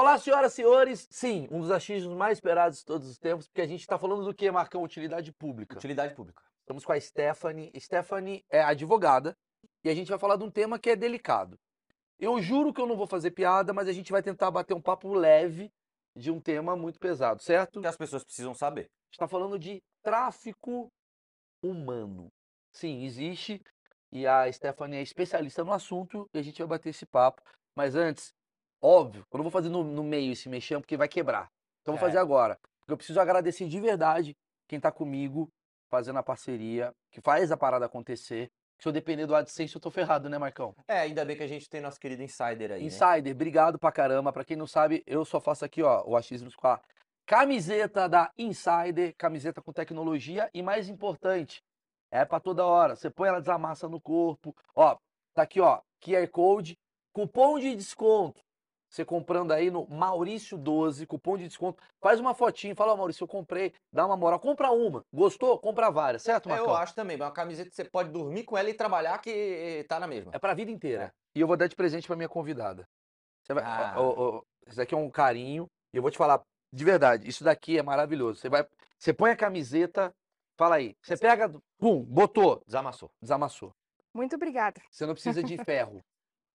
[0.00, 1.08] Olá, senhoras e senhores.
[1.10, 4.24] Sim, um dos achismos mais esperados de todos os tempos, porque a gente está falando
[4.24, 4.84] do que, Marcão?
[4.84, 5.76] Utilidade pública.
[5.76, 6.40] Utilidade pública.
[6.60, 7.72] Estamos com a Stephanie.
[7.76, 9.36] Stephanie é advogada
[9.82, 11.58] e a gente vai falar de um tema que é delicado.
[12.16, 14.80] Eu juro que eu não vou fazer piada, mas a gente vai tentar bater um
[14.80, 15.68] papo leve
[16.14, 17.80] de um tema muito pesado, certo?
[17.80, 18.82] Que as pessoas precisam saber.
[18.82, 20.92] A gente está falando de tráfico
[21.60, 22.30] humano.
[22.70, 23.60] Sim, existe.
[24.12, 27.42] E a Stephanie é especialista no assunto e a gente vai bater esse papo.
[27.74, 28.32] Mas antes,
[28.82, 31.48] óbvio, eu não vou fazer no, no meio esse mexão porque vai quebrar.
[31.82, 32.06] Então vou É.
[32.08, 32.58] fazer agora.
[32.80, 34.36] Porque eu preciso agradecer de verdade
[34.68, 35.48] quem tá comigo
[35.90, 38.50] fazendo a parceria, que faz a parada acontecer.
[38.80, 40.74] Se eu depender do AdSense, eu tô ferrado, né, Marcão?
[40.86, 42.86] É, ainda bem que a gente tem nosso querido Insider aí, né?
[42.86, 44.32] Insider, obrigado pra caramba.
[44.32, 46.80] Pra quem não sabe, eu só faço aqui, ó, o achismos com a
[47.26, 51.62] camiseta da Insider, camiseta com tecnologia e mais importante,
[52.10, 52.94] é pra toda hora.
[52.96, 54.54] Você põe ela desamassa no corpo.
[54.74, 54.96] Ó,
[55.34, 56.78] tá aqui, ó, QR Code,
[57.12, 58.40] cupom de desconto.
[58.90, 61.82] Você comprando aí no Maurício12, cupom de desconto.
[62.00, 65.04] Faz uma fotinha, fala, ó, Maurício, eu comprei, dá uma moral, compra uma.
[65.12, 65.58] Gostou?
[65.58, 66.68] Compra várias, certo, É, Marcão?
[66.68, 69.84] Eu acho também, mas uma camiseta que você pode dormir com ela e trabalhar que
[69.88, 70.32] tá na mesma.
[70.34, 71.04] É pra vida inteira.
[71.04, 71.10] É.
[71.34, 72.88] E eu vou dar de presente pra minha convidada.
[73.42, 73.94] Você vai, Ah.
[73.96, 75.66] ó, ó, isso daqui é um carinho.
[75.92, 76.40] E eu vou te falar,
[76.72, 78.40] de verdade, isso daqui é maravilhoso.
[78.40, 78.66] Você vai,
[78.98, 80.12] você põe a camiseta,
[80.56, 80.94] fala aí.
[81.02, 83.10] Você pega, pum, botou, Desamassou.
[83.20, 83.72] desamassou.
[84.14, 84.80] Muito obrigada.
[84.90, 86.02] Você não precisa de ferro.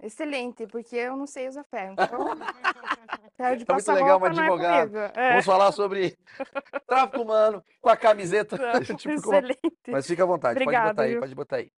[0.04, 1.94] Excelente, porque eu não sei usar ferro.
[1.94, 2.36] Então,
[3.58, 4.90] de Tá muito legal uma é advogada.
[4.90, 5.20] comigo.
[5.20, 5.30] É.
[5.30, 6.18] Vamos falar sobre
[6.88, 8.58] tráfico humano com a camiseta.
[8.98, 9.60] tipo, como- Excelente.
[9.88, 11.20] Mas fica à vontade, pode botar aí, viu?
[11.22, 11.72] pode botar aí.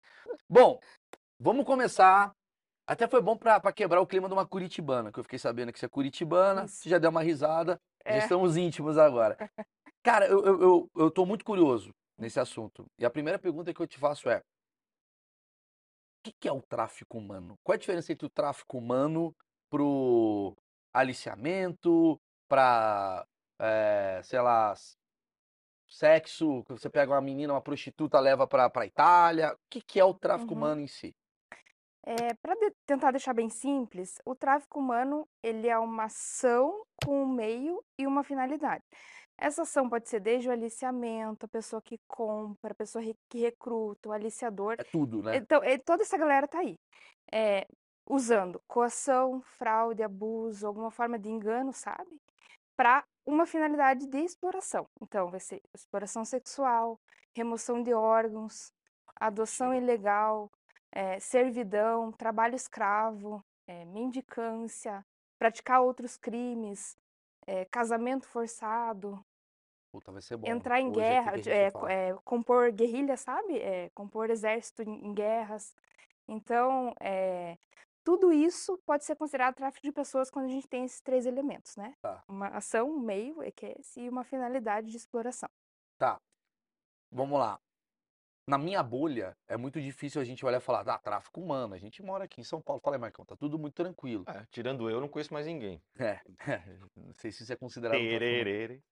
[0.48, 0.80] Bom,
[1.38, 2.32] vamos começar.
[2.86, 5.78] Até foi bom pra quebrar o clima de uma curitibana, que eu fiquei sabendo que
[5.78, 6.76] você é curitibana, Isso.
[6.82, 8.18] você já deu uma risada, já É.
[8.18, 9.38] estamos íntimos agora.
[10.02, 12.84] Cara, eu, eu, eu, eu tô muito curioso nesse assunto.
[12.98, 14.42] E a primeira pergunta que eu te faço é:
[16.26, 17.58] o que, é o tráfico humano?
[17.62, 19.34] Qual é a diferença entre o tráfico humano
[19.70, 20.56] pro
[20.92, 23.26] aliciamento, pra,
[23.60, 24.74] eh, sei lá,
[25.88, 29.52] sexo, que você pega uma menina, uma prostituta, leva pra, pra Itália?
[29.54, 30.58] O que, que é o tráfico Uhum.
[30.58, 31.14] humano em si?
[32.06, 32.54] É, para
[32.86, 38.06] tentar deixar bem simples, o tráfico humano ele é uma ação com um meio e
[38.06, 38.84] uma finalidade.
[39.36, 43.40] Essa ação pode ser desde o aliciamento, a pessoa que compra, a pessoa re- que
[43.40, 44.76] recruta, o aliciador.
[44.78, 45.36] É tudo, né?
[45.36, 46.76] Então, eh, toda essa galera tá aí,
[47.32, 47.66] é,
[48.08, 52.20] usando coação, fraude, abuso, alguma forma de engano, sabe?
[52.76, 54.86] Para uma finalidade de exploração.
[55.02, 56.98] Então, vai ser exploração sexual,
[57.36, 58.72] remoção de órgãos,
[59.16, 60.50] adoção ilegal,
[60.92, 65.04] eh, servidão, trabalho escravo, eh, mendicância,
[65.38, 66.96] praticar outros crimes,
[67.46, 69.24] eh, casamento forçado,
[69.92, 70.48] Puta, vai ser bom.
[70.48, 73.58] entrar em hoje aqui guerra, que a de- gente vai é, é, compor guerrilha, sabe?
[73.58, 75.74] É, compor exército em, em guerras.
[76.26, 77.56] Então, é,
[78.04, 81.76] tudo isso pode ser considerado tráfico de pessoas quando a gente tem esses três elementos,
[81.76, 81.94] né?
[82.02, 82.22] Tá.
[82.28, 85.48] Uma ação, um meio, é é e uma finalidade de exploração.
[85.98, 86.20] Tá.
[87.10, 87.60] Vamos lá.
[88.46, 91.74] Na minha bolha, é muito difícil a gente olhar e falar, ah, tráfico humano.
[91.74, 92.80] A gente mora aqui em São Paulo.
[92.82, 94.24] Fala aí, Marcão, tá tudo muito tranquilo.
[94.28, 95.82] É, tirando eu, não conheço mais ninguém.
[96.46, 97.96] É, não sei se isso é considerado.
[97.96, 98.00] um.
[98.00, 98.82] Tererere.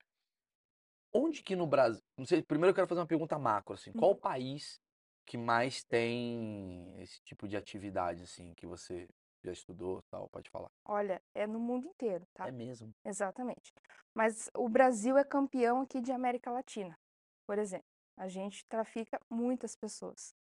[1.13, 2.03] Onde que no Brasil.
[2.17, 3.91] Não sei, primeiro eu quero fazer uma pergunta macro, assim.
[3.91, 4.01] Uhum.
[4.01, 4.81] Qual o país
[5.27, 9.07] que mais tem esse tipo de atividade, assim, que você
[9.45, 10.29] já estudou tal?
[10.31, 10.71] Pode falar.
[10.87, 12.49] Olha, é no mundo inteiro, tá?
[12.49, 12.95] É mesmo.
[13.05, 13.75] Exatamente.
[14.15, 16.99] Mas o Brasil é campeão aqui de América Latina,
[17.47, 17.92] por exemplo.
[18.17, 20.35] A gente trafica muitas pessoas.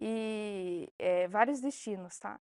[0.00, 2.40] E é, vários destinos, tá?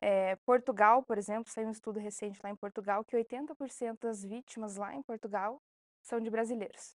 [0.00, 4.76] É, Portugal, por exemplo, saiu um estudo recente lá em Portugal que 80% das vítimas
[4.76, 5.62] lá em Portugal
[6.02, 6.94] são de brasileiros.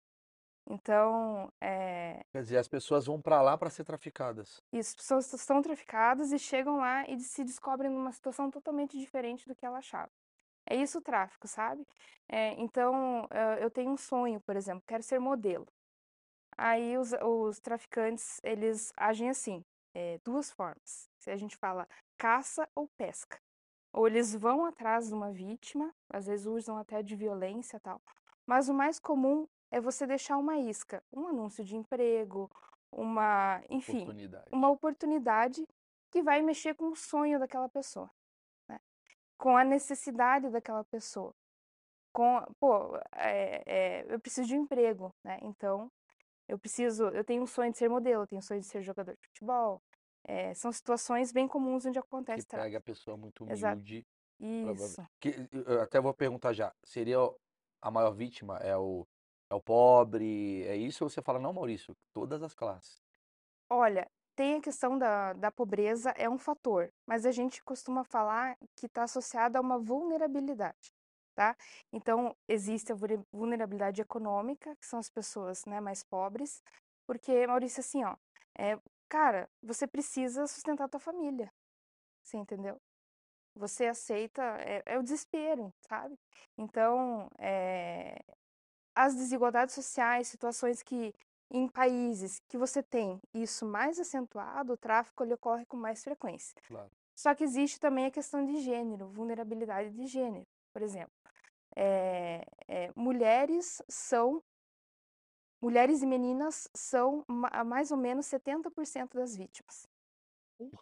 [0.70, 4.62] Então, é, Quer dizer, as pessoas vão pra lá pra ser traficadas.
[4.72, 9.56] isso, pessoas são traficadas e chegam lá e se descobrem numa situação totalmente diferente do
[9.56, 10.12] que ela achava.
[10.70, 11.86] É isso o tráfico, sabe?
[12.30, 13.28] É, então,
[13.60, 15.68] eu tenho um sonho, por exemplo, quero ser modelo.
[16.58, 19.64] Aí os, os traficantes, eles agem assim,
[19.94, 21.10] eh, duas formas.
[21.20, 21.88] Se a gente fala
[22.18, 23.40] caça ou pesca.
[23.94, 28.02] Ou eles vão atrás de uma vítima, às vezes usam até de violência tal.
[28.46, 32.50] Mas o mais comum é você deixar uma isca, um anúncio de emprego,
[32.92, 34.50] uma, enfim, Oportunidade.
[34.52, 35.68] uma oportunidade
[36.12, 38.10] que vai mexer com o sonho daquela pessoa,
[38.68, 38.80] né?
[39.38, 41.34] Com a necessidade daquela pessoa.
[42.14, 45.40] Com, pô, é, é, eu preciso de um emprego, né?
[45.42, 45.90] Então,
[46.52, 48.82] eu preciso, eu tenho um sonho de ser modelo, eu tenho um sonho de ser
[48.82, 49.82] jogador de futebol.
[50.24, 54.06] É, são situações bem comuns onde Que acontece pega a pessoa muito humilde.
[54.38, 55.02] Isso.
[55.20, 55.34] Que,
[55.66, 57.18] eu até vou perguntar já, seria
[57.82, 58.58] a maior vítima?
[58.58, 59.08] É o,
[59.50, 60.64] é o pobre?
[60.64, 61.06] É isso?
[61.06, 63.02] Ou você fala, não, Maurício, todas as classes.
[63.70, 64.06] Olha,
[64.36, 68.88] tem a questão da, da pobreza, é um fator, mas a gente costuma falar que
[68.88, 70.92] está associada a uma vulnerabilidade,
[71.42, 71.58] tá?
[71.92, 76.62] Então, existe a vulne- vulnerabilidade econômica, que são as pessoas, né, mais pobres,
[77.08, 78.16] porque, Maurício, assim, ó,
[78.56, 78.80] é,
[79.10, 81.52] cara, você precisa sustentar a tua família,
[82.24, 82.80] você entendeu?
[83.56, 86.16] Você aceita, é, é o desespero, sabe?
[86.56, 88.20] Então, é,
[88.96, 91.12] as desigualdades sociais, situações que
[91.50, 96.54] em países que você tem isso mais acentuado, o tráfico ele ocorre com mais frequência.
[96.68, 96.92] Claro.
[97.16, 100.46] Só que existe também a questão de gênero, vulnerabilidade de gênero.
[100.74, 101.14] Por exemplo,
[101.76, 104.44] é, é, mulheres são
[105.62, 109.88] mulheres e meninas são ma- mais ou menos 70% das vítimas.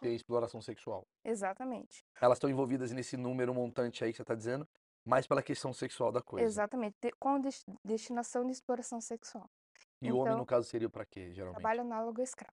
[0.00, 1.06] Tem exploração sexual.
[1.24, 2.04] Exatamente.
[2.20, 4.68] Elas estão envolvidas nesse número montante aí que você está dizendo,
[5.04, 6.46] mais pela questão sexual da coisa.
[6.46, 6.96] Exatamente.
[7.00, 9.50] de- com des- destinação de exploração sexual.
[10.02, 11.60] E o homem, Então, no caso, seria para quê, geralmente?
[11.60, 12.54] Trabalho análogo a escravo.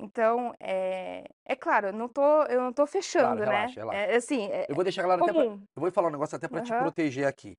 [0.00, 3.44] Então, é, é claro, eu não tô, eu não tô fechando, né?
[3.44, 3.98] relaxa, relaxa.
[3.98, 5.62] É, assim, é Eu vou deixar claro até pra, comum.
[5.76, 6.78] Eu vou falar um negócio até para te Aham.
[6.78, 7.56] proteger aqui.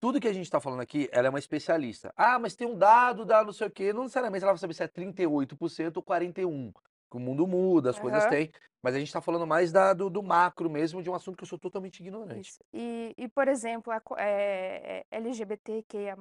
[0.00, 2.12] Tudo que a gente está falando aqui, ela é uma especialista.
[2.16, 3.92] Ah, mas tem um dado, dá não sei o quê.
[3.92, 6.90] Não necessariamente ela vai saber se é 38% ou 41%.
[7.10, 8.30] Que o mundo muda, as coisas Aham.
[8.30, 8.50] têm.
[8.82, 11.42] Mas a gente está falando mais da, do, do macro mesmo, de um assunto que
[11.42, 12.48] eu sou totalmente ignorante.
[12.48, 12.60] Isso.
[12.72, 16.16] E, e, por exemplo, a co- é, é, LGBTQIA+,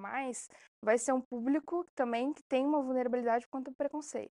[0.83, 4.33] vai ser um público também que tem uma vulnerabilidade contra o preconceito.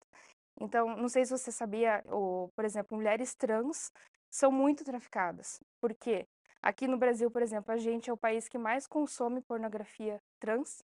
[0.61, 3.91] Então, não sei se você sabia, ou, por exemplo, mulheres trans
[4.31, 5.59] são muito traficadas.
[5.81, 6.27] Por quê?
[6.63, 10.83] Aqui no Brasil, por exemplo, a gente é o país que mais consome pornografia trans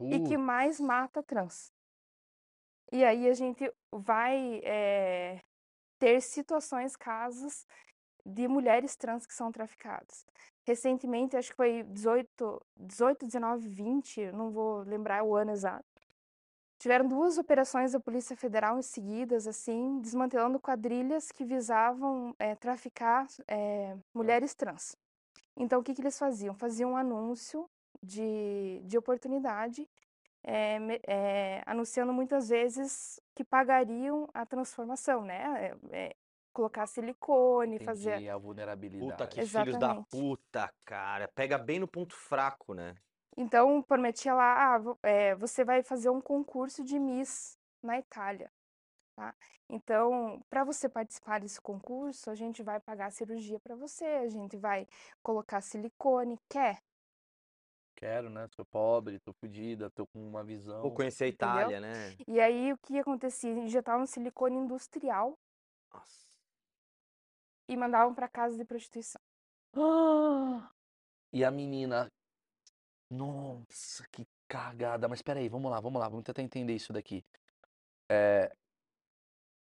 [0.00, 1.72] e que Uh, mais mata trans.
[2.92, 5.40] E aí a gente vai eh,
[5.98, 7.66] ter situações, casos
[8.24, 10.26] de mulheres trans que são traficadas.
[10.66, 15.95] Recentemente, acho que foi 18, 18, 19, 20, não vou lembrar o ano exato.
[16.78, 23.26] Tiveram duas operações da Polícia Federal em seguidas, assim, desmantelando quadrilhas que visavam eh, traficar
[23.48, 24.94] eh, mulheres trans.
[25.56, 26.54] Então, o que que eles faziam?
[26.54, 27.68] Faziam um anúncio
[28.02, 29.88] de, de oportunidade
[30.44, 35.74] eh, anunciando muitas vezes que pagariam a transformação, né?
[36.52, 38.10] Colocar silicone, fazer.
[38.10, 39.12] entendi a vulnerabilidade.
[39.12, 40.08] Puta que filhos da Exatamente.
[40.10, 41.26] puta, cara.
[41.34, 42.94] Pega bem no ponto fraco, né?
[43.36, 48.50] Então, prometia lá, ah, eh, você vai fazer um concurso de Miss na Itália,
[49.14, 49.34] tá?
[49.68, 54.28] Então, para você participar desse concurso, a gente vai pagar a cirurgia para você, a
[54.28, 54.86] gente vai
[55.22, 56.82] colocar silicone, quer?
[57.94, 58.46] Quero, né?
[58.54, 60.82] Sou pobre, tô fodida, tô com uma visão.
[60.82, 61.70] Vou conhecer a Entendeu?
[61.70, 62.16] Itália, né?
[62.26, 63.50] E aí, o que acontecia?
[63.50, 65.38] Injetavam silicone industrial
[65.92, 66.26] Nossa.
[67.68, 69.20] e mandavam para casa de prostituição.
[71.32, 72.08] E a menina.
[73.10, 75.08] Nossa, que cagada.
[75.08, 77.24] Mas peraí, vamos lá, vamos lá, vamos tentar entender isso daqui.
[78.10, 78.50] É,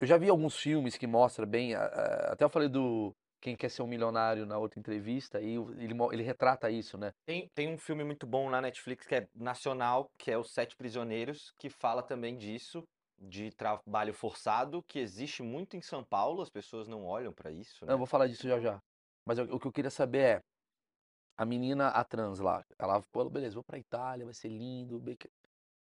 [0.01, 1.75] Eu já vi alguns filmes que mostram bem.
[1.75, 6.23] Até eu falei do Quem Quer Ser um Milionário na outra entrevista, e ele, ele
[6.23, 7.13] retrata isso, né?
[7.25, 10.77] Tem, tem um filme muito bom na Netflix que é nacional, que é Os Sete
[10.77, 12.83] Prisioneiros, que fala também disso,
[13.19, 17.87] de trabalho forçado, que existe muito em São Paulo, as pessoas não olham pra isso,
[17.87, 17.99] Não, eu né?
[17.99, 18.79] vou falar disso já já.
[19.27, 20.41] Mas o que eu queria saber é.
[21.37, 25.01] A menina, a trans lá, ela falou, beleza, vou pra Itália, vai ser lindo.
[25.17, 25.29] que-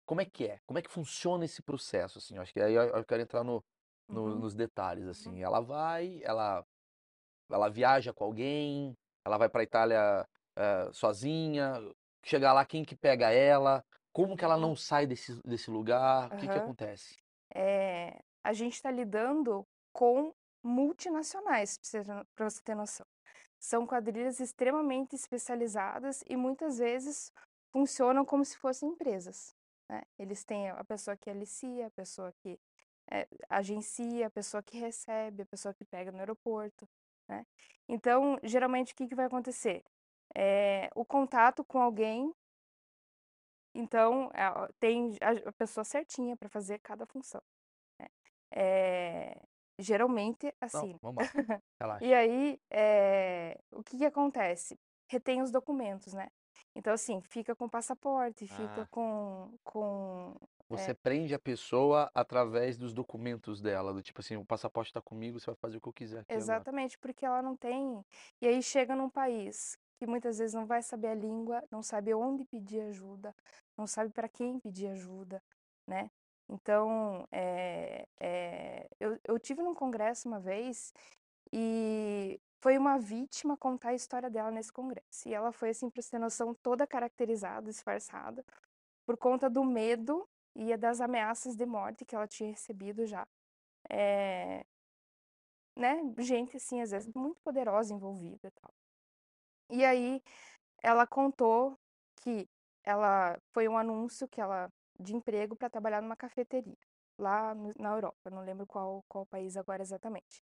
[0.06, 0.58] Como é que é?
[0.66, 2.36] Como é que funciona esse processo, assim?
[2.36, 3.62] Eu acho que aí eu quero entrar no,
[4.08, 4.38] no- Uhum.
[4.40, 5.42] nos detalhes, assim.
[5.42, 6.64] Ela vai, ela,
[7.50, 10.26] ela viaja com alguém, ela vai pra Itália
[10.56, 11.74] eh, sozinha,
[12.24, 13.82] chega lá, quem que pega ela?
[14.12, 16.28] Como que ela não sai desse, desse lugar?
[16.28, 16.58] O que que Aham.
[16.58, 17.16] acontece?
[17.54, 21.78] É, a gente está lidando com multinacionais,
[22.34, 23.06] para você ter noção.
[23.60, 27.32] São quadrilhas extremamente especializadas e muitas vezes
[27.72, 29.54] funcionam como se fossem empresas.
[29.88, 30.02] né?
[30.18, 32.58] Eles têm a pessoa que alicia, a pessoa que
[33.10, 36.88] é, agencia, a pessoa que recebe, a pessoa que pega no aeroporto.
[37.28, 37.46] né?
[37.88, 39.84] Então, geralmente, o que, que vai acontecer?
[40.34, 42.32] É, o contato com alguém
[43.74, 47.42] então, é, ó, tem a pessoa certinha para fazer cada função,
[48.00, 48.08] né.
[48.52, 49.42] Eh,
[49.80, 51.30] geralmente, Não, assim vamos lá,
[51.80, 52.04] relaxa.
[52.04, 54.78] e aí, eh, o que que acontece?
[55.10, 56.28] Retém os documentos, né.
[56.74, 58.88] Então, assim, fica com o passaporte, fica Ah.
[58.90, 60.34] com com
[60.68, 60.94] Você é.
[60.94, 65.46] prende a pessoa através dos documentos dela, do tipo assim, o passaporte está comigo, você
[65.46, 66.66] vai fazer o que eu quiser aqui agora.
[66.68, 68.04] Exatamente, porque ela não tem
[68.40, 72.14] e aí chega num país que muitas vezes não vai saber a língua, não sabe
[72.14, 73.34] onde pedir ajuda,
[73.76, 75.42] não sabe para quem pedir ajuda,
[75.86, 76.10] né.
[76.50, 80.92] Então, eh eh, eu eu tive num congresso uma vez
[81.52, 85.28] e foi uma vítima contar a história dela nesse congresso.
[85.28, 88.44] E ela foi, assim, pra você ter noção, toda caracterizada, disfarçada,
[89.06, 93.26] por conta do medo e das ameaças de morte que ela tinha recebido já.
[93.90, 94.64] Eh,
[95.76, 98.72] né, gente, assim, às vezes muito poderosa envolvida e tal.
[99.70, 100.20] E aí
[100.82, 101.76] ela contou
[102.22, 102.48] que
[102.84, 106.76] ela foi um anúncio que ela de emprego para trabalhar numa cafeteria
[107.18, 110.42] lá no- na Europa, não lembro qual qual país agora exatamente.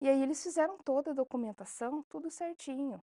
[0.00, 3.02] E aí eles fizeram toda a documentação, tudo certinho.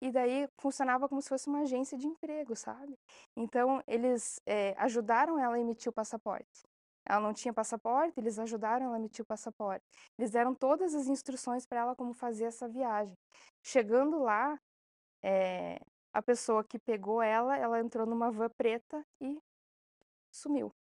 [0.00, 2.94] E daí funcionava como se fosse uma agência de emprego, sabe?
[3.36, 6.62] Então eles eh, ajudaram ela a emitir o passaporte.
[7.06, 9.84] Ela não tinha passaporte, eles ajudaram ela a emitir o passaporte.
[10.18, 13.14] Eles deram todas as instruções para ela como fazer essa viagem.
[13.62, 14.58] Chegando lá,
[15.22, 15.78] eh,
[16.12, 19.38] a pessoa que pegou ela, ela entrou numa van preta e
[20.38, 20.74] sumiu.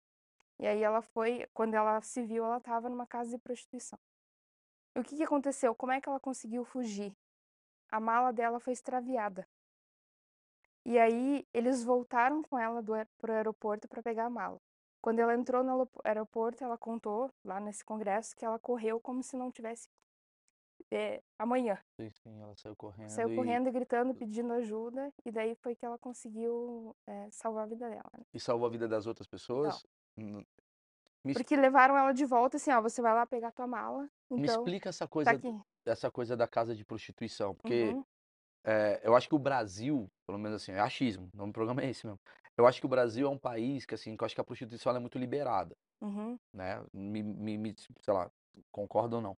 [0.60, 4.00] E aí ela foi, quando ela se viu, ela estava numa casa de prostituição.
[4.96, 5.76] O que que aconteceu?
[5.76, 7.16] Como é que ela conseguiu fugir?
[7.90, 9.48] A mala dela foi extraviada.
[10.84, 14.60] E aí eles voltaram com ela aer- pro aeroporto para pegar a mala.
[15.02, 19.22] Quando ela entrou no aeropo- aeroporto, ela contou lá nesse congresso que ela correu como
[19.22, 19.90] se não tivesse
[20.92, 21.78] eh, amanhã.
[22.00, 25.86] Sim, sim, ela saiu correndo Saiu e, correndo gritando, pedindo ajuda, e daí foi que
[25.86, 28.12] ela conseguiu eh, salvar a vida dela.
[28.18, 28.24] né?
[28.34, 29.86] e salvou a vida das outras pessoas.
[31.24, 34.10] Me, es- Porque levaram ela de volta assim, ó, você vai lá pegar tua mala,
[34.36, 35.62] me então explica essa tá coisa, aqui.
[35.86, 38.04] essa coisa da casa de prostituição, porque Uhum,
[38.66, 41.82] é, eu acho que o Brasil, pelo menos assim, é achismo, o nome do programa
[41.84, 42.20] é esse mesmo.
[42.58, 44.44] Eu acho que o Brasil é um país que, assim, que eu acho que a
[44.44, 46.84] prostituição é muito liberada, uhum, né?
[46.94, 48.32] Me, me, me- sei lá,
[48.72, 49.38] concorda ou não.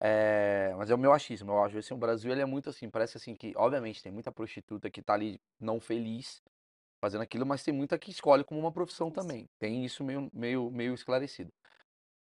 [0.00, 2.88] É, mas é o meu achismo, eu acho assim, o Brasil ele é muito assim,
[2.88, 6.40] parece assim que, obviamente, tem muita prostituta que tá ali não feliz
[7.00, 9.46] fazendo aquilo, mas tem muita que escolhe como uma profissão também.
[9.58, 11.52] Tem isso meio, meio, meio esclarecido.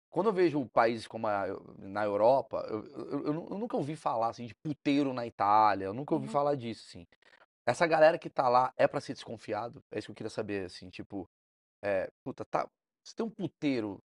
[0.09, 1.45] Quando eu vejo países como a,
[1.77, 5.93] na Europa, eu, eu, eu eu nunca ouvi falar assim de puteiro na Itália, eu
[5.93, 6.31] nunca ouvi uhum.
[6.31, 7.05] falar disso, assim.
[7.67, 9.83] Essa galera que tá lá é pra ser desconfiado?
[9.91, 11.27] É isso que eu queria saber, assim, tipo,
[11.83, 12.69] é, puta, tá,
[13.05, 13.99] se tem um puteiro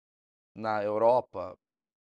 [0.55, 1.57] na Europa,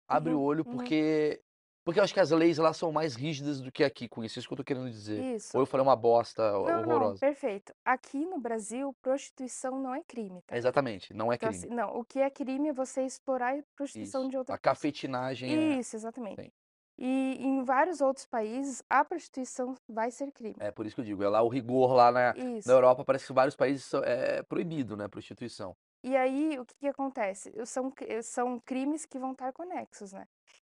[0.08, 0.76] abre o Uhum, olho uhum.
[0.76, 1.42] porque
[1.86, 4.40] porque eu acho que as leis lá são mais rígidas do que aqui, com isso,
[4.40, 5.22] isso que eu tô querendo dizer.
[5.36, 5.56] Isso.
[5.56, 7.20] Ou eu falei uma bosta Não, não, horrorosa.
[7.20, 7.72] perfeito.
[7.84, 10.56] Aqui no Brasil, prostituição não é crime, tá?
[10.56, 11.64] Exatamente, não é Então, crime.
[11.64, 14.30] assim, não, o que é crime é você explorar a prostituição Isso.
[14.30, 14.74] de outra A pessoa.
[14.74, 16.42] cafetinagem é, Isso, exatamente.
[16.42, 16.50] Sim.
[16.98, 20.56] E em vários outros países, a prostituição vai ser crime.
[20.58, 23.26] é por isso que eu digo, é lá o rigor lá na, na Europa parece
[23.28, 25.76] que vários países é proibido, né, prostituição.
[26.02, 27.52] E aí, o que que acontece?
[27.66, 30.26] São, são crimes que vão estar conexos, né?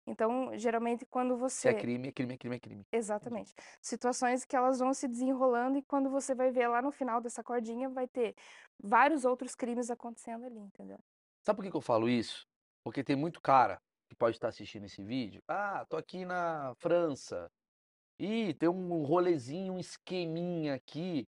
[0.09, 1.75] Então, geralmente, quando Se é você.
[1.75, 2.87] crime, é crime, é crime, é crime.
[2.91, 3.55] Exatamente.
[3.83, 7.43] Situações que elas vão se desenrolando e quando você vai ver lá no final dessa
[7.45, 8.35] cordinha, vai ter
[8.83, 10.99] vários outros crimes acontecendo ali, entendeu?
[11.45, 12.47] Sabe por que que eu falo isso?
[12.83, 15.43] Porque tem muito cara que pode estar assistindo esse vídeo.
[15.47, 17.51] Ah, tô aqui na França.
[18.19, 21.27] Ih, tem um rolezinho, um esqueminha aqui.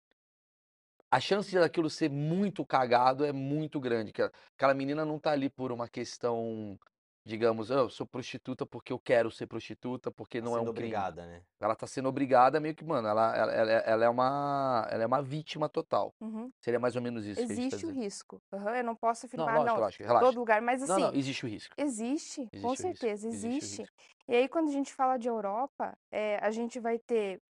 [1.10, 4.12] A chance daquilo ser muito cagado é muito grande.
[4.12, 4.22] que
[4.56, 6.78] Aquela menina não tá ali por uma questão,
[7.24, 10.70] digamos, "Ah, eu sou prostituta porque eu quero ser prostituta, porque Tá não é um
[10.70, 10.70] crime.
[10.70, 11.42] obrigada, né?
[11.60, 15.06] Ela tá sendo obrigada, meio que, mano, ela, ela, ela, ela é uma, ela é
[15.06, 16.14] uma vítima total.
[16.20, 16.52] Uhum.
[16.60, 18.40] Seria mais ou menos isso que a gente tá Existe o risco.
[18.52, 20.10] Aham, Eu não posso Não, afirmar, lógico, não, lógico, relaxa.
[20.18, 21.76] todo lugar, mas Não, assim, não, existe o risco.
[21.78, 23.86] existe, Existe com o risco, certeza, existe existe.
[24.28, 27.40] E aí, quando a gente fala de Europa, é, a gente vai ter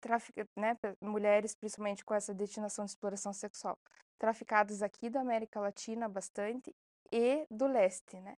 [0.00, 3.76] trafica, né, mulheres, principalmente com essa destinação de exploração sexual,
[4.18, 6.72] traficadas aqui da América Latina bastante
[7.12, 8.34] e do leste, né?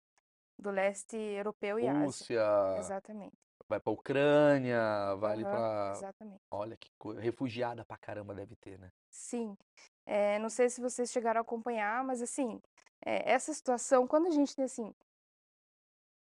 [0.59, 2.07] Do leste europeu e Ásia.
[2.07, 2.43] Rússia,
[2.79, 3.37] Exatamente.
[3.69, 5.97] vai pra Ucrânia, vai ali Aham, pra.
[5.97, 6.43] exatamente.
[6.51, 7.21] Olha que coisa.
[7.21, 8.91] Refugiada pra caramba deve ter, né?
[9.11, 9.57] Sim.
[10.05, 12.61] É, não sei se vocês chegaram a acompanhar, mas assim,
[13.05, 14.93] é, essa situação, quando a gente tem assim,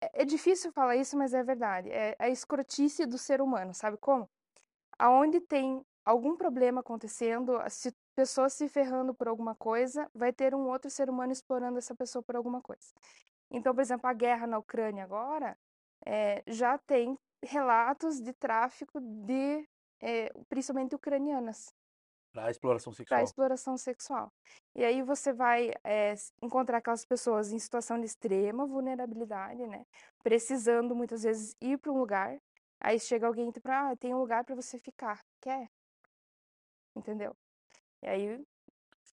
[0.00, 1.90] é, é difícil falar isso, mas é verdade.
[1.90, 4.28] É a escrotice do ser humano, sabe como?
[4.98, 10.68] Aonde tem algum problema acontecendo, se pessoas se ferrando por alguma coisa, vai ter um
[10.68, 12.88] outro ser humano explorando essa pessoa por alguma coisa.
[13.54, 15.56] Então, por exemplo, a guerra na Ucrânia agora
[16.04, 19.68] é, já tem relatos de tráfico de,
[20.00, 21.72] é, principalmente ucranianas,
[22.32, 23.22] Pra exploração para sexual.
[23.22, 24.32] exploração sexual.
[24.74, 29.86] E aí você vai é, encontrar aquelas pessoas em situação de extrema vulnerabilidade, né?
[30.22, 32.36] Precisando muitas vezes ir para um lugar.
[32.80, 35.24] Aí chega alguém e para, ah, tem um lugar para você ficar.
[35.40, 35.70] Quer?
[36.96, 37.36] Entendeu?
[38.02, 38.44] E aí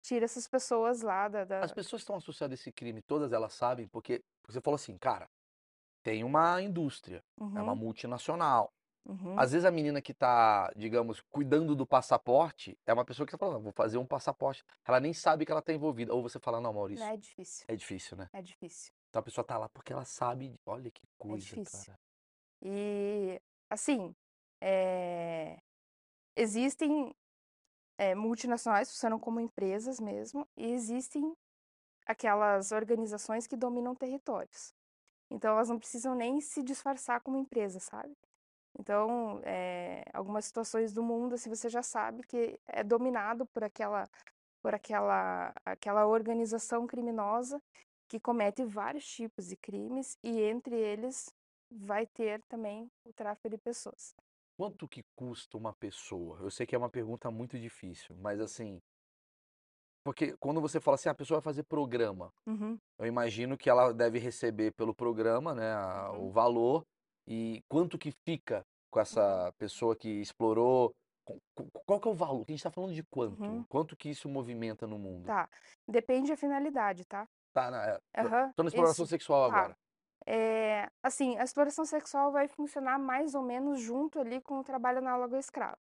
[0.09, 3.33] tira essas pessoas lá da, da- As pessoas que estão associadas a esse crime, todas
[3.33, 5.27] elas sabem, porque você falou assim, cara,
[6.03, 7.23] tem uma indústria,
[7.55, 8.71] é uma Uhum, multinacional.
[9.07, 9.37] uhum.
[9.37, 13.39] Às vezes a menina que tá, digamos, cuidando do passaporte é uma pessoa que tá
[13.39, 14.63] falando, vou fazer um passaporte.
[14.87, 16.15] Ela nem sabe que ela tá envolvida.
[16.15, 18.29] Ou você fala, não, Maurício, É difícil, é difícil, né?
[18.33, 18.93] é difícil.
[19.11, 20.55] Então a pessoa tá lá porque ela sabe.
[20.67, 21.87] Olha que coisa, difícil.
[21.87, 21.99] cara.
[22.63, 24.15] E, assim,
[24.61, 25.59] é,
[26.37, 27.15] existem
[27.99, 31.35] é, multinacionais funcionam como empresas mesmo, e existem
[32.07, 34.73] aquelas organizações que dominam territórios.
[35.31, 38.17] Então, elas não precisam nem se disfarçar como empresa, sabe?
[38.79, 44.09] Então, eh, algumas situações do mundo, assim, você já sabe que é dominado por aquela
[44.63, 47.63] por aquela aquela organização criminosa
[48.09, 51.35] que comete vários tipos de crimes e entre eles
[51.71, 54.15] vai ter também o tráfico de pessoas.
[54.59, 56.41] Quanto que custa uma pessoa?
[56.41, 58.79] Eu sei que é uma pergunta muito difícil, mas assim,
[60.05, 63.71] porque quando você fala assim, "Ah, a pessoa vai fazer programa, Uhum, eu imagino que
[63.71, 66.85] ela deve receber pelo programa, né, a- o uhum, valor
[67.29, 68.63] e quanto que fica
[68.93, 70.93] com uhum, essa pessoa que explorou.
[71.27, 72.45] qu- qu- Qual que é o valor?
[72.49, 73.39] A gente está falando de quanto?
[73.39, 73.67] uhum.
[73.69, 75.31] Quanto que isso movimenta no mundo?
[75.31, 75.49] Tá.
[75.87, 77.29] Depende da finalidade, tá?
[77.53, 79.07] Tá, na, é, tô Aham, tô na exploração isso.
[79.07, 79.71] sexual Tá.
[79.71, 79.77] agora.
[80.27, 84.99] É, assim, a exploração sexual vai funcionar mais ou menos junto ali com o trabalho
[84.99, 85.79] análogo ao escravo.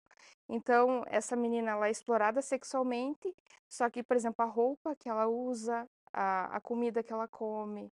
[0.49, 3.35] Então, essa menina ela é explorada sexualmente,
[3.69, 7.91] só que, por exemplo, a roupa que ela usa, a, a comida que ela come,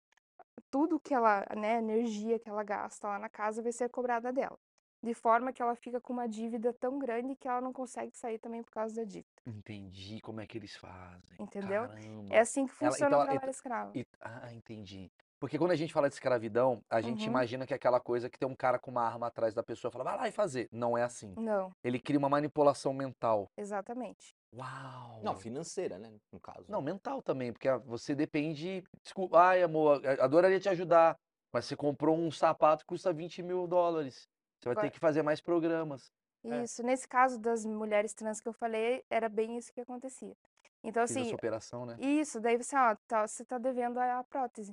[0.71, 4.59] tudo que ela, né, energia que ela gasta lá na casa vai ser cobrada dela.
[5.03, 8.39] De forma que ela fica com uma dívida tão grande que ela não consegue sair
[8.39, 9.29] também por causa da dívida.
[9.47, 11.37] Entendi como é que eles fazem.
[11.39, 11.85] Entendeu?
[11.85, 12.41] É Caramba.
[12.41, 13.93] assim que Ela, funciona então, o ela- trabalho então- escravo.
[13.95, 15.11] e- ah, entendi.
[15.39, 17.27] Porque quando a gente fala de escravidão, a gente Uhum.
[17.31, 19.91] imagina que é aquela coisa que tem um cara com uma arma atrás da pessoa
[19.91, 20.67] e fala, vai lá e fazer.
[20.73, 21.35] Não é assim.
[21.37, 23.51] Não, Ele cria uma manipulação mental.
[23.57, 24.35] exatamente.
[24.55, 25.21] Uau!
[25.23, 26.11] Não, financeira, né?
[26.33, 26.65] No caso.
[26.69, 28.83] Não, mental também, porque ah, você depende.
[29.03, 31.19] Desculpa, ai, amor, a- adoraria te ajudar,
[31.53, 34.27] mas você comprou um sapato que custa 20 mil dólares.
[34.59, 36.11] Você vai ter Agora- que fazer mais programas.
[36.43, 36.63] É.
[36.63, 40.35] Isso, nesse caso das mulheres trans que eu falei, era bem isso que acontecia.
[40.83, 41.97] Então, Fiz assim, essa operação, né?
[42.01, 44.73] isso, daí você, ó, tá, você tá devendo a prótese.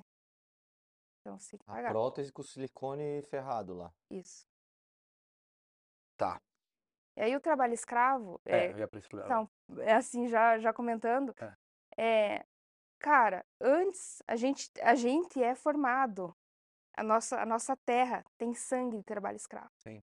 [1.24, 1.92] Então, você tem que A pagar.
[1.92, 3.94] prótese com silicone ferrado lá.
[4.12, 4.46] Isso.
[6.18, 6.42] Tá.
[7.16, 10.74] E aí o trabalho escravo, É, é, eu ia pra então, é assim, já, já
[10.74, 11.34] comentando,
[11.98, 12.44] é,
[13.00, 16.36] cara, antes a gente, a gente é formado,
[16.98, 20.02] a nossa, a nossa terra tem sangue de trabalho escravo, Sim.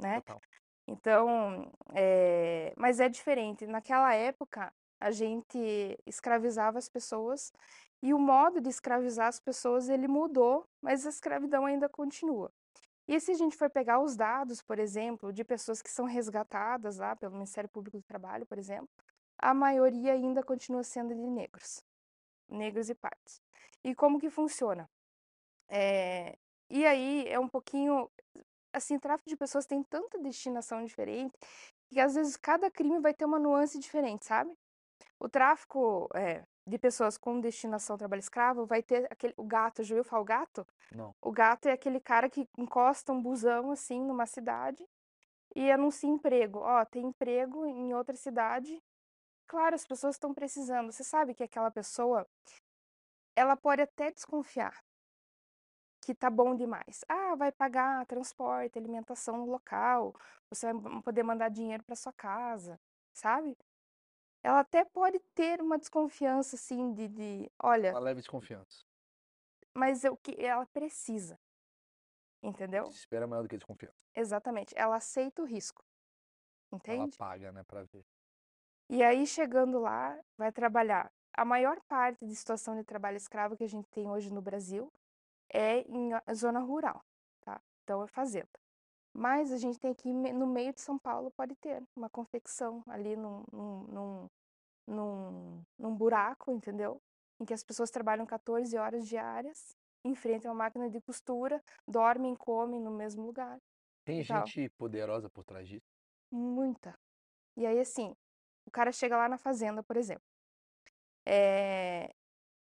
[0.00, 0.20] né?
[0.22, 0.40] Total.
[0.88, 3.66] Então, é, mas é diferente.
[3.66, 5.58] Naquela época, a gente
[6.06, 7.52] escravizava as pessoas
[8.02, 12.52] e o modo de escravizar as pessoas ele mudou, mas a escravidão ainda continua.
[13.08, 16.98] E se a gente for pegar os dados, por exemplo, de pessoas que são resgatadas
[16.98, 18.88] lá pelo Ministério Público do Trabalho, por exemplo,
[19.38, 21.82] a maioria ainda continua sendo de negros,
[22.48, 23.40] negros e pardos.
[23.84, 24.88] E como que funciona?
[25.68, 26.36] É,
[26.70, 28.10] e aí é um pouquinho
[28.72, 31.34] assim, tráfico de pessoas tem tanta destinação diferente
[31.88, 34.52] que às vezes cada crime vai ter uma nuance diferente, sabe?
[35.18, 39.94] O tráfico é, de pessoas com destinação trabalho escravo vai ter aquele, o gato, já
[39.94, 40.66] ouviu falar o gato?
[40.92, 41.14] Não.
[41.20, 44.84] O gato é aquele cara que encosta um busão assim numa cidade
[45.54, 46.58] e anuncia emprego.
[46.58, 48.82] Ó, tem emprego em outra cidade.
[49.46, 50.92] Claro, as pessoas estão precisando.
[50.92, 52.26] Você sabe que aquela pessoa,
[53.34, 54.76] ela pode até desconfiar
[56.06, 57.04] que tá bom demais.
[57.08, 60.14] Ah, vai pagar transporte, alimentação no local,
[60.48, 62.78] você vai poder mandar dinheiro para sua casa,
[63.12, 63.56] sabe?
[64.46, 68.84] Ela até pode ter uma desconfiança assim de, de olha, Uma leve desconfiança.
[69.74, 71.36] mas é o que ela precisa.
[72.40, 72.84] Entendeu?
[72.84, 73.96] Desespero é maior do que desconfiança.
[74.14, 74.72] Exatamente.
[74.78, 75.84] Ela aceita o risco.
[76.70, 77.18] Ela Entende?
[77.18, 78.06] paga, né, pra ver.
[78.88, 81.12] E aí, chegando lá, vai trabalhar.
[81.36, 84.92] A maior parte de situação de trabalho escravo que a gente tem hoje no Brasil
[85.52, 87.04] é em zona rural,
[87.40, 87.60] tá?
[87.82, 88.48] Então, é fazenda.
[89.18, 93.16] Mas a gente tem aqui no meio de São Paulo, pode ter uma confecção ali
[93.16, 94.28] num, num,
[94.86, 97.00] num, num, buraco, entendeu?
[97.40, 99.74] Em que as pessoas trabalham 14 horas diárias,
[100.04, 103.58] enfrentam uma máquina de costura, dormem e comem no mesmo lugar.
[104.04, 105.86] Tem gente poderosa por trás disso?
[106.30, 106.94] Muita.
[107.56, 108.14] E aí, assim,
[108.66, 110.24] o cara chega lá na fazenda, por exemplo.
[111.24, 112.14] É,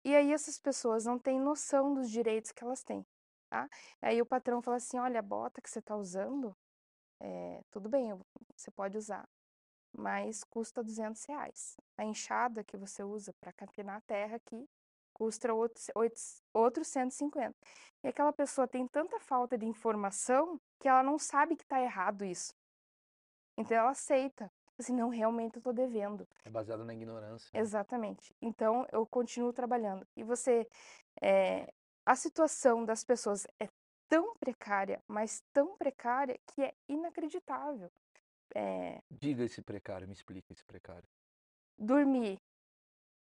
[0.04, 3.04] E aí essas pessoas não têm noção dos direitos que elas têm,
[3.56, 3.70] tá?
[4.02, 6.56] Aí o patrão fala assim, olha, a bota que você está usando,
[7.22, 8.14] é, tudo bem,
[8.56, 9.28] você pode usar,
[9.98, 11.78] mas custa 200 reais.
[11.98, 14.68] A enxada que você usa para campinar a terra aqui
[15.14, 15.90] custa outros,
[16.54, 17.56] outros 150.
[18.04, 22.26] E aquela pessoa tem tanta falta de informação que ela não sabe que está errado
[22.26, 22.54] isso.
[23.58, 24.52] Então ela aceita.
[24.78, 26.28] Assim, não, realmente eu tô devendo.
[26.44, 27.50] É baseado na ignorância.
[27.54, 27.62] né?
[27.62, 28.36] Exatamente.
[28.42, 30.06] Então eu continuo trabalhando.
[30.18, 30.68] E você,
[31.22, 31.74] é,
[32.06, 33.68] a situação das pessoas é
[34.08, 37.90] tão precária, mas tão precária que é inacreditável.
[38.56, 41.08] É, Diga esse precário, me explica esse precário.
[41.78, 42.38] dormir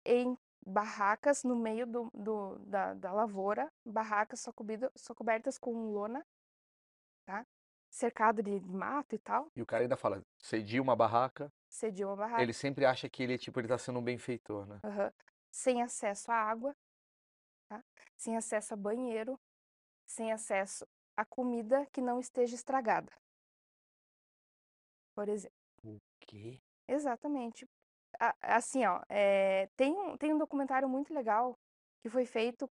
[0.05, 5.91] em barracas no meio do, do- da, da lavoura, barracas só, cobido, só cobertas com
[5.91, 6.23] lona,
[7.25, 7.45] tá?
[7.89, 12.15] Cercado de mato e tal, E o cara ainda fala, cedia uma barraca, cedia uma
[12.15, 12.43] barraca.
[12.43, 14.79] ele sempre acha que ele, tipo, ele tá sendo um benfeitor, né?
[14.83, 15.11] Aham.
[15.51, 16.73] Sem acesso à água,
[17.73, 17.83] tá?
[18.15, 19.39] Sem acesso a banheiro,
[20.05, 20.85] sem acesso
[21.17, 23.11] a comida que não esteja estragada.
[25.15, 25.55] por exemplo.
[25.83, 26.59] O quê?
[26.87, 27.67] Exatamente.
[28.41, 31.57] Assim, ó, é, tem um, tem um documentário muito legal
[32.01, 32.69] que foi feito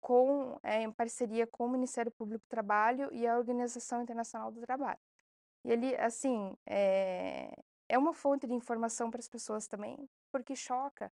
[0.00, 4.60] com, é, em parceria com o Ministério Público do Trabalho e a Organização Internacional do
[4.60, 4.98] Trabalho.
[5.64, 7.50] E ele, assim, é,
[7.88, 9.96] é uma fonte de informação para as pessoas também,
[10.32, 11.10] porque choca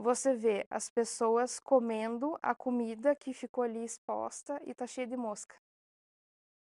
[0.00, 5.16] você ver as pessoas comendo a comida que ficou ali exposta e tá cheia de
[5.16, 5.56] mosca.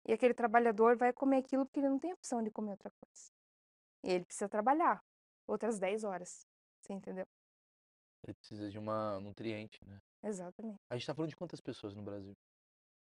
[0.09, 3.31] E aquele trabalhador vai comer aquilo porque ele não tem opção de comer outra coisa.
[4.05, 5.05] E ele precisa trabalhar
[5.47, 6.47] outras 10 horas.
[6.81, 7.27] Você entendeu?
[8.25, 10.01] Ele precisa de uma nutriente, né?
[10.23, 10.79] Exatamente.
[10.91, 12.33] A gente tá falando de quantas pessoas no Brasil?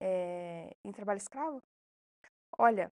[0.00, 1.62] É, em trabalho escravo?
[2.58, 2.90] Olha,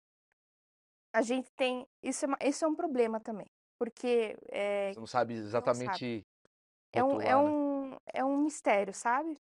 [1.13, 1.85] a gente tem.
[2.01, 3.47] Isso é, uma- isso é um problema também.
[3.77, 6.25] Porque é, Você não sabe exatamente
[6.93, 9.37] é, um, é, um, é um mistério, sabe?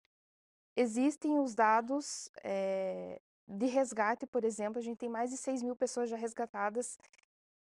[0.76, 5.74] Existem os dados é, de resgate, por exemplo, a gente tem mais de 6 mil
[5.76, 6.98] pessoas já resgatadas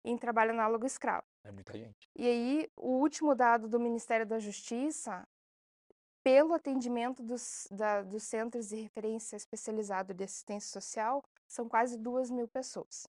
[0.03, 1.25] em trabalho análogo escravo.
[1.43, 2.07] É muita gente.
[2.15, 5.27] E aí, o último dado do Ministério da Justiça,
[6.23, 12.29] pelo atendimento dos, da- dos centros de referência especializado de assistência social, são quase duas
[12.29, 13.07] mil pessoas.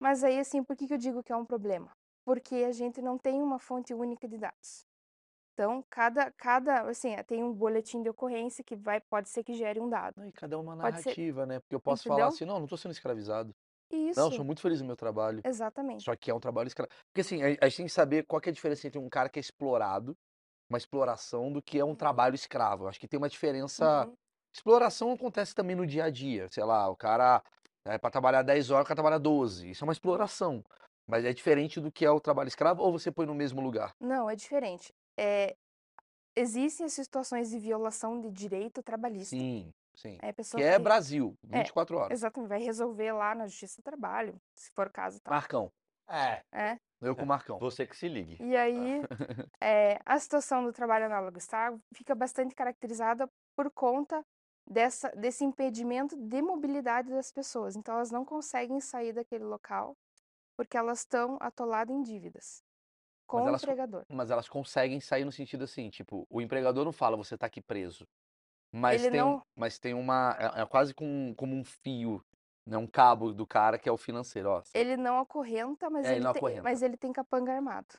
[0.00, 1.90] Mas aí, assim, por que que eu digo que é um problema?
[2.24, 4.86] Porque a gente não tem uma fonte única de dados.
[5.58, 9.80] Então, cada, cada, assim, tem um boletim de ocorrência que vai, pode ser que gere
[9.80, 10.24] um dado.
[10.24, 11.58] E cada uma Pode ser- narrativa, né?
[11.58, 12.28] Porque eu posso falar Entendeu?
[12.28, 13.52] assim, não, não tô sendo escravizado.
[13.90, 15.40] Isso, Não, sou muito feliz no meu trabalho.
[15.44, 16.04] exatamente.
[16.04, 16.88] Só que é um trabalho escravo.
[17.08, 19.08] Porque assim, a, a gente tem que saber qual que é a diferença entre um
[19.08, 20.16] cara que é explorado,
[20.70, 22.84] uma exploração, do que é um trabalho escravo.
[22.84, 24.06] Eu acho que tem uma diferença.
[24.06, 24.14] Uhum.
[24.54, 26.46] Exploração acontece também no dia a dia.
[26.52, 27.42] Sei lá, o cara
[27.84, 29.70] é para trabalhar 10 horas, o cara trabalha 12.
[29.70, 30.62] Isso é uma exploração.
[31.04, 33.92] Mas é diferente do que é o trabalho escravo ou você põe no mesmo lugar?
[33.98, 34.92] Não, é diferente.
[35.18, 35.56] É,
[36.36, 39.34] existem as situações de violação de direito trabalhista.
[39.36, 40.18] Sim, sim.
[40.36, 42.12] Pessoa Que é vai- Brasil, 24 horas.
[42.18, 45.30] Exatamente, vai resolver lá na Justiça do Trabalho, se for o caso, tá?
[45.30, 45.70] Marcão.
[46.08, 46.78] É, É.
[47.00, 47.58] Eu com o Marcão.
[47.58, 48.36] você que se ligue.
[48.42, 49.02] E aí,
[49.60, 54.24] é, a situação do trabalho análogo escravo fica bastante caracterizada por conta
[54.66, 57.76] dessa, desse impedimento de mobilidade das pessoas.
[57.76, 59.96] Então, elas não conseguem sair daquele local
[60.56, 62.64] porque elas estão atoladas em dívidas
[63.28, 64.04] com o elas co- empregador.
[64.08, 67.60] Mas elas conseguem sair no sentido assim, tipo, o empregador não fala, você tá aqui
[67.60, 68.04] preso.
[68.72, 70.36] Mas Ele tem, não- mas tem uma.
[70.56, 72.22] É, é quase com, como um fio,
[72.66, 72.76] né?
[72.76, 74.62] Um cabo do cara que é o financeiro, ó.
[74.74, 76.62] Ele não acorrenta, mas, É, ele tem, acorrenta.
[76.62, 77.98] mas ele tem capanga armado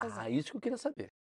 [0.00, 1.12] Ah, isso que eu queria saber.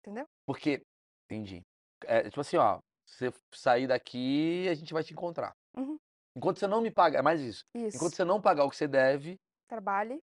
[0.00, 0.26] entendeu?
[0.46, 0.82] Porque,
[1.26, 1.62] entendi.
[2.04, 5.54] É, tipo assim, ó, você sair daqui, a gente vai te encontrar.
[5.76, 5.98] Uhum.
[6.36, 7.64] Enquanto você não me paga, é mais isso.
[7.74, 10.20] Isso, Enquanto você não pagar o que você deve, trabalhe,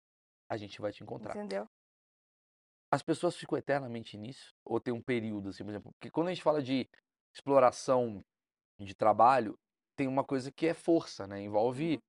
[0.49, 1.31] a gente vai te encontrar.
[1.37, 1.69] entendeu?
[2.91, 4.55] As pessoas ficam eternamente nisso?
[4.65, 5.93] Ou tem um período, assim, por exemplo?
[5.95, 6.89] Porque quando a gente fala de
[7.35, 8.23] exploração
[8.81, 9.59] de trabalho,
[9.97, 11.41] tem uma coisa que é força, né?
[11.43, 12.01] Envolve, Uhum.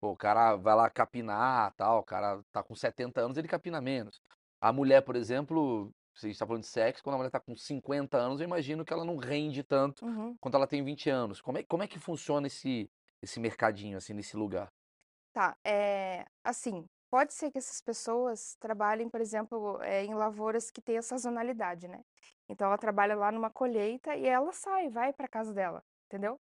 [0.00, 3.80] pô, o cara vai lá capinar, tal, o cara tá com 70 anos, ele capina
[3.80, 4.20] menos.
[4.60, 7.40] A mulher, por exemplo, se a gente tá falando de sexo, quando a mulher tá
[7.40, 10.38] com 50 anos, eu imagino que ela não rende tanto Uhum.
[10.40, 11.40] quanto ela tem 20 anos.
[11.40, 12.90] Como é, como é que funciona esse,
[13.22, 14.68] esse mercadinho, assim, nesse lugar?
[15.32, 20.80] Tá, é, assim, pode ser que essas pessoas trabalhem, por exemplo, é, em lavouras que
[20.80, 22.04] têm a sazonalidade, né?
[22.48, 26.40] Então ela trabalha lá numa colheita e ela sai, vai para casa dela, entendeu?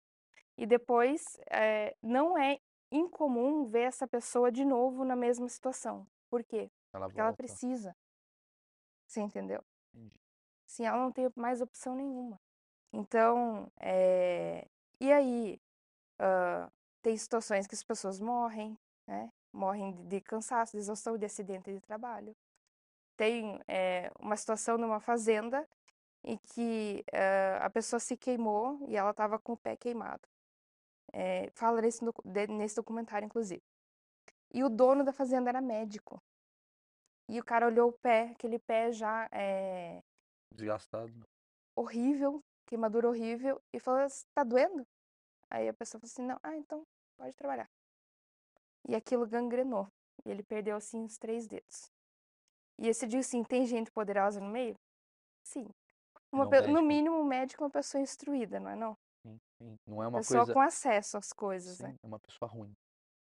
[0.58, 2.60] E depois é, não é
[2.92, 6.08] incomum ver essa pessoa de novo na mesma situação.
[6.30, 6.70] Por quê?
[6.94, 7.44] Ela Porque ela volta.
[7.44, 7.96] precisa.
[9.06, 9.64] Você entendeu?
[9.94, 10.20] Entendi.
[10.66, 12.40] Sim, ela não tem mais opção nenhuma.
[12.92, 14.68] Então, é,
[15.00, 15.62] e aí,
[16.20, 16.70] ah,
[17.02, 18.78] tem situações que as pessoas morrem,
[19.08, 19.32] né?
[19.58, 22.36] Morrem de, cansaço, de exaustão, de acidente de trabalho.
[23.18, 25.68] Tem é, uma situação numa fazenda
[26.24, 30.22] em que ah, a pessoa se queimou e ela estava com o pé queimado.
[31.12, 32.06] É, fala nesse,
[32.50, 33.64] nesse documentário, inclusive.
[34.54, 36.22] E o dono da fazenda era médico.
[37.28, 40.02] E o cara olhou o pé, aquele pé já é,
[40.54, 41.26] Desgastado.
[41.76, 44.86] horrível, queimadura horrível, e falou, "S- tá doendo?
[45.50, 46.84] Aí a pessoa falou assim, não, ah, então
[47.18, 47.68] pode trabalhar.
[48.88, 49.88] E aquilo gangrenou,
[50.26, 51.92] e ele perdeu, assim, os três dedos.
[52.80, 54.76] E esse diz assim, tem gente poderosa no meio?
[55.44, 55.68] Sim.
[56.50, 56.72] Pe- médico.
[56.74, 58.98] no mínimo, um médico é uma pessoa instruída, não é não?
[59.26, 59.76] Sim, sim.
[59.86, 60.54] Não é uma pessoa coisa.
[60.54, 61.92] com acesso às coisas, né?
[61.92, 62.74] Sim, é uma pessoa ruim.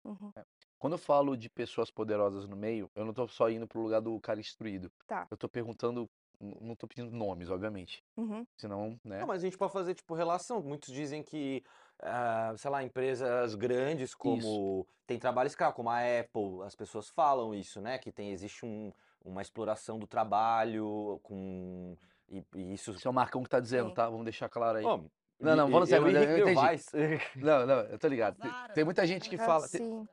[0.06, 0.32] Uhum.
[0.78, 4.02] Quando eu falo de pessoas poderosas no meio, eu não tô só indo pro lugar
[4.02, 4.92] do cara instruído.
[5.08, 5.28] Tá.
[5.30, 8.04] Eu tô perguntando, não tô pedindo nomes, obviamente.
[8.18, 8.46] Uhum.
[8.58, 9.20] Senão, né?
[9.20, 10.62] Não, mas a gente pode fazer, tipo, relação.
[10.62, 11.64] Muitos dizem que,
[12.02, 14.88] ah, sei lá, empresas grandes como...
[15.06, 17.98] Tem trabalho escravo, como a Apple, as pessoas falam isso, né?
[17.98, 18.92] Que tem, existe um,
[19.24, 21.96] uma exploração do trabalho com...
[22.30, 22.92] E, e isso...
[22.92, 23.96] Esse é o Marcão que tá dizendo, Sim.
[23.96, 24.10] tá?
[24.10, 24.86] Vamos deixar claro aí.
[24.86, 25.00] Ó,
[25.40, 27.22] Não, não, falando sério, eu eu- eu entendi.
[27.36, 28.38] Não, não, eu tô ligado.
[28.38, 29.68] Tem, tem muita gente que fala.
[29.68, 30.08] Tem, Sim.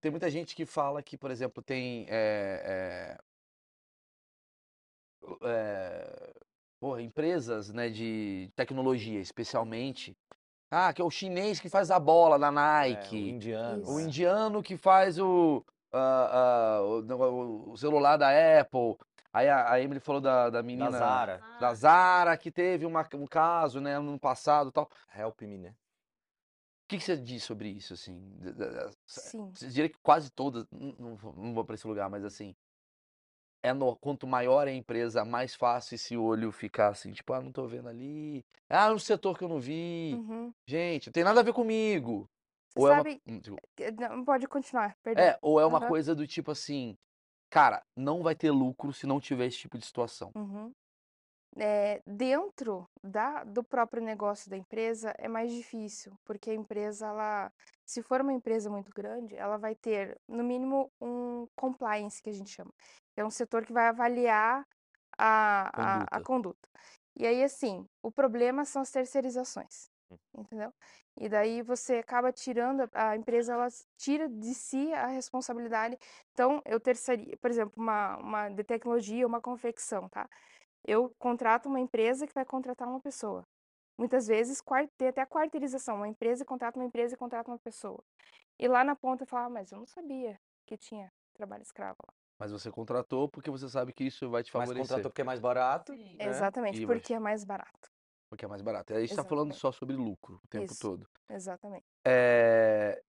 [0.00, 3.18] tem muita gente que fala que, por exemplo, tem é, é,
[5.42, 6.32] é,
[6.80, 10.16] porra, empresas né, de tecnologia, especialmente.
[10.70, 12.52] Ah, que é o chinês que faz a bola na É, o
[12.94, 13.28] Nike.
[13.30, 13.78] indiano.
[13.86, 14.00] o Isso.
[14.00, 18.28] indiano que faz o, ah, ah, o, o- o celular da
[18.60, 18.96] Apple.
[19.34, 21.42] Aí a, a Emily falou da, da Da menina Zara.
[21.60, 24.88] da Zara, que teve uma- um caso, né, no passado e tal.
[25.14, 25.74] O Help me, né?
[26.88, 28.20] que, que você diz sobre isso, assim?
[28.38, 29.50] Da- da- da- Sim.
[29.54, 32.54] Você diria que quase todas, não, não vou para esse lugar, mas assim,
[33.62, 37.40] é no- quanto maior é a empresa, mais fácil esse olho ficar assim, tipo, ah,
[37.40, 38.44] não tô vendo ali.
[38.68, 40.14] Ah, é um setor que eu não vi.
[40.14, 40.52] Uhum.
[40.66, 42.28] Gente, não tem nada a ver comigo.
[42.68, 43.20] Você Ou é uma, sabe.
[43.26, 43.40] hum,
[43.98, 45.24] Não, pode continuar, perdão.
[45.24, 45.88] É, ou é uma Aham.
[45.88, 46.96] coisa do tipo assim,
[47.50, 50.32] cara, não vai ter lucro se não tiver esse tipo de situação.
[50.34, 50.72] Uhum.
[51.58, 57.52] É, dentro da, do próprio negócio da empresa é mais difícil, porque a empresa, ela,
[57.84, 62.32] se for uma empresa muito grande, ela vai ter, no mínimo, um compliance, que a
[62.32, 62.72] gente chama.
[63.16, 64.66] É um setor que vai avaliar
[65.18, 66.68] a, a, a Conduta.
[67.16, 69.90] E aí, assim, o problema são as terceirizações,
[70.34, 70.72] entendeu?
[71.20, 75.98] E daí você acaba tirando, a empresa, ela tira de si a responsabilidade.
[76.32, 80.26] Então, eu terceirizo, por exemplo, uma, uma de tecnologia, uma confecção, tá?
[80.84, 83.46] Eu contrato uma empresa que vai contratar uma pessoa.
[83.96, 84.62] Muitas vezes
[84.96, 88.02] tem até a quarteirização, uma empresa contrata uma empresa e contrata uma pessoa.
[88.58, 92.21] E lá na ponta fala, ah, mas eu não sabia que tinha trabalho escravo lá.
[92.42, 94.82] Mas você contratou porque você sabe que isso vai te Mas favorecer.
[94.82, 95.92] contratou porque é mais barato.
[95.94, 96.16] né?
[96.18, 97.88] Exatamente, E vai- porque é mais barato.
[98.28, 98.92] Porque é mais barato.
[98.92, 100.80] A gente tá falando só sobre lucro o tempo Isso.
[100.80, 101.08] todo.
[101.30, 101.86] Exatamente.
[102.04, 103.00] É,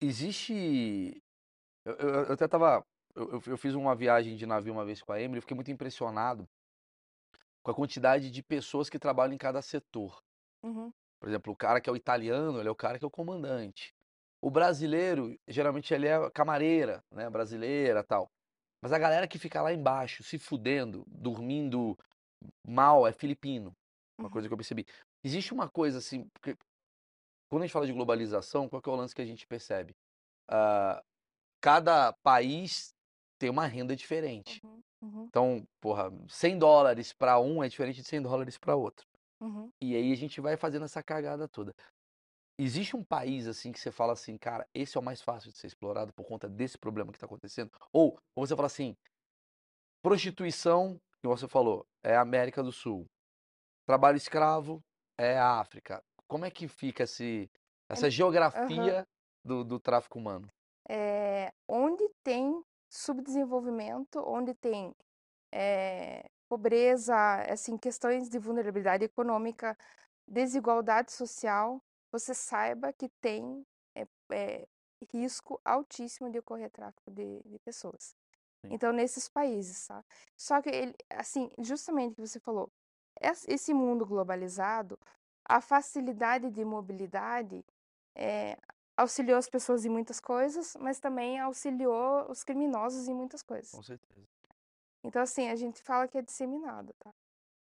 [0.00, 1.22] Existe.
[1.84, 2.84] Eu, eu- eu até tava.
[3.14, 5.54] Eu, eu- eu fiz uma viagem de navio uma vez com a Emily, eu fiquei
[5.54, 6.48] muito impressionado
[7.62, 10.20] com a quantidade de pessoas que trabalham em cada setor.
[10.64, 13.06] Uhum, Por exemplo, o cara que é o italiano, ele é o cara que é
[13.08, 13.94] o comandante.
[14.42, 17.28] O brasileiro, geralmente ele é camareira, né?
[17.28, 18.30] Brasileira tal.
[18.82, 21.96] Mas a galera que fica lá embaixo, se fudendo, dormindo
[22.66, 23.72] mal, é filipino.
[24.18, 24.32] Uma uhum.
[24.32, 24.86] coisa que eu percebi.
[25.22, 26.56] Existe uma coisa assim, porque
[27.50, 29.94] quando a gente fala de globalização, qual que é o lance que a gente percebe?
[30.48, 31.02] Ah,
[31.60, 32.94] cada país
[33.38, 34.60] tem uma renda diferente.
[34.64, 39.06] Uhum, uhum, Então, porra, 100 dólares para um é diferente de 100 dólares para outro.
[39.40, 39.70] uhum.
[39.80, 41.74] E aí a gente vai fazendo essa cagada toda.
[42.62, 45.56] Existe um país assim que você fala assim, cara, esse é o mais fácil de
[45.56, 47.70] ser explorado por conta desse problema que está acontecendo?
[47.90, 48.94] Ou, ou você fala assim,
[50.02, 53.08] prostituição, que você falou, é a América do Sul.
[53.86, 54.84] Trabalho escravo
[55.16, 56.04] é a África.
[56.28, 57.50] Como é que fica esse,
[57.88, 59.08] essa geografia
[59.42, 60.46] do, do tráfico humano?
[60.86, 64.94] É, onde tem subdesenvolvimento, onde tem
[65.50, 67.16] é, pobreza,
[67.50, 69.78] assim, questões de vulnerabilidade econômica,
[70.28, 74.68] desigualdade social, você saiba que tem é, é,
[75.12, 78.14] risco altíssimo de ocorrer tráfico de, de pessoas.
[78.60, 78.68] Sim.
[78.72, 79.88] Então, nesses países?
[80.36, 82.70] Só que, ele, assim, justamente o que você falou,
[83.20, 84.98] es- esse mundo globalizado,
[85.44, 87.64] a facilidade de mobilidade
[88.14, 88.56] é,
[88.96, 93.70] auxiliou as pessoas em muitas coisas, mas também auxiliou os criminosos em muitas coisas.
[93.70, 94.28] Com certeza.
[95.02, 97.10] Então, assim, a gente fala que é disseminado, tá?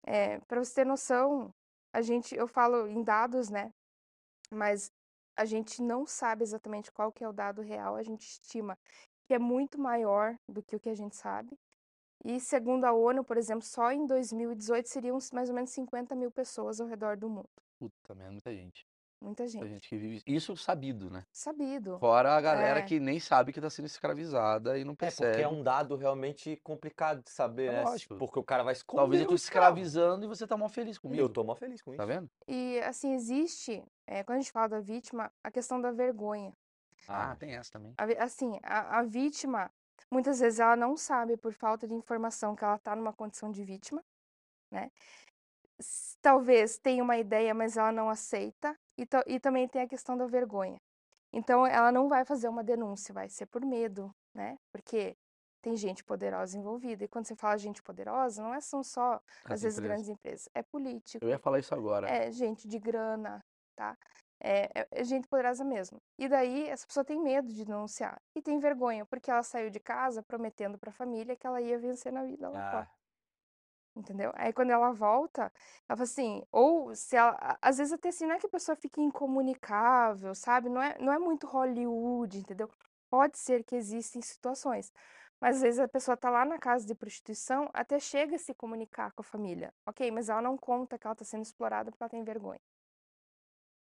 [0.06, 1.52] É, para você ter noção,
[1.92, 3.72] a gente, eu falo em dados, né?
[4.52, 4.90] Mas
[5.36, 8.78] a gente não sabe exatamente qual que é o dado real, a gente estima
[9.26, 11.56] que é muito maior do que o que a gente sabe.
[12.24, 16.30] E segundo a ONU, por exemplo, só em 2018 seriam mais ou menos 50 mil
[16.30, 17.48] pessoas ao redor do mundo.
[17.78, 18.84] Puta merda, muita gente.
[19.20, 19.68] Muita Muita gente.
[19.68, 20.22] gente que vive.
[20.26, 21.26] Isso sabido, né?
[21.30, 21.98] Sabido.
[21.98, 22.82] Fora a galera É.
[22.82, 25.42] que nem sabe que tá sendo escravizada e não É, porque percebe.
[25.42, 27.82] é um dado realmente complicado de saber, É né?
[27.84, 28.16] lógico.
[28.16, 31.00] Porque o cara vai esconder Talvez eu tô escravizando e você tá mal feliz E
[31.00, 31.20] comigo.
[31.22, 31.98] eu tô mó feliz com isso.
[31.98, 32.30] Tá vendo?
[32.48, 36.52] E, assim, existe, é, quando a gente fala da vítima, a questão da vergonha.
[37.06, 37.92] Ah, tem essa também.
[37.98, 39.70] A assim, a, a vítima,
[40.10, 43.62] muitas vezes ela não sabe por falta de informação que ela está numa condição de
[43.64, 44.02] vítima,
[44.70, 44.90] né?
[46.20, 48.76] Talvez tenha uma ideia, mas ela não aceita.
[49.00, 50.76] E, e também tem a questão da vergonha.
[51.32, 54.56] Então, ela não vai fazer uma denúncia, vai ser por medo, né?
[54.72, 55.16] Porque
[55.62, 57.04] tem gente poderosa envolvida.
[57.04, 59.82] E quando você fala gente poderosa, não é, são só, às As vezes, empresas.
[59.82, 60.48] grandes empresas.
[60.54, 62.08] É político, Eu ia falar isso agora.
[62.08, 63.40] é gente de grana,
[63.76, 63.96] tá?
[64.42, 65.98] É, é- é gente poderosa mesmo.
[66.18, 69.78] E daí essa pessoa tem medo de denunciar e tem vergonha, porque ela saiu de
[69.78, 72.99] casa prometendo para a família que ela ia vencer na vida lá fora, Ah,
[74.00, 74.32] entendeu?
[74.34, 75.42] Aí quando ela volta,
[75.88, 78.76] ela fala assim, ou se ela, às vezes até assim, não é que a pessoa
[78.76, 80.68] fique incomunicável, sabe?
[80.68, 82.70] Não é, não é muito Hollywood, entendeu?
[83.10, 84.92] Pode ser que existem situações,
[85.40, 88.54] mas às vezes a pessoa tá lá na casa de prostituição, até chega a se
[88.54, 90.10] comunicar com a família, ok?
[90.10, 92.60] Mas ela não conta que ela tá sendo explorada porque ela tem vergonha.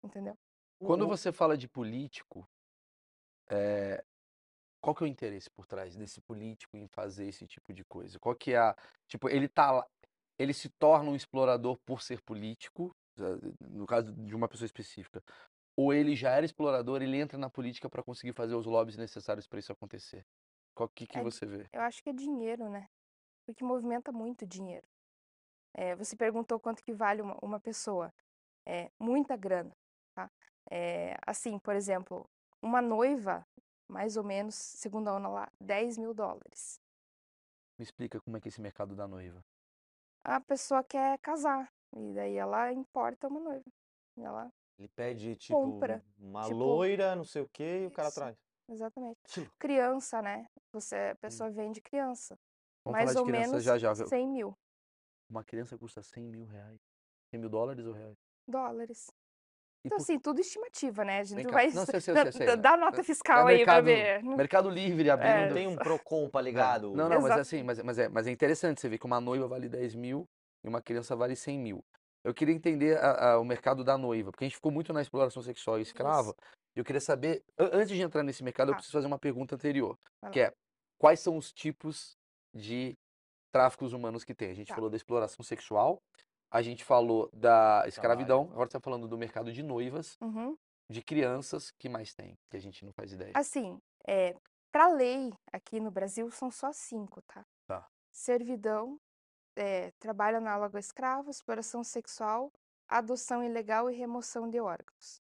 [0.03, 0.38] Entendeu?
[0.79, 2.47] Quando você fala de político,
[3.49, 4.05] é,
[4.81, 8.21] qual que é o interesse por trás desse político em fazer esse tipo de coisa?
[8.21, 8.77] Qual que é a,
[9.09, 9.87] tipo, ele tá lá,
[10.38, 13.22] ele se torna um explorador por ser político, eh,
[13.70, 15.22] no caso de uma pessoa específica,
[15.77, 19.46] ou ele já era explorador, ele entra na política para conseguir fazer os lobbies necessários
[19.46, 20.25] para isso acontecer?
[20.75, 21.66] Qual que, que É, você vê?
[21.72, 22.88] eu acho que é dinheiro, né?
[23.46, 24.87] Porque movimenta muito dinheiro.
[25.75, 28.12] É, você perguntou quanto que vale uma, uma pessoa.
[28.66, 29.72] É muita grana,
[30.14, 30.31] tá?
[30.70, 32.29] É, assim, por exemplo,
[32.62, 33.46] uma noiva,
[33.88, 36.81] mais ou menos, segundo a ONU lá, 10 mil dólares.
[37.79, 39.42] Me explica como é que é esse mercado da noiva.
[40.29, 43.65] A pessoa quer casar, e daí ela importa uma noiva.
[44.17, 47.91] E ela, Ele pede, tipo, Compra, uma tipo, loira, não sei o quê, e o
[47.93, 48.19] cara isso.
[48.19, 48.37] traz.
[48.69, 49.21] exatamente.
[49.59, 50.49] Criança, né?
[50.73, 52.37] Você, a pessoa vende criança.
[52.85, 53.93] Vamos mais falar ou de criança menos já já.
[53.93, 54.07] viu?
[54.09, 54.59] 100 mil
[55.31, 56.81] Uma criança custa 100 mil reais.
[57.31, 58.17] 100 mil dólares ou reais?
[58.49, 59.11] dólares.
[59.87, 61.20] E Então, por- assim, tudo estimativa, né?
[61.20, 61.53] A Vem gente cá.
[61.53, 64.22] vai Não, sei, sei, sei, dar nota fiscal É aí pra mercado, ver.
[64.25, 65.12] Não- mercado livre É.
[65.12, 65.46] abrindo.
[65.49, 66.44] Não tem um Procon pra É.
[66.44, 66.88] ligado?
[66.94, 67.40] Não, não, mas é Exato.
[67.40, 70.29] assim, mas, mas, é, mas é interessante você ver que uma noiva vale 10 mil
[70.64, 71.85] e uma criança vale 100 mil.
[72.25, 75.01] Eu queria entender a- a- o mercado da noiva, porque a gente ficou muito na
[75.01, 76.35] exploração sexual e escrava.
[76.75, 78.79] E eu queria saber, an- antes de entrar nesse mercado, eu Tá.
[78.79, 80.46] preciso fazer uma pergunta anterior, Vai que lá.
[80.46, 80.53] é
[80.99, 82.16] quais são os tipos
[82.53, 82.94] de
[83.53, 84.51] tráficos humanos que tem?
[84.51, 84.75] A gente Tá.
[84.75, 86.03] falou da exploração sexual,
[86.57, 90.57] a gente falou da escravidão, agora você está falando do mercado de noivas, Uhum.
[90.90, 92.38] de crianças, que mais tem?
[92.51, 93.33] Que a gente não faz ideia.
[93.35, 94.35] Assim, é,
[94.73, 97.45] para lei aqui no Brasil são só cinco, tá?
[97.66, 97.87] Tá.
[98.11, 98.99] Servidão,
[99.55, 102.51] é, trabalho análogo a escravo, exploração sexual,
[102.88, 105.21] adoção ilegal e remoção de órgãos.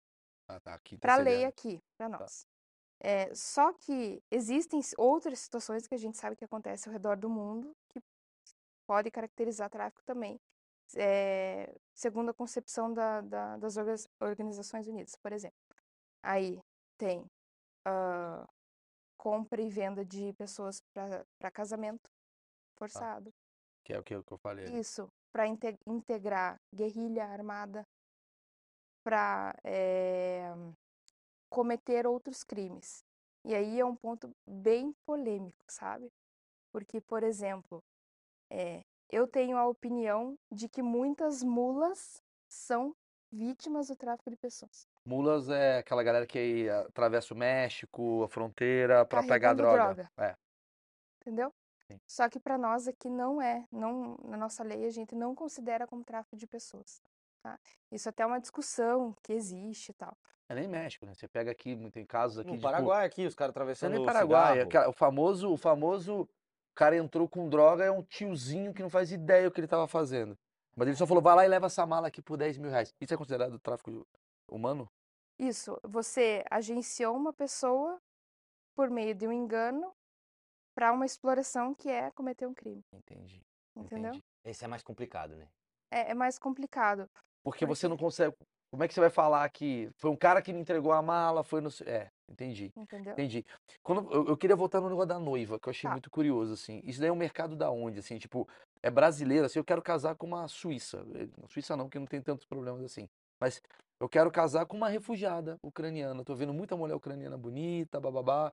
[0.48, 2.46] Ah, tá, aqui tá Para lei aqui, para nós.
[3.00, 7.28] É, só que existem outras situações que a gente sabe que acontecem ao redor do
[7.28, 8.00] mundo que
[8.86, 10.40] pode caracterizar tráfico também,
[10.96, 15.58] é, segundo a concepção da- da- das orga- Organizações Unidas, por exemplo.
[16.22, 16.60] Aí
[16.96, 17.24] tem
[17.84, 18.46] ah,
[19.16, 22.10] compra e venda de pessoas para casamento
[22.76, 23.32] forçado.
[23.84, 24.66] Que é o que eu, falei.
[24.66, 24.78] ali.
[24.78, 27.86] Isso, para integrar guerrilha armada,
[29.02, 29.54] para
[31.48, 33.02] cometer outros crimes.
[33.44, 36.12] E aí é um ponto bem polêmico, sabe?
[36.70, 37.82] Porque, por exemplo,
[38.50, 42.94] é, eu tenho a opinião de que muitas mulas são
[43.30, 44.86] vítimas do tráfico de pessoas.
[45.04, 49.94] Mulas é aquela galera que atravessa o México, a fronteira, para pegar droga.
[49.94, 50.10] droga.
[50.18, 50.34] É.
[51.20, 51.52] Entendeu?
[51.90, 52.00] Sim.
[52.06, 55.86] Só que para nós aqui não é, não, na nossa lei a gente não considera
[55.86, 57.02] como tráfico de pessoas.
[57.42, 57.58] Tá?
[57.90, 60.16] Isso até é uma discussão que existe e tal.
[60.50, 61.12] É nem México, né?
[61.14, 62.62] Você pega aqui, tem casos aqui No de.
[62.62, 64.60] Paraguai aqui, os caras Não é atravessando nem o Paraguai.
[64.60, 66.28] é o famoso, o famoso
[66.78, 69.88] cara entrou com droga, é um tiozinho que não faz ideia o que ele tava
[69.88, 70.38] fazendo.
[70.76, 72.94] Mas ele só falou, vai lá e leva essa mala aqui por 10 mil reais.
[73.00, 74.06] Isso é considerado tráfico
[74.48, 74.88] humano?
[75.40, 78.00] Isso, você agenciou uma pessoa
[78.76, 79.92] por meio de um engano
[80.72, 83.42] para uma exploração que é cometer um crime, Entendi.
[83.74, 84.10] entendeu?
[84.10, 84.24] Entendi.
[84.44, 85.48] Esse é mais complicado, né?
[85.90, 87.10] É, é mais complicado.
[87.42, 88.36] Porque você não consegue.
[88.70, 91.42] Como é que você vai falar que foi um cara que me entregou a mala,
[91.42, 91.70] foi no.
[91.86, 92.72] É, entendi.
[92.76, 93.12] Entendeu?
[93.12, 93.44] Entendi.
[93.82, 95.92] Quando, eu, eu queria voltar no negócio da noiva, que eu achei Tá.
[95.92, 96.80] muito curioso, assim.
[96.84, 98.18] Isso daí é um mercado da onde, assim?
[98.18, 98.48] Tipo,
[98.82, 101.04] é brasileiro, assim, eu quero casar com uma suíça.
[101.14, 103.08] Eh, Suíça não, porque não tem tantos problemas assim.
[103.40, 103.60] Mas
[104.00, 106.24] eu quero casar com uma refugiada ucraniana.
[106.24, 108.52] Tô vendo muita mulher ucraniana bonita, bababá.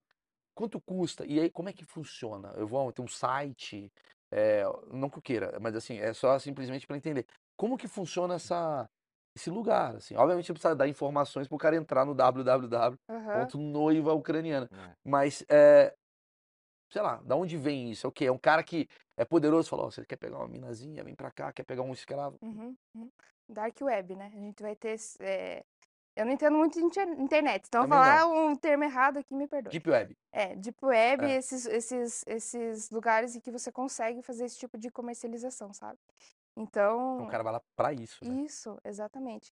[0.56, 1.26] Quanto custa?
[1.26, 2.54] E aí, como é que funciona?
[2.56, 3.92] Eu vou ter um site,
[4.32, 7.26] é, não que eu queira, mas assim, é só simplesmente para entender.
[7.58, 8.90] Como que funciona essa,
[9.36, 10.16] esse lugar, assim?
[10.16, 13.40] Obviamente, precisa dar informações para o cara entrar no www Aham.
[13.42, 14.70] ponto noiva ucraniana.
[14.72, 14.96] É.
[15.04, 15.94] Mas, é,
[16.92, 18.08] sei lá, da onde vem isso?
[18.08, 18.26] É o quê?
[18.26, 21.32] É um cara que é poderoso, falou, ó, você quer pegar uma minazinha, vem pra
[21.32, 22.38] cá, quer pegar um escravo.
[22.42, 23.12] Uhum, uhum.
[23.50, 24.32] Dark web, né?
[24.34, 24.96] A gente vai ter.
[25.20, 25.64] é,
[26.16, 29.34] Eu não entendo muito de inter- internet, então eu Também falar um termo errado aqui,
[29.36, 29.72] me perdoe.
[29.72, 30.18] Deep Web.
[30.32, 31.38] É, Deep Web, É.
[31.38, 36.00] esses, esses, esses lugares em que você consegue fazer esse tipo de comercialização, sabe?
[36.56, 38.34] Então, Então, o cara vai lá pra isso, né?
[38.44, 39.52] isso, exatamente.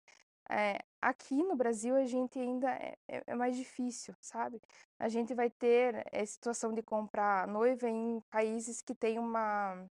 [0.50, 4.60] É, aqui no Brasil a gente ainda é, é- é mais difícil, sabe?
[4.97, 9.86] A gente vai ter a situação de comprar noiva em países que têm uma,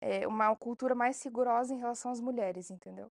[0.00, 3.10] é, uma cultura mais rigorosa em relação às mulheres, entendeu?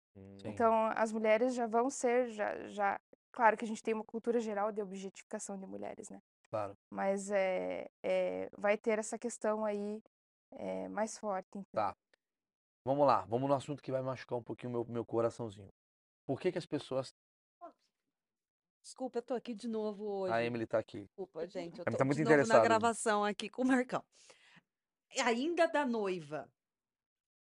[0.41, 0.49] Sim.
[0.49, 2.99] Então, as mulheres já vão ser, já, já...
[3.31, 6.19] Claro que a gente tem uma cultura geral de objetificação de mulheres, né?
[6.49, 6.75] Claro.
[6.89, 10.01] Mas é, é, vai ter essa questão aí
[10.53, 11.63] é, mais forte?
[11.71, 11.95] Tá.
[12.83, 15.69] Vamos lá, vamos no assunto que vai machucar um pouquinho o meu, meu coraçãozinho.
[16.25, 17.13] Por que que as pessoas...
[18.81, 20.33] Desculpa, eu tô aqui de novo hoje.
[20.33, 21.01] A Emily tá aqui.
[21.01, 21.79] Desculpa, gente.
[21.79, 24.03] Eu tô tá muito de novo na gravação aqui com o Marcão.
[25.25, 26.49] Ainda da noiva.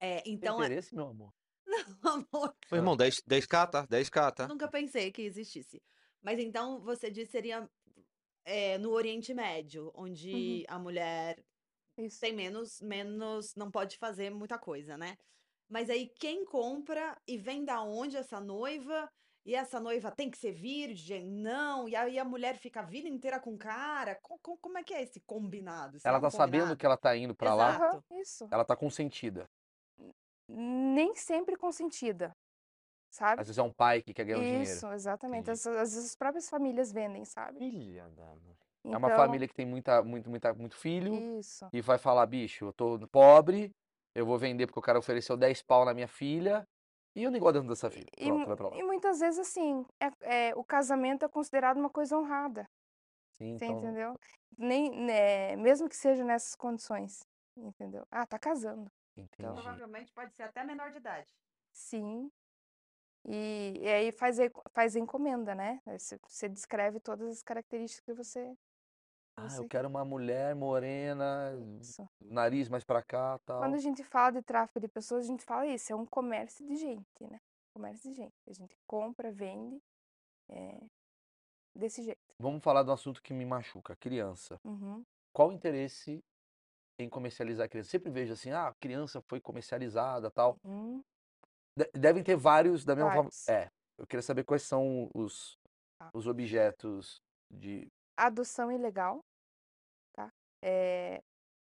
[0.01, 1.32] É, Tem então, é- interesse, meu amor?
[2.03, 3.86] amor, Ô, irmão, 10, 10k, tá?
[3.86, 4.49] 10k, tá?
[4.49, 5.82] nunca pensei que existisse.
[6.20, 7.68] Mas então você disse seria
[8.45, 11.43] é, no Oriente Médio, onde a mulher
[11.99, 12.20] Isso.
[12.20, 15.16] tem menos, menos, não pode fazer muita coisa, né?
[15.70, 19.09] Mas aí quem compra e vem da onde essa noiva?
[19.44, 21.26] E essa noiva tem que ser virgem?
[21.26, 21.88] Não.
[21.88, 24.14] E aí a mulher fica a vida inteira com o cara?
[24.22, 25.99] Co- co- Como, é que é esse combinado?
[25.99, 26.76] Se Ela é um tá sabendo combinado?
[26.78, 28.46] que ela tá indo pra lá, isso.
[28.51, 29.49] ela tá consentida.
[30.51, 32.34] Nem sempre consentida,
[33.11, 33.40] sabe?
[33.40, 34.62] Às vezes é um pai que quer ganhar um dinheiro.
[34.64, 35.51] Isso, exatamente.
[35.51, 37.59] Às, às vezes as próprias famílias vendem, sabe?
[37.59, 38.57] Filha da mãe.
[38.93, 41.66] É uma Então, família que tem muita, muito, muita, muito filho Isso.
[41.72, 43.70] e vai falar, bicho, eu tô pobre,
[44.14, 46.64] eu vou vender porque o cara ofereceu 10 pau na minha filha
[47.14, 48.07] e eu nem gosto tanto dessa filha.
[48.16, 48.78] E, Pronto, mu- vai pra lá.
[48.78, 52.66] e muitas vezes, assim, é, é, o casamento é considerado uma coisa honrada,
[53.39, 54.14] Sim, você então, entendeu?
[54.59, 57.20] Nem, né, mesmo que seja nessas condições,
[57.57, 58.05] entendeu?
[58.11, 58.91] Ah, tá casando.
[59.16, 59.43] entendi.
[59.55, 61.32] Provavelmente pode ser até menor de idade.
[61.72, 62.30] Sim.
[63.24, 64.39] E, e aí faz,
[64.72, 65.80] faz encomenda, né?
[66.28, 68.55] Você descreve todas as características que você.
[69.41, 72.09] Ah, eu quero uma mulher morena, isso.
[72.20, 73.61] nariz mais pra cá, tal.
[73.61, 76.66] Quando a gente fala de tráfico de pessoas, a gente fala isso, é um comércio
[76.66, 77.41] de gente, né?
[77.74, 78.34] Comércio de gente.
[78.49, 79.80] A gente compra, vende,
[80.49, 80.78] é,
[81.74, 82.18] desse jeito.
[82.41, 84.59] Vamos falar do assunto que me machuca, criança.
[84.64, 85.05] Uhum.
[85.32, 86.22] Qual o interesse
[86.99, 87.91] em comercializar a criança?
[87.91, 90.57] Sempre vejo assim, ah, a criança foi comercializada, tal.
[90.64, 91.03] Uhum.
[91.76, 93.30] De- devem ter vários da mesma forma.
[93.30, 93.49] Vários.
[93.49, 95.57] É, eu queria saber quais são os,
[95.99, 96.11] Tá.
[96.12, 97.20] os objetos
[97.51, 97.89] de.
[98.16, 99.20] Adoção ilegal?
[100.63, 101.23] É,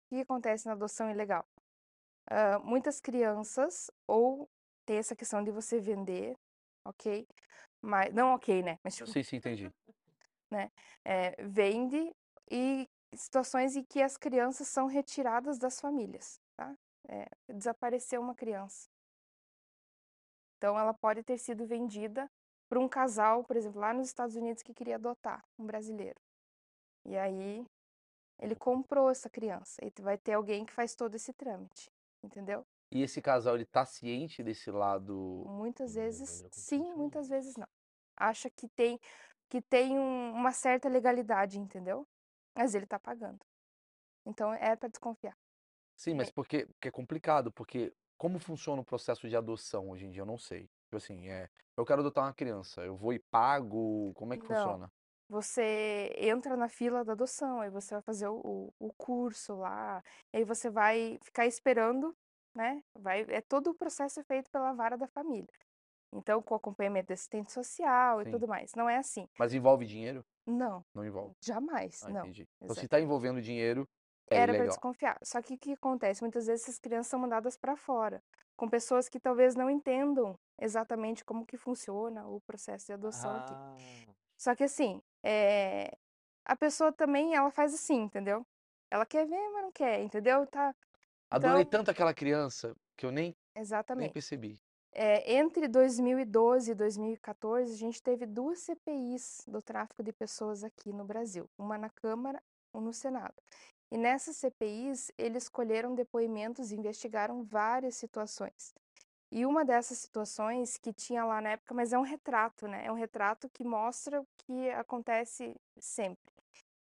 [0.05, 1.45] o que acontece na adoção ilegal?
[2.29, 4.49] Ah, muitas crianças, ou
[4.85, 6.35] tem essa questão de você vender,
[6.85, 7.27] ok?
[7.81, 8.79] Mas, não ok, né?
[8.83, 9.71] Mas, tipo, Sim, sim, entendi.
[11.05, 12.13] é, vende
[12.49, 16.75] e situações em que as crianças são retiradas das famílias, tá?
[17.07, 18.87] É, desapareceu uma criança.
[20.57, 22.29] Então, ela pode ter sido vendida
[22.69, 26.19] por um casal, por exemplo, lá nos Estados Unidos que queria adotar um brasileiro.
[27.05, 27.65] E aí,
[28.39, 29.81] ele comprou essa criança.
[29.83, 31.89] E vai ter alguém que faz todo esse trâmite,
[32.23, 32.65] entendeu?
[32.91, 35.43] E esse casal, ele tá ciente desse lado.
[35.47, 37.67] Muitas vezes sim, muitas vezes não.
[38.15, 38.99] Acha que tem
[39.49, 42.07] que tem um- uma certa legalidade, entendeu?
[42.55, 43.39] Mas ele tá pagando.
[44.25, 45.35] Então é para desconfiar.
[45.95, 50.11] Sim, mas porque, porque é complicado, porque como funciona o processo de adoção hoje em
[50.11, 50.69] dia, eu não sei.
[50.85, 54.43] Tipo assim, é, eu quero adotar uma criança, eu vou e pago, como é que
[54.43, 54.47] Não.
[54.47, 54.91] funciona?
[55.33, 60.43] Você entra na fila da adoção, aí você vai fazer o, o- curso lá, aí
[60.45, 62.15] você vai ficar esperando,
[62.55, 62.83] né?
[62.95, 65.47] Vai, é todo o processo é feito pela vara da família.
[66.13, 68.31] Então, com acompanhamento de assistente social e Sim.
[68.31, 68.71] tudo mais.
[68.75, 69.27] Não é assim.
[69.39, 70.23] Mas envolve dinheiro?
[70.45, 71.35] Não, Não envolve.
[71.41, 72.25] jamais, Ah, não.
[72.25, 72.45] entendi.
[72.63, 72.89] Então, se Exato.
[72.89, 73.87] tá envolvendo dinheiro,
[74.29, 75.17] é Era para desconfiar.
[75.23, 76.21] Só que o que acontece?
[76.21, 78.19] Muitas vezes essas crianças são mandadas para fora,
[78.57, 83.55] com pessoas que talvez não entendam exatamente como que funciona o processo de adoção aqui.
[83.55, 85.95] Ah, Só que assim, é,
[86.45, 88.45] a pessoa também, ela faz assim, entendeu?
[88.91, 90.45] Ela quer ver, mas não quer, entendeu?
[90.47, 90.75] Tá,
[91.31, 94.13] Adorei Então- tanto aquela criança que eu nem, nem exatamente.
[94.13, 94.61] percebi.
[94.91, 100.93] É, entre 2012 e 2014, a gente teve duas CPIs do tráfico de pessoas aqui
[100.93, 102.39] no Brasil, uma na Câmara,
[102.71, 103.33] uma no Senado.
[103.91, 108.75] E nessas CPIs, eles colheram depoimentos e investigaram várias situações.
[109.35, 112.85] E uma dessas situações que tinha lá na época, mas é um retrato, né?
[112.85, 116.31] É um retrato que mostra o que acontece sempre.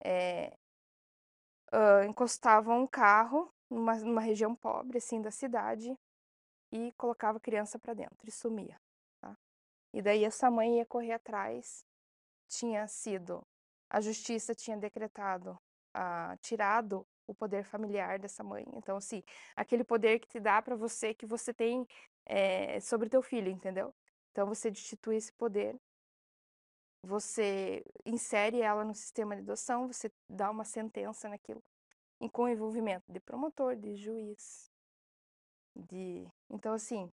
[0.04, 0.54] É,
[1.72, 5.96] ah, encostavam um carro numa, numa região pobre, assim, da cidade,
[6.70, 8.78] e colocava a criança para dentro e sumia,
[9.18, 9.34] tá?
[9.94, 11.86] E daí essa mãe ia correr atrás,
[12.48, 13.42] tinha sido,
[13.88, 15.58] a justiça tinha decretado,
[15.94, 18.64] ah, tirado o poder familiar dessa mãe.
[18.74, 19.22] Então, assim,
[19.56, 21.86] aquele poder que te dá para você, que você tem
[22.26, 23.94] eh, sobre teu filho, entendeu?
[24.32, 25.76] Então, você destitui esse poder,
[27.02, 31.62] você insere ela no sistema de adoção, você dá uma sentença naquilo,
[32.20, 34.70] e com envolvimento de promotor, de juiz,
[35.74, 36.26] de...
[36.50, 37.10] Então, assim,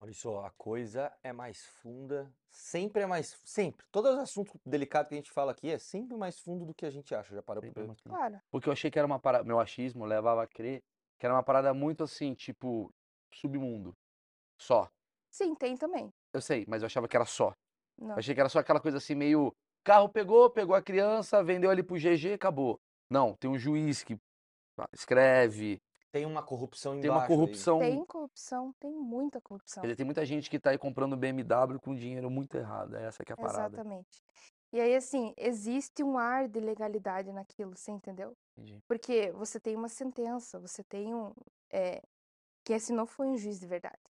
[0.00, 3.86] olha só, a coisa é mais funda, sempre é mais, sempre.
[3.90, 6.86] Todos os assuntos delicados que a gente fala aqui é sempre mais fundo do que
[6.86, 7.34] a gente acha.
[7.34, 7.96] Já parou pra fundo.
[8.04, 10.82] claro, Porque eu achei que era uma parada, meu achismo levava a crer
[11.22, 12.92] que era uma parada muito assim, tipo,
[13.32, 13.96] submundo.
[14.62, 14.88] Só.
[15.28, 16.12] sim, tem também.
[16.32, 17.52] Eu sei, mas eu achava que era só.
[17.98, 18.10] Não.
[18.10, 19.52] Eu achei que era só aquela coisa assim, meio.
[19.84, 22.80] Carro pegou, pegou a criança, vendeu ali pro GG, acabou.
[23.10, 24.16] Não, tem um juiz que
[24.78, 25.82] ah, escreve,
[26.12, 27.36] Tem uma corrupção tem uma embaixo aí.
[27.36, 27.78] corrupção.
[27.80, 29.80] Tem corrupção, tem muita corrupção.
[29.80, 32.96] Quer dizer, tem muita gente que tá aí comprando BMW com dinheiro muito errado.
[32.96, 33.74] é Essa que é a parada.
[33.74, 34.22] Exatamente.
[34.72, 38.34] E aí, assim, existe um ar de legalidade naquilo, você entendeu?
[38.56, 38.78] Entendi.
[38.86, 41.34] Porque você tem uma sentença, você tem um.
[41.70, 42.00] É,
[42.64, 44.11] quem assinou foi um juiz de verdade.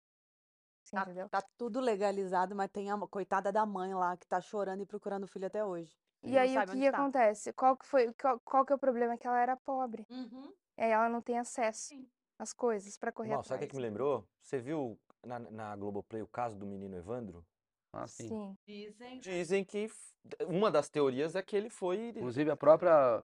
[0.91, 1.29] Tá, entendeu?
[1.29, 5.25] tá tudo legalizado, mas tem a coitada da mãe lá que tá chorando e procurando
[5.25, 5.97] o filho até hoje.
[6.23, 6.99] E aí o que tá.
[6.99, 7.53] acontece?
[7.53, 9.17] Qual que foi, qual, qual que é o problema?
[9.17, 10.07] Que ela era pobre.
[10.11, 10.53] Uhum.
[10.77, 12.07] E aí ela não tem acesso Sim.
[12.39, 13.83] às coisas pra correr Mal, sabe o que, atrás.
[13.83, 14.27] me lembrou?
[14.43, 17.45] Você viu na, na Globoplay o caso do menino Evandro?
[17.93, 18.29] Ah, sim.
[18.29, 18.59] Sim.
[18.67, 19.21] Dizem.
[19.21, 20.15] Dizem que f-
[20.47, 22.09] uma das teorias é que ele foi.
[22.11, 23.23] Inclusive, a própria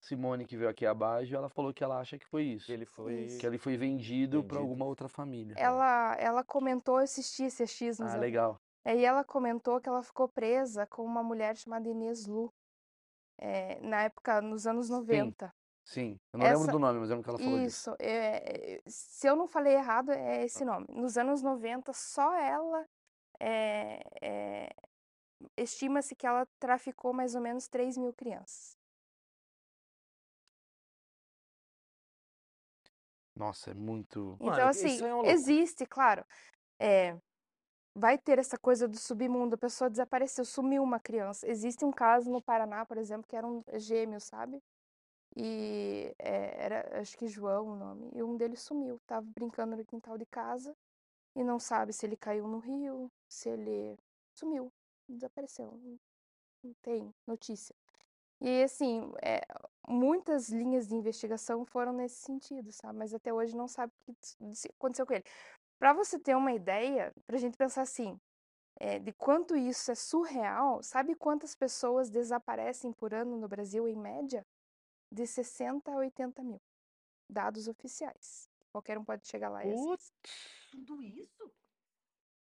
[0.00, 2.66] Simone, que veio aqui abaixo, ela falou que ela acha que foi isso.
[2.66, 3.14] Que ele foi.
[3.24, 3.38] Isso.
[3.38, 5.54] Que ele foi vendido para alguma outra família.
[5.58, 8.10] Ela, ela comentou, eu assisti esses achismos.
[8.10, 8.20] Ah, né?
[8.20, 8.60] legal.
[8.84, 12.52] Aí ela comentou que ela ficou presa com uma mulher chamada Inês Lu.
[13.40, 15.52] é, na época, nos anos 90.
[15.84, 16.18] Sim.
[16.32, 17.90] Eu não lembro Essa- do nome, mas lembro que ela falou disso.
[17.90, 17.96] Isso.
[17.98, 20.86] é, é, se eu não falei errado, é esse nome.
[20.90, 22.86] Nos anos 90, só ela.
[23.40, 24.70] é, é,
[25.56, 28.77] Estima-se que ela traficou mais ou menos 3 mil crianças.
[33.38, 34.36] Nossa, é muito.
[34.40, 35.32] Então, Mano, assim, é loucura.
[35.32, 36.24] existe, claro.
[36.78, 37.16] é,
[37.94, 41.48] vai ter essa coisa do submundo, a pessoa desapareceu, sumiu uma criança.
[41.48, 44.60] Existe um caso no Paraná, por exemplo, que eram gêmeos, sabe?
[45.36, 49.00] E é, era, acho que João o nome, e um deles sumiu.
[49.06, 50.76] Tava brincando no quintal de casa
[51.36, 53.96] e não sabe se ele caiu no rio, se ele
[54.34, 54.72] sumiu,
[55.08, 55.78] desapareceu.
[56.62, 57.74] Não tem notícia.
[58.40, 59.40] E assim, é,
[59.88, 62.98] muitas linhas de investigação foram nesse sentido, sabe?
[62.98, 65.24] Mas até hoje não sabe o que aconteceu com ele.
[65.78, 68.18] Para você ter uma ideia, para a gente pensar assim,
[68.80, 73.96] é, de quanto isso é surreal, sabe quantas pessoas desaparecem por ano no Brasil, em
[73.96, 74.46] média?
[75.10, 76.60] De 60 a 80 mil.
[77.28, 78.48] Dados oficiais.
[78.70, 80.12] Qualquer um pode chegar lá e Putz,
[80.70, 81.50] Tudo isso?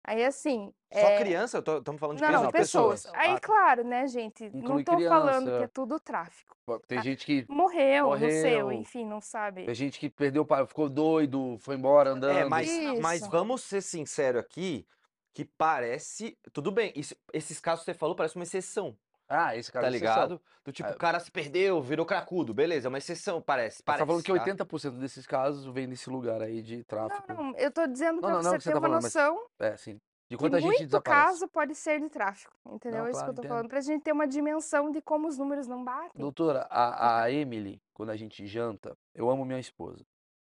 [0.05, 0.73] Aí assim.
[0.93, 1.59] Só é, criança?
[1.59, 3.03] Estamos falando de Não, criança, não, pessoas.
[3.03, 3.15] pessoas.
[3.19, 4.51] Aí, Ah, claro, né, gente?
[4.55, 6.57] Não tô falando que é tudo tráfico.
[6.87, 7.47] Tem Ah, gente que.
[7.49, 8.73] Morreu, não sei, Morreu.
[8.73, 9.65] enfim, não sabe.
[9.67, 12.37] Tem gente que perdeu o pai, ficou doido, foi embora andando.
[12.39, 12.69] É, mas,
[13.01, 14.87] mas vamos ser sinceros aqui,
[15.35, 16.37] que parece.
[16.53, 18.97] Tudo bem, isso- esses casos que você falou parece uma exceção,
[19.33, 20.15] Ah, esse cara tá é exceção.
[20.15, 20.43] ligado?
[20.65, 20.93] Do tipo, É.
[20.93, 23.77] o cara se perdeu, virou cracudo, beleza, é uma exceção, parece.
[23.79, 24.45] Você parece tá falando que tá?
[24.45, 27.33] 80% desses casos vem desse lugar aí de Não, tráfico.
[27.33, 29.15] não, eu tô dizendo Não, pra não, não você que ter tá uma falando, mas
[29.15, 30.01] noção É, sim.
[30.29, 31.27] De que quanta gente muito desaparece.
[31.27, 33.01] caso pode ser de tráfico, entendeu?
[33.01, 33.51] Não, É isso que eu tô entendo.
[33.51, 36.21] falando, pra gente ter uma dimensão de como os números não batem.
[36.21, 40.05] Doutora, a, a Emily, quando a gente janta, eu amo minha esposa.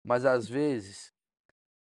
[0.04, 1.12] Mas às vezes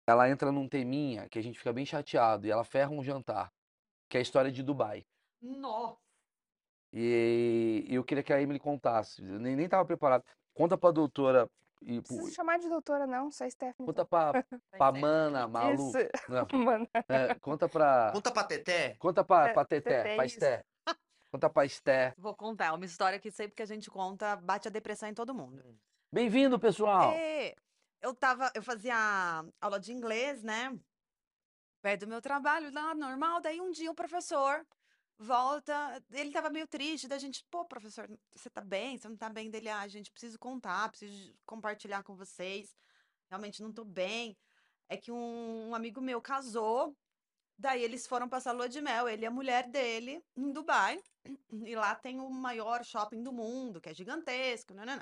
[0.07, 3.51] ela entra num teminha que a gente fica bem chateado e ela ferra um jantar,
[4.09, 5.05] que é a história de Dubai.
[5.41, 5.97] Nossa.
[6.97, 9.21] E, eu queria que a Emily contasse.
[9.21, 10.23] Eu nem, nem tava preparado.
[10.53, 11.49] Conta pra doutora
[11.81, 13.85] e Não precisa chamar de doutora, não, só Stephanie.
[13.85, 14.31] conta pra,
[14.71, 15.73] pra Mana, Malu.
[15.89, 15.97] Isso,
[16.29, 16.87] Não, mano.
[17.09, 18.11] é, conta pra.
[18.13, 18.95] Conta pra Teté.
[18.95, 20.25] Conta pra, É, pra Teté, Teté, pra.
[20.25, 20.63] Esté.
[21.29, 22.13] Conta pra Esté.
[22.17, 25.13] Vou contar, é uma história que sempre que a gente conta, bate a depressão em
[25.13, 25.61] todo mundo.
[26.09, 27.11] Bem-vindo, pessoal!
[27.11, 27.53] É,
[28.01, 30.73] eu tava, eu fazia aula de inglês, né?
[31.81, 33.41] Perto do meu trabalho, lá normal.
[33.41, 34.65] Daí um dia o professor
[35.17, 38.97] volta, ele tava meio triste, da gente, pô, professor, você tá bem?
[38.97, 39.49] Você não tá bem?
[39.49, 42.75] Dele, ah, gente, preciso contar, preciso compartilhar com vocês.
[43.29, 44.37] Realmente não tô bem.
[44.89, 46.95] É que um, um amigo meu casou,
[47.57, 51.01] daí eles foram passar lua de mel, ele e a mulher dele, em Dubai.
[51.51, 55.01] E lá tem o maior shopping do mundo, que é gigantesco, né?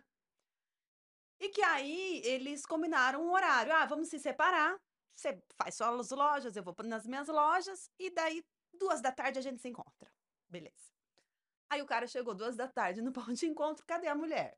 [1.39, 3.73] E que aí eles combinaram um horário.
[3.73, 4.79] Ah, vamos se separar.
[5.13, 7.89] Você faz só as lojas, eu vou nas minhas lojas.
[7.99, 8.43] E daí,
[8.73, 10.11] duas da tarde, a gente se encontra.
[10.49, 10.93] Beleza.
[11.69, 13.85] Aí o cara chegou duas da tarde no ponto de encontro.
[13.85, 14.57] Cadê a mulher?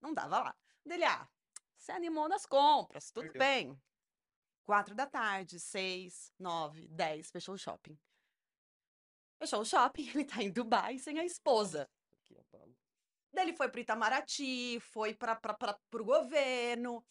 [0.00, 0.56] Não tava lá.
[0.84, 1.28] Dele, ah,
[1.76, 3.38] você animou nas compras, tudo Perdeu.
[3.38, 3.82] bem.
[4.64, 7.98] Quatro da tarde, seis, nove, dez, fechou o shopping.
[9.38, 11.88] Fechou o shopping, ele tá em Dubai sem a esposa.
[13.34, 15.38] Daí ele foi pro Itamaraty, foi para
[15.92, 17.04] o governo.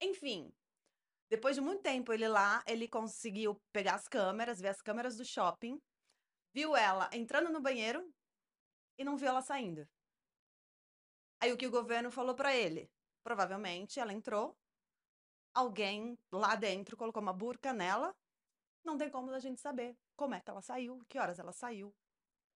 [0.00, 0.52] Enfim,
[1.28, 5.24] depois de muito tempo ele lá, ele conseguiu pegar as câmeras, ver as câmeras do
[5.24, 5.80] shopping,
[6.54, 8.08] viu ela entrando no banheiro
[8.98, 9.88] e não viu ela saindo.
[11.40, 12.90] Aí o que o governo falou para ele?
[13.22, 14.56] Provavelmente ela entrou,
[15.52, 18.14] alguém lá dentro colocou uma burca nela,
[18.84, 21.92] não tem como a gente saber como é que ela saiu, que horas ela saiu,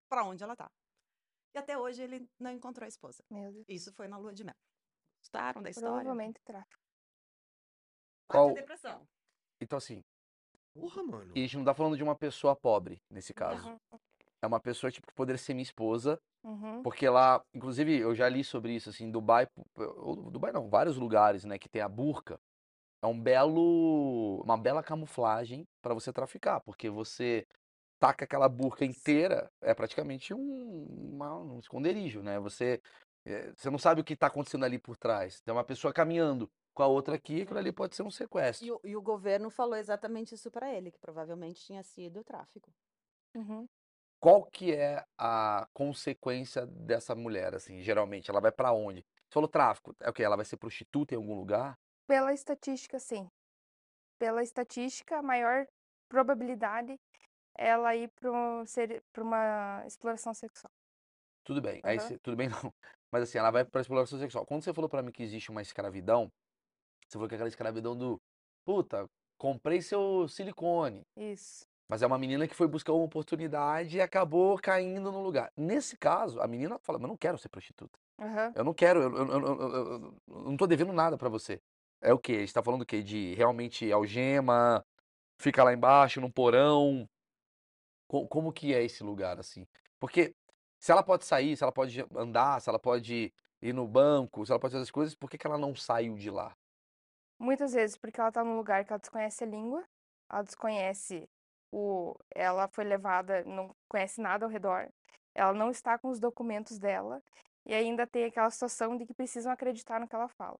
[0.08, 0.72] para onde ela tá.
[1.56, 3.24] E até hoje ele não encontrou a esposa.
[3.68, 4.56] Isso foi na lua de mel.
[5.20, 5.90] Gostaram da história?
[5.90, 6.89] Provavelmente tráfico.
[8.30, 9.02] Qual- a depressão.
[9.62, 10.02] Então, assim,
[10.74, 11.34] Porra, mano.
[11.36, 13.68] e a gente não tá falando de uma pessoa pobre, nesse caso.
[13.70, 13.78] Uhum,
[14.42, 16.82] É uma pessoa, tipo, que poderia ser minha esposa, uhum.
[16.82, 19.48] porque lá, inclusive, eu já li sobre isso, assim, Dubai,
[20.32, 22.40] Dubai não, vários lugares, né, que tem a burca,
[23.02, 27.46] é um belo, uma bela camuflagem para você traficar, porque você
[28.00, 32.40] taca aquela burca inteira, é praticamente um, uma- um esconderijo, né?
[32.40, 32.82] Você,
[33.26, 35.42] eh, você não sabe o que tá acontecendo ali por trás.
[35.42, 38.66] Tem uma pessoa caminhando, com a outra aqui, aquilo ali pode ser um sequestro.
[38.66, 42.72] E o, e o governo falou exatamente isso para ele, que provavelmente tinha sido tráfico.
[43.36, 43.68] Uhum.
[44.20, 48.30] Qual que é a consequência dessa mulher, assim, geralmente?
[48.30, 49.02] Ela vai pra onde?
[49.02, 50.24] Você falou tráfico, é o quê?
[50.24, 51.76] Ela vai ser prostituta em algum lugar?
[52.08, 53.28] Pela estatística, sim.
[54.20, 55.66] Pela estatística, a maior
[56.10, 56.96] probabilidade
[57.58, 60.72] é ela ir para uma exploração sexual.
[61.44, 62.08] Tudo bem, aí Aham.
[62.08, 62.74] você- tudo bem não.
[63.12, 64.46] Mas assim, ela vai pra exploração sexual.
[64.46, 66.32] Quando você falou pra mim que existe uma escravidão,
[67.10, 68.22] você falou que é aquela escravidão do,
[68.66, 69.05] puta,
[69.38, 71.01] comprei seu silicone.
[71.18, 71.66] Isso.
[71.89, 75.51] Mas é uma menina que foi buscar uma oportunidade e acabou caindo no lugar.
[75.57, 77.97] Nesse caso, a menina fala, mas eu não quero ser prostituta.
[78.20, 78.53] Aham.
[78.55, 79.62] Eu não quero, eu, eu- eu-
[80.28, 81.60] eu- não tô devendo nada pra você.
[82.01, 82.34] É o quê?
[82.34, 83.01] A gente tá falando o quê?
[83.01, 84.86] De realmente algema,
[85.41, 87.07] fica lá embaixo, num porão.
[88.07, 89.66] Co- Como que é esse lugar, assim?
[89.99, 90.34] Porque
[90.80, 93.32] se ela pode sair, se ela pode andar, se ela pode
[93.62, 96.16] ir no banco, se ela pode fazer as coisas, por que que ela não saiu
[96.16, 96.55] de lá?
[97.40, 99.84] Muitas vezes porque ela tá num lugar que ela desconhece a língua,
[100.32, 101.24] ela desconhece
[101.72, 104.90] o, ela foi levada, não conhece nada ao redor,
[105.36, 107.22] ela não está com os documentos dela
[107.66, 110.58] e ainda tem aquela situação de que precisam acreditar no que ela fala,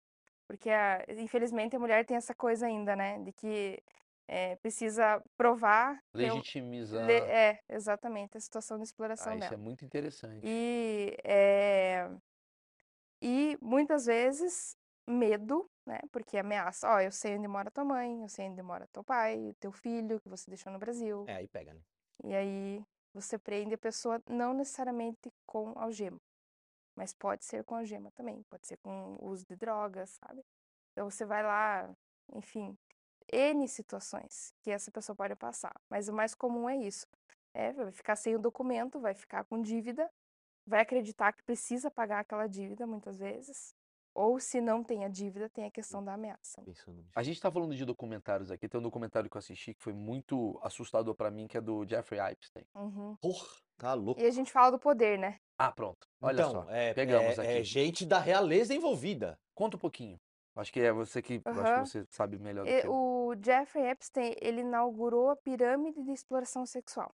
[0.48, 3.82] porque a- infelizmente a mulher tem essa coisa ainda, né, de que
[4.28, 7.08] é, precisa provar Legitimizar.
[7.08, 9.56] le- é exatamente a situação de exploração Ah, isso dela.
[9.56, 10.46] é muito interessante.
[10.48, 12.08] E, eh,
[13.22, 14.76] e muitas vezes
[15.08, 16.00] medo, né?
[16.12, 19.56] Porque ameaça, ó, eu sei onde mora tua mãe, eu sei onde mora teu pai,
[19.60, 21.26] teu filho que você deixou no Brasil.
[21.28, 21.82] É, aí pega, né?
[22.24, 26.20] E aí você prende a pessoa não necessariamente com algema,
[26.96, 30.46] mas pode ser com algema também, pode ser com uso de drogas, sabe?
[30.92, 31.90] Então você vai lá,
[32.34, 32.78] enfim,
[33.32, 37.08] N situações que essa pessoa pode passar, mas o mais comum é isso.
[37.52, 40.08] É, vai ficar sem o documento, vai ficar com dívida,
[40.68, 43.74] vai acreditar que precisa pagar aquela dívida muitas vezes,
[44.20, 46.62] ou se não tem a dívida, tem a questão da ameaça.
[47.16, 48.68] A gente tá falando de documentários aqui.
[48.68, 51.88] Tem um documentário que eu assisti que foi muito assustador pra mim, que é do
[51.88, 52.66] Jeffrey Epstein.
[52.76, 53.16] Uhum.
[53.22, 53.48] Porra,
[53.78, 54.20] tá louco.
[54.20, 55.40] E a gente fala do poder, né?
[55.58, 56.06] Ah, pronto.
[56.22, 56.70] Olha então, só.
[56.70, 57.52] é, pegamos é, aqui.
[57.52, 59.40] é gente da realeza envolvida.
[59.56, 60.20] Conta um pouquinho.
[60.54, 61.84] Acho que é você que, acho Aham.
[61.84, 62.92] que você sabe melhor do E que eu.
[62.94, 67.10] o Jeffrey Epstein, ele inaugurou a pirâmide de exploração sexual.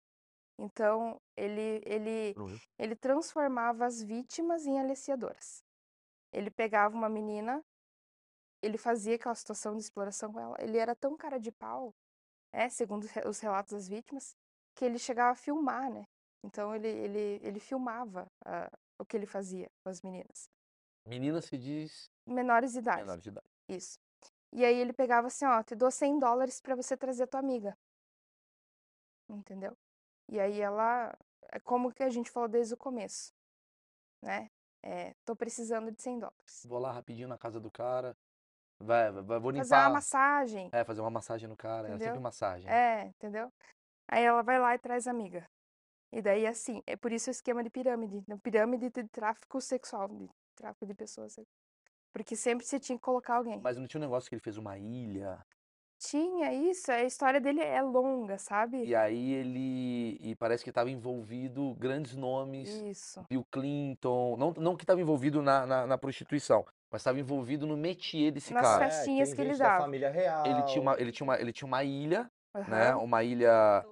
[0.57, 2.33] Então, ele, ele,
[2.79, 5.61] ele transformava as vítimas em aliciadoras.
[6.33, 7.63] Ele pegava uma menina,
[8.61, 10.55] ele fazia aquela situação de exploração com ela.
[10.59, 11.93] Ele era tão cara de pau,
[12.51, 14.35] é, segundo os re- os relatos das vítimas,
[14.75, 16.03] que ele chegava a filmar, né?
[16.43, 18.69] Então, ele, ele, ele filmava ah,
[18.99, 20.49] o que ele fazia com as meninas.
[21.05, 23.01] Menina se diz Menores de idade.
[23.01, 23.47] menor de idade.
[23.69, 23.97] Isso.
[24.51, 27.77] E aí ele pegava assim, ó, te dou 100 dólares pra você trazer tua amiga.
[29.29, 29.75] Entendeu?
[30.29, 31.17] E aí ela,
[31.51, 33.31] é como que a gente falou desde o começo,
[34.21, 34.49] né?
[34.83, 36.65] É, tô precisando de 100 dólares.
[36.67, 38.15] Vou lá rapidinho na casa do cara.
[38.79, 39.93] Vai, vai, vou Fazer uma limpar.
[39.93, 41.87] massagem, É, fazer uma massagem no cara.
[41.87, 42.21] É sempre Entendeu?
[42.21, 42.69] massagem.
[42.69, 43.51] é, entendeu?
[44.09, 45.47] Aí ela vai lá e traz amiga.
[46.11, 48.37] E daí, assim, é por isso o esquema de pirâmide, né?
[48.43, 51.35] pirâmide de tráfico sexual, de tráfico de pessoas.
[52.11, 53.59] Porque sempre você tinha que colocar alguém.
[53.61, 55.43] Mas não tinha um negócio que ele fez uma ilha.
[56.09, 58.83] Tinha isso, a história dele é longa, sabe?
[58.83, 60.17] E aí ele.
[60.21, 62.69] E parece que estava envolvido grandes nomes.
[62.69, 63.25] Isso.
[63.29, 64.35] Bill Clinton.
[64.37, 68.53] Não, não que estava envolvido na, na, na prostituição, mas estava envolvido no métier desse
[68.53, 68.89] Nas cara.
[68.89, 69.83] festinhas tem que ele dava.
[69.83, 70.45] família real.
[70.45, 72.29] Ele tinha uma, ele tinha uma, ele tinha uma ilha,
[72.67, 72.89] né?
[72.89, 72.97] Aham.
[72.97, 73.85] Uma ilha.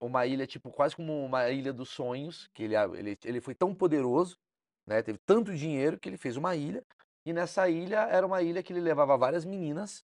[0.00, 2.48] Uma ilha, tipo, quase como uma ilha dos sonhos.
[2.52, 4.36] Que ele, ele, ele foi tão poderoso,
[4.84, 5.02] né?
[5.02, 6.84] Teve tanto dinheiro que ele fez uma ilha.
[7.24, 10.04] E nessa ilha era uma ilha que ele levava várias meninas.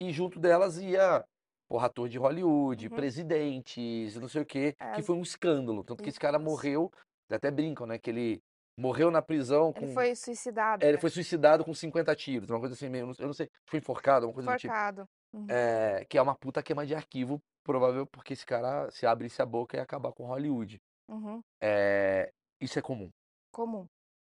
[0.00, 1.24] E junto delas ia,
[1.68, 2.96] porra, ator de Hollywood, Uhum.
[2.96, 4.72] presidentes, não sei o quê.
[4.72, 5.82] Que As- foi um escândalo.
[5.84, 6.90] Tanto que esse cara morreu.
[7.30, 7.98] Até brincam, né?
[7.98, 8.42] Que ele
[8.78, 9.84] morreu na prisão com.
[9.86, 11.00] Ele foi suicidado, É, ele né?
[11.00, 13.10] foi suicidado com 50 tiros, uma coisa assim meio.
[13.18, 13.50] Eu não sei.
[13.68, 14.72] Foi enforcado, uma coisa do tipo.
[14.72, 15.08] Enforcado.
[15.32, 15.46] Uhum.
[15.50, 19.46] É, que é uma puta queima de arquivo, provável porque esse cara, se abrisse a
[19.46, 20.80] boca, ia acabar com Hollywood.
[21.08, 21.42] Uhum.
[21.60, 23.10] É, isso é comum.
[23.52, 23.86] Comum.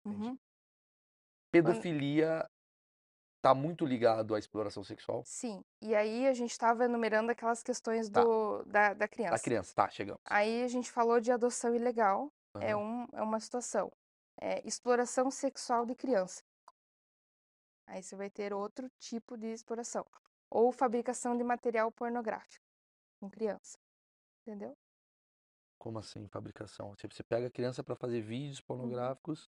[0.05, 0.37] Uhum.
[1.51, 2.47] Pedofilia
[3.43, 5.61] tá muito ligado à exploração sexual Sim.
[5.81, 8.23] E aí a gente estava enumerando aquelas questões Tá.
[8.23, 9.33] do, da, da criança.
[9.35, 9.75] da criança.
[9.75, 10.21] Tá, chegamos.
[10.25, 12.31] Aí a gente falou de adoção ilegal,
[12.61, 12.77] é, Aham.
[13.11, 13.91] um, é uma situação.
[14.41, 16.41] É, exploração sexual de criança.
[17.85, 20.05] Aí você vai ter outro tipo de exploração.
[20.49, 22.63] Ou fabricação de material pornográfico
[23.19, 23.77] com criança.
[24.47, 24.73] Entendeu?
[25.77, 26.95] Como assim, fabricação?
[26.95, 29.49] Você pega a criança pra fazer vídeos pornográficos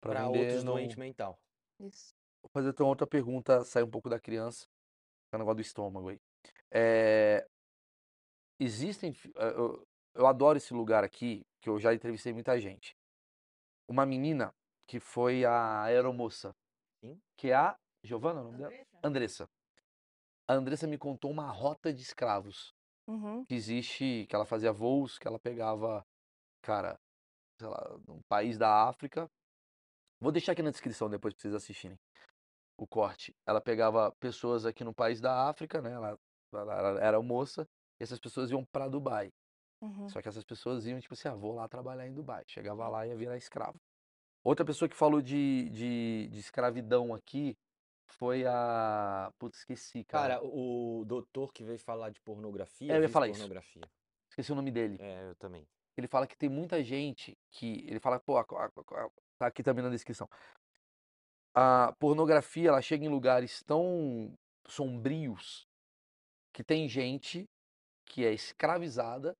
[0.00, 0.72] pra Pra vender outros no...
[0.72, 1.38] doentes mental.
[1.80, 2.14] Isso.
[2.42, 4.66] Vou fazer então outra pergunta, sair um pouco da criança,
[5.32, 6.20] é o negócio do estômago aí.
[6.70, 7.46] É,
[8.60, 12.96] existem, eh, eu, eu adoro esse lugar aqui, que eu já entrevistei muita gente.
[13.88, 14.54] Uma menina
[14.86, 16.54] que foi a aeromoça,
[17.00, 17.20] Sim.
[17.36, 18.86] que é a Giovana, é o nome dela?
[19.02, 19.48] Andressa.
[20.48, 22.74] A Andressa me contou uma rota de escravos
[23.08, 23.44] Uhum.
[23.44, 26.04] que existe, que ela fazia voos, que ela pegava,
[26.60, 26.98] cara,
[27.58, 29.30] sei lá, num país da África.
[30.20, 31.98] Vou deixar aqui na descrição depois pra vocês assistirem
[32.78, 33.34] o corte.
[33.46, 35.92] Ela pegava pessoas aqui no país da África, né?
[35.92, 36.18] Ela,
[36.52, 37.68] ela era- moça,
[38.00, 39.32] e essas pessoas iam pra Dubai.
[39.80, 40.08] Uhum.
[40.08, 42.44] Só que essas pessoas iam, tipo assim, ah, vou lá trabalhar em Dubai.
[42.46, 43.78] Chegava lá e ia virar escravo.
[44.42, 47.56] Outra pessoa que falou de, de, de escravidão aqui
[48.08, 49.32] foi a.
[49.38, 50.36] Putz, esqueci, cara.
[50.36, 52.92] Cara, o doutor que veio falar de pornografia.
[52.92, 53.38] É, eu ia falar isso.
[53.40, 53.82] pornografia.
[54.30, 54.96] Esqueci o nome dele.
[55.00, 55.66] É, eu também.
[55.96, 57.84] Ele fala que tem muita gente que.
[57.88, 60.28] Ele fala, pô, a- a- a- tá aqui também na descrição.
[61.54, 64.34] A pornografia, ela chega em lugares tão
[64.68, 65.66] sombrios
[66.52, 67.48] que tem gente
[68.04, 69.34] que é escravizada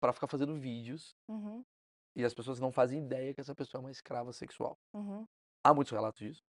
[0.00, 1.64] pra ficar fazendo vídeos Uhum.
[2.14, 4.76] e as pessoas não fazem ideia que essa pessoa é uma escrava sexual.
[4.94, 5.26] Uhum.
[5.64, 6.42] Há muitos relatos disso?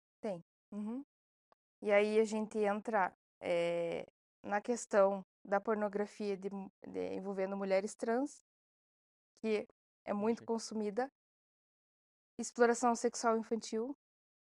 [0.70, 1.02] Uhum.
[1.80, 4.04] E aí a gente entra eh,
[4.42, 6.50] na questão da pornografia de
[6.86, 8.44] de- envolvendo mulheres trans,
[9.40, 9.66] que
[10.08, 11.10] é muito consumida,
[12.38, 13.96] exploração sexual infantil,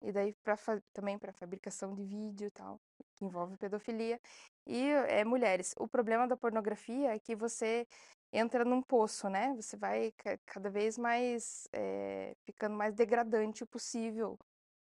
[0.02, 0.56] e daí pra,
[0.94, 2.80] também para fabricação de vídeo e tal,
[3.16, 4.20] que envolve pedofilia,
[4.68, 5.74] e é mulheres.
[5.80, 7.88] O problema da pornografia é que você
[8.32, 9.56] entra num poço, né?
[9.56, 14.38] Você vai ca- cada vez mais eh, ficando mais degradante possível.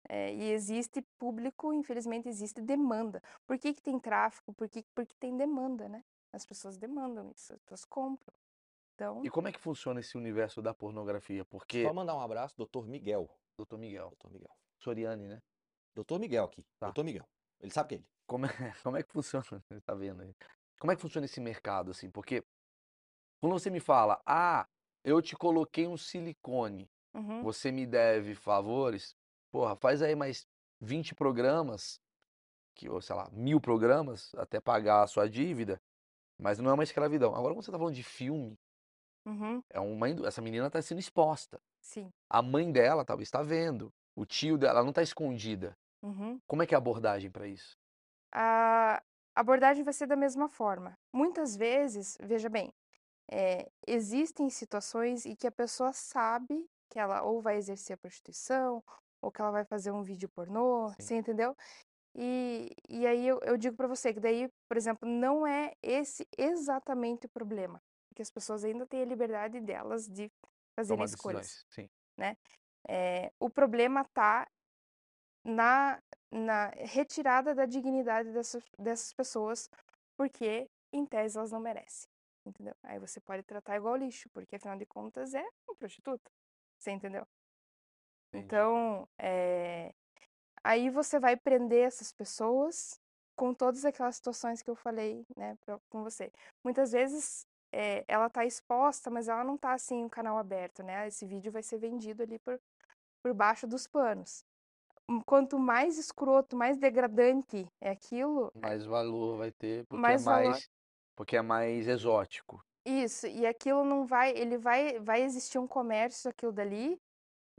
[0.08, 3.22] É, e existe público, infelizmente existe demanda.
[3.46, 4.54] Por que que tem tráfico?
[4.54, 6.02] Por que, porque tem demanda, né?
[6.32, 8.34] As pessoas demandam isso, as pessoas compram.
[8.98, 11.44] Então, E como é que funciona esse universo da pornografia?
[11.44, 13.30] Porque, Só mandar um abraço, doutor Miguel.
[13.56, 14.50] doutor Miguel, Doutor Miguel.
[14.76, 15.40] Soriani, né?
[15.94, 16.64] Doutor Miguel aqui.
[16.80, 16.86] Tá.
[16.86, 17.24] Doutor Miguel.
[17.60, 18.06] Ele sabe que é ele.
[18.26, 18.48] Como é,
[18.82, 19.44] como é que funciona?
[19.44, 20.34] Você tá vendo aí?
[20.80, 22.10] Como é que funciona esse mercado, assim?
[22.10, 22.42] Porque
[23.40, 24.66] quando você me fala, ah,
[25.04, 29.14] eu te coloquei um silicone, uhum, você me deve favores,
[29.52, 30.44] porra, faz aí mais
[30.80, 32.00] 20 programas,
[32.74, 35.80] que, ou sei lá, mil programas, até pagar a sua dívida,
[36.36, 37.34] mas não é uma escravidão.
[37.36, 38.58] Agora, quando você tá falando de filme,
[39.28, 41.58] uhum, é uma, essa menina tá sendo exposta.
[41.80, 43.90] sim, A mãe dela talvez está vendo.
[44.16, 45.74] O tio dela ela não está escondida.
[46.02, 46.40] uhum.
[46.48, 47.76] Como é que é a abordagem para isso?
[48.32, 49.00] A
[49.34, 50.94] abordagem vai ser da mesma forma.
[51.12, 52.70] Muitas vezes, veja bem,
[53.30, 58.82] é, existem situações em que a pessoa sabe que ela ou vai exercer a prostituição,
[59.22, 60.96] ou que ela vai fazer um vídeo pornô, Sim.
[60.98, 61.56] você entendeu?
[62.16, 66.26] E, e aí eu, eu digo pra você que daí, por exemplo, não é esse
[66.38, 67.80] exatamente o problema.
[68.18, 70.28] Porque as pessoas ainda têm a liberdade delas de
[70.74, 71.64] fazerem Tomar escolhas.
[71.70, 71.88] Sim.
[72.88, 74.50] É, o problema está
[75.44, 79.70] na, na retirada da dignidade dessas, dessas pessoas,
[80.16, 82.10] porque, em tese, elas não merecem.
[82.44, 82.74] Entendeu?
[82.82, 86.28] Aí você pode tratar igual lixo, porque afinal de contas é uma prostituta.
[86.76, 87.24] Você entendeu?
[88.30, 88.46] Entendi.
[88.46, 89.94] Então, é,
[90.64, 93.00] aí você vai prender essas pessoas
[93.36, 96.32] com todas aquelas situações que eu falei, né, pra- com você.
[96.64, 101.06] Muitas vezes é, ela tá exposta, mas ela não tá assim, o canal aberto, né?
[101.06, 102.58] Esse vídeo vai ser vendido ali por,
[103.22, 104.44] por baixo dos panos.
[105.24, 110.50] Quanto mais escroto, mais degradante é aquilo, Mais valor vai ter, porque Mais é valor.
[110.50, 110.68] mais,
[111.16, 112.62] porque é mais exótico.
[112.84, 116.98] Isso, e aquilo não vai, ele vai, vai existir um comércio daquilo dali,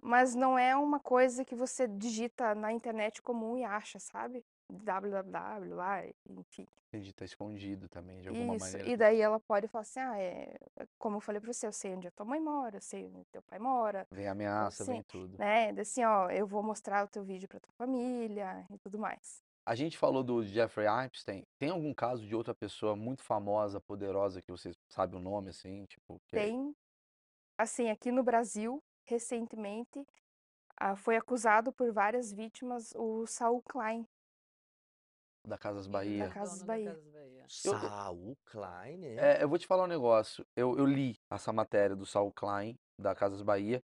[0.02, 4.44] mas não é uma coisa que você digita na internet comum e acha, sabe?
[4.70, 6.66] Www lá, enfim.
[6.88, 8.90] Entendi, tá escondido também, de alguma Isso, maneira.
[8.90, 10.56] e daí ela pode falar assim, ah, é,
[10.98, 13.26] como eu falei pra você, eu sei onde a tua mãe mora, eu sei onde
[13.32, 15.38] teu pai mora, Vem ameaça, Sim, vem tudo.
[15.38, 15.70] né?
[15.80, 19.44] Assim, ó, eu vou mostrar o teu vídeo pra tua família e tudo mais.
[19.66, 21.44] A gente falou do Jeffrey Epstein.
[21.60, 25.86] Tem algum caso de outra pessoa muito famosa, poderosa, que você sabe o nome, assim?
[25.86, 26.76] Tipo, que é- Tem,
[27.56, 30.04] assim, aqui no Brasil, recentemente,
[30.78, 34.08] ah, foi acusado por várias vítimas o Saul Klein,
[35.50, 36.20] da Casas Bahia.
[36.20, 36.34] Da Bahia.
[36.34, 37.00] Casas Bahia.
[37.48, 39.16] Saul Klein, né?
[39.18, 40.46] É, eu vou te falar um negócio.
[40.56, 43.82] Eu, eu li essa matéria do Saul Klein, da Casas Bahia,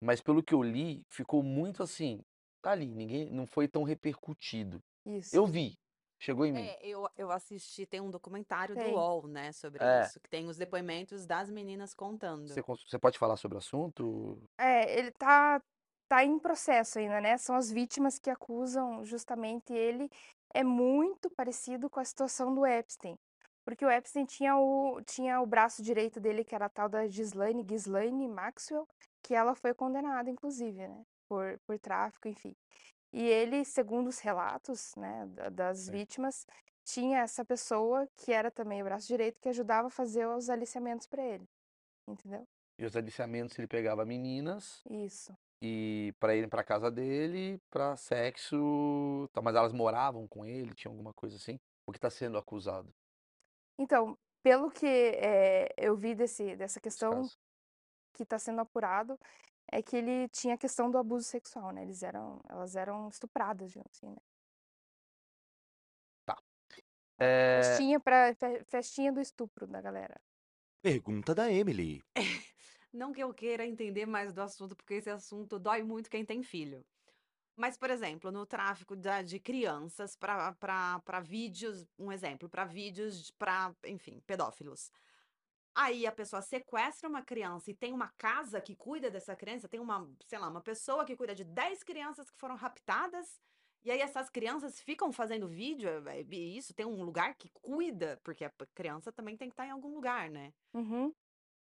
[0.00, 2.20] mas pelo que eu li, ficou muito assim.
[2.62, 4.80] Tá ali, ninguém não foi tão repercutido.
[5.06, 5.34] Isso.
[5.34, 5.74] Eu vi,
[6.20, 6.60] chegou em mim.
[6.60, 8.90] É, eu, eu assisti, tem um documentário Tem.
[8.92, 10.02] do UOL, né, sobre É.
[10.02, 12.48] isso, que tem os depoimentos das meninas contando.
[12.48, 14.42] Você, você pode falar sobre o assunto?
[14.58, 15.62] É, ele tá,
[16.08, 17.38] tá em processo ainda, né?
[17.38, 20.10] São as vítimas que acusam justamente ele.
[20.56, 23.14] É muito parecido com a situação do Epstein.
[23.62, 27.06] Porque o Epstein tinha o, tinha o braço direito dele, que era a tal da
[27.06, 28.88] Ghislaine, Ghislaine Maxwell,
[29.22, 31.02] que ela foi condenada, inclusive, né?
[31.28, 32.56] Por, por tráfico, enfim.
[33.12, 35.92] E ele, segundo os relatos, né, da- das Sim.
[35.92, 36.46] vítimas,
[36.86, 41.06] tinha essa pessoa que era também o braço direito que ajudava a fazer os aliciamentos
[41.06, 41.44] para ele.
[42.08, 42.46] Entendeu?
[42.78, 45.36] E os aliciamentos ele pegava meninas Isso.
[45.68, 50.90] E para irem pra casa dele pra sexo, tá, mas elas moravam com ele, tinha
[50.90, 51.58] alguma coisa assim?
[51.86, 52.92] O que tá sendo acusado
[53.78, 57.38] Então, pelo que eh, eu vi desse, dessa questão caso?
[58.14, 59.18] que está sendo apurado,
[59.72, 61.82] é que ele tinha a questão do abuso sexual, né?
[61.82, 64.18] Eles eram, elas eram estupradas, digamos assim, né?
[66.24, 66.36] Tá.
[67.20, 68.34] É, Festinha para
[68.72, 70.16] festinha do estupro da galera.
[70.82, 72.02] Pergunta da Emily.
[72.96, 76.42] Não que eu queira entender mais do assunto, porque esse assunto dói muito quem tem
[76.42, 76.84] filho.
[77.56, 83.74] Mas, por exemplo, no tráfico da- de crianças para vídeos, um exemplo, para vídeos para,
[83.86, 84.90] enfim, pedófilos.
[85.74, 89.80] Aí a pessoa sequestra uma criança e tem uma casa que cuida dessa criança, tem
[89.80, 93.40] uma, sei lá, uma pessoa que cuida de 10 crianças que foram raptadas,
[93.84, 98.20] e aí essas crianças ficam fazendo vídeo, é, é isso, tem um lugar que cuida,
[98.24, 100.52] porque a criança também tem que estar em algum lugar, né?
[100.74, 101.14] Uhum.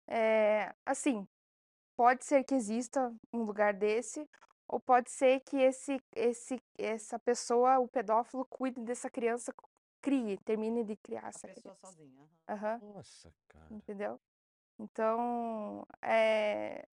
[0.07, 1.27] É, assim,
[1.95, 4.27] pode ser que exista um lugar desse,
[4.67, 9.53] ou pode ser que esse, esse, essa pessoa, o pedófilo, cuide dessa criança,
[10.01, 11.87] crie, termine de criar A essa pessoa criança.
[11.87, 12.29] sozinha.
[12.47, 12.75] aham.
[12.75, 13.71] Aham, Nossa, cara.
[13.71, 14.19] entendeu?
[14.79, 16.85] Então, é,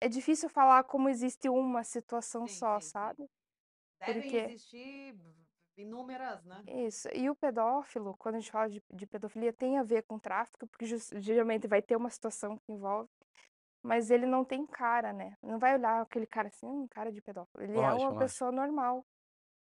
[0.00, 2.92] é difícil falar como existe uma situação Sim, só, sim, sim.
[2.92, 3.30] sabe?
[3.98, 5.14] Devem Porque existir
[5.76, 6.62] inúmeras, né?
[6.66, 7.08] isso.
[7.14, 10.66] E o pedófilo, quando a gente fala de, de pedofilia, tem a ver com tráfico,
[10.68, 13.08] porque jus- geralmente vai ter uma situação que envolve,
[13.82, 15.36] mas ele não tem cara, né?
[15.42, 17.62] Não vai olhar aquele cara assim, um cara de pedófilo.
[17.64, 18.18] Ele é Lógico, uma lógico.
[18.18, 19.04] pessoa normal.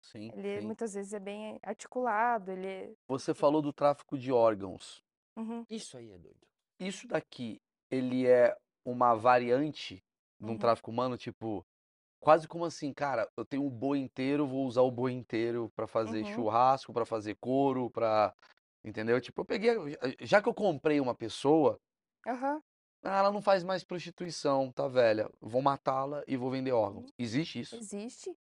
[0.01, 0.67] Sim, Ele sim.
[0.67, 2.93] muitas vezes é bem articulado, ele é...
[3.09, 5.03] Você falou do tráfico de órgãos.
[5.37, 6.41] Uhum, Isso aí é doido.
[6.79, 10.03] Isso daqui, ele é uma variante
[10.41, 10.59] de um uhum.
[10.59, 11.65] tráfico humano, tipo,
[12.27, 15.87] quase como assim, cara, eu tenho um boi inteiro, vou usar o boi inteiro pra
[15.87, 16.35] fazer Uhum.
[16.35, 18.35] churrasco, pra fazer couro, pra,
[18.85, 19.21] entendeu?
[19.21, 19.77] Tipo, eu peguei,
[20.23, 21.79] já que eu comprei uma pessoa,
[23.05, 27.13] ah, ela não faz mais prostituição, tá velha, vou matá-la e vou vender órgãos.
[27.17, 27.77] Existe isso?
[27.77, 28.37] Existe.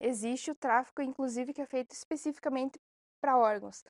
[0.00, 2.78] Existe o tráfico, inclusive, que é feito especificamente
[3.20, 3.82] para órgãos.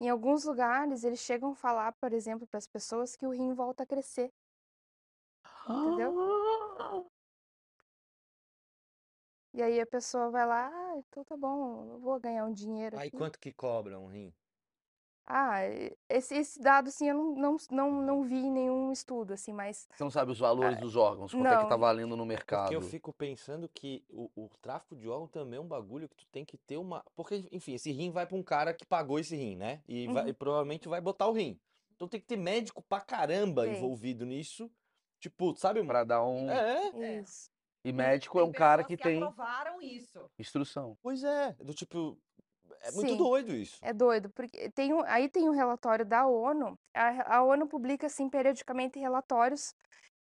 [0.00, 3.54] Em alguns lugares, eles chegam a falar, por exemplo, para as pessoas que o rim
[3.54, 4.32] volta a crescer,
[5.68, 6.14] entendeu?
[9.58, 12.96] E aí a pessoa vai lá, ah, então tá bom, eu vou ganhar um dinheiro
[12.96, 13.18] Aí aqui.
[13.18, 14.32] quanto que cobra um rim?
[15.26, 15.58] Ah,
[16.08, 19.88] esse, esse dado, assim, eu não, não, não, não vi em nenhum estudo, assim, mas
[19.96, 22.28] Você não sabe os valores dos órgãos, quanto é que tá valendo no Porque eu
[22.28, 22.80] mercado?
[22.82, 26.44] fico pensando que o, o tráfico de órgão também é um bagulho que tu tem
[26.44, 27.02] que ter uma.
[27.16, 29.82] Porque, enfim, esse rim vai pra um cara que pagou esse rim, né?
[29.88, 30.28] E, vai- Uhum.
[30.28, 31.58] e provavelmente vai botar o rim.
[31.96, 33.76] Então tem que ter médico pra caramba Tem.
[33.76, 34.70] envolvido nisso.
[35.18, 35.84] Tipo, sabe?
[35.84, 36.48] Pra dar um.
[36.48, 37.20] É, É.
[37.20, 37.50] Isso.
[37.84, 40.30] E médico é um cara que tem aprovaram isso.
[40.38, 40.96] instrução.
[41.02, 41.52] pois é.
[41.60, 42.18] Do tipo.
[42.80, 43.16] É muito Sim.
[43.16, 43.78] doido isso.
[43.82, 46.78] É doido, porque tem um, aí tem um relatório da ONU.
[46.94, 49.74] A, a ONU publica, assim, periodicamente relatórios.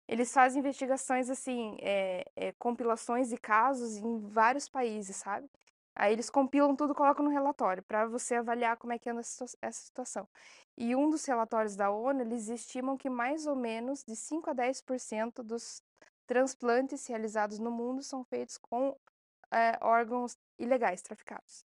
[0.06, 5.48] Eles fazem investigações, assim, é, é, compilações de casos em vários países, sabe?
[5.94, 9.20] Aí eles compilam tudo e colocam no relatório para você avaliar como é que anda
[9.20, 10.28] essa situação.
[10.76, 14.54] E um dos relatórios da ONU, eles estimam que mais ou menos de 5 a
[14.54, 15.82] 10% dos
[16.26, 18.96] transplantes realizados no mundo são feitos com
[19.50, 21.64] é, órgãos ilegais traficados.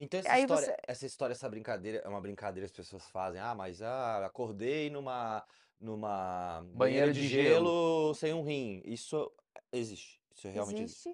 [0.00, 3.08] Então essa Aí história, você- essa história, essa brincadeira, é uma brincadeira que as pessoas
[3.10, 3.40] fazem.
[3.40, 5.46] Ah, mas ah, acordei numa,
[5.78, 8.82] numa banheira de de gelo sem um rim.
[8.84, 9.30] Isso
[9.72, 10.20] existe.
[10.34, 11.08] Isso realmente existe.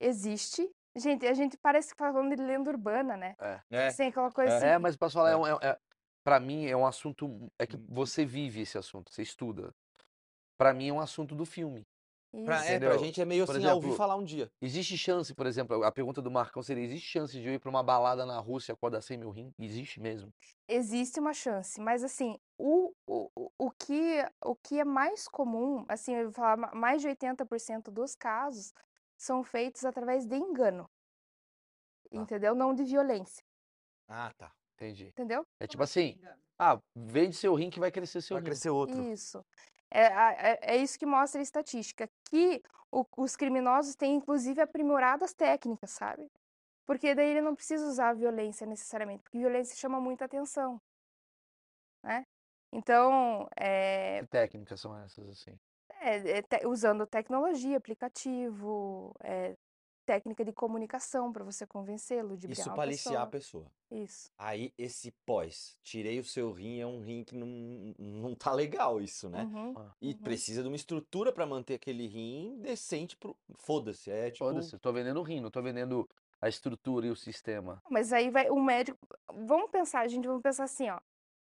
[0.00, 0.64] Existe.
[0.64, 0.74] Existe.
[0.96, 3.34] Gente, a gente parece que tá falando de lenda urbana, né?
[3.70, 3.86] É.
[3.86, 4.56] Assim, aquela coisa É.
[4.56, 4.66] assim.
[4.66, 5.68] É, mas posso falar, é, É.
[5.68, 5.78] é, é,
[6.24, 7.50] pra mim é um assunto.
[7.58, 9.74] É que você vive esse assunto, você estuda.
[10.58, 11.86] Pra mim é um assunto do filme.
[12.44, 14.50] Pra, é, pra gente é meio Por assim, ah, ouvi exemplo, falar um dia.
[14.60, 17.70] Existe chance, por exemplo, a pergunta do Marcão seria: existe chance de eu ir pra
[17.70, 19.50] uma balada na Rússia acordar sem meu rim?
[19.58, 20.30] Existe mesmo.
[20.68, 26.14] Existe uma chance, mas assim, o, o, o- que, o que é mais comum, assim,
[26.14, 28.74] eu vou falar, ma- mais de 80% dos casos
[29.16, 30.84] são feitos através de engano.
[32.10, 32.18] Tá.
[32.18, 32.54] Entendeu?
[32.54, 33.42] Não de violência.
[34.06, 34.52] Ah, tá.
[34.74, 35.06] Entendi.
[35.08, 35.46] Entendeu?
[35.58, 36.20] É tipo assim:
[36.58, 38.46] ah, vende seu rim que vai crescer seu Vai rim.
[38.46, 39.02] crescer outro.
[39.02, 39.44] Isso.
[39.90, 42.08] É, é, é isso que mostra a estatística.
[42.30, 46.30] Que o- os criminosos têm, inclusive, aprimorado as técnicas, sabe?
[46.86, 50.80] Porque daí ele não precisa usar a violência necessariamente, porque violência chama muita atenção,
[52.02, 52.26] né?
[52.72, 55.58] Então, é, Que técnicas são essas, assim?
[56.00, 59.56] é- é te- usando tecnologia, aplicativo, é,
[60.08, 63.64] técnica de comunicação para você convencê-lo, de Isso uma pra aliciar a pessoa.
[63.66, 63.66] pessoa.
[63.90, 64.30] Isso.
[64.38, 67.46] Aí esse pós, tirei o seu rim, é um rim que não,
[67.98, 69.44] não tá legal isso, né?
[69.44, 70.22] Uhum, Ah, E uhum.
[70.24, 73.36] precisa de uma estrutura pra manter aquele rim decente pro.
[73.58, 74.46] Foda-se, é tipo.
[74.46, 76.08] Foda-se, eu tô vendendo o rim, não tô vendendo
[76.40, 77.82] a estrutura e o sistema.
[77.90, 78.98] Mas aí vai o médico.
[79.46, 80.98] Vamos pensar, gente, vamos pensar assim, ó.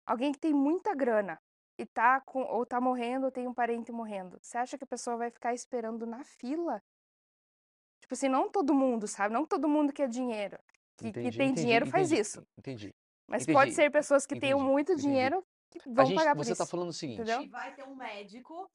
[0.06, 1.38] Alguém que tem muita grana,
[1.78, 4.86] e tá com, ou tá morrendo ou tem um parente morrendo, você acha que a
[4.86, 6.80] pessoa vai ficar esperando na fila?
[8.06, 9.34] Tipo assim, não todo mundo, sabe?
[9.34, 10.56] Não todo mundo quer dinheiro.
[10.96, 12.46] Que, que Entendi, tem entendi, dinheiro faz entendi, isso.
[12.56, 12.94] Entendi.
[13.26, 15.08] Mas entendi, pode ser pessoas que tenham muito entendi.
[15.08, 16.62] dinheiro que vão gente, pagar por você isso.
[16.62, 17.42] tá falando o seguinte, entendeu?
[17.42, 18.70] E vai ter um médico,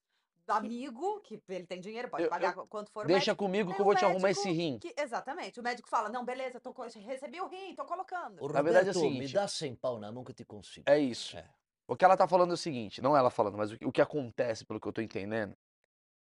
[0.47, 3.45] amigo, que ele tem dinheiro, pode Eu- pagar quanto for o deixa médico.
[3.45, 4.77] comigo que eu vou te arrumar esse rim.
[4.79, 5.61] que- exatamente.
[5.61, 6.73] O médico fala: não, beleza, tô,
[7.05, 8.43] recebi o rim, tô colocando.
[8.43, 10.35] Ô, Na verdade é o Roberto, me seguinte- dá 100 pau na mão que eu
[10.35, 10.83] te consigo.
[10.89, 11.37] É isso.
[11.37, 11.49] É.
[11.87, 13.91] O que ela tá falando é o seguinte, não ela falando, mas o que, o
[13.91, 15.55] que acontece, pelo que eu tô entendendo,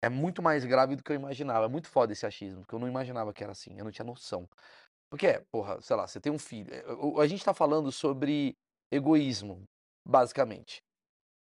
[0.06, 1.66] é muito mais grave do que eu imaginava.
[1.66, 4.06] É muito foda esse achismo, porque eu não imaginava que era assim, eu não tinha
[4.06, 4.48] noção.
[5.10, 6.70] Porque, porra, sei lá, você tem um filho.
[7.02, 8.54] o- A gente tá falando sobre
[8.92, 9.64] egoísmo,
[10.08, 10.80] basicamente.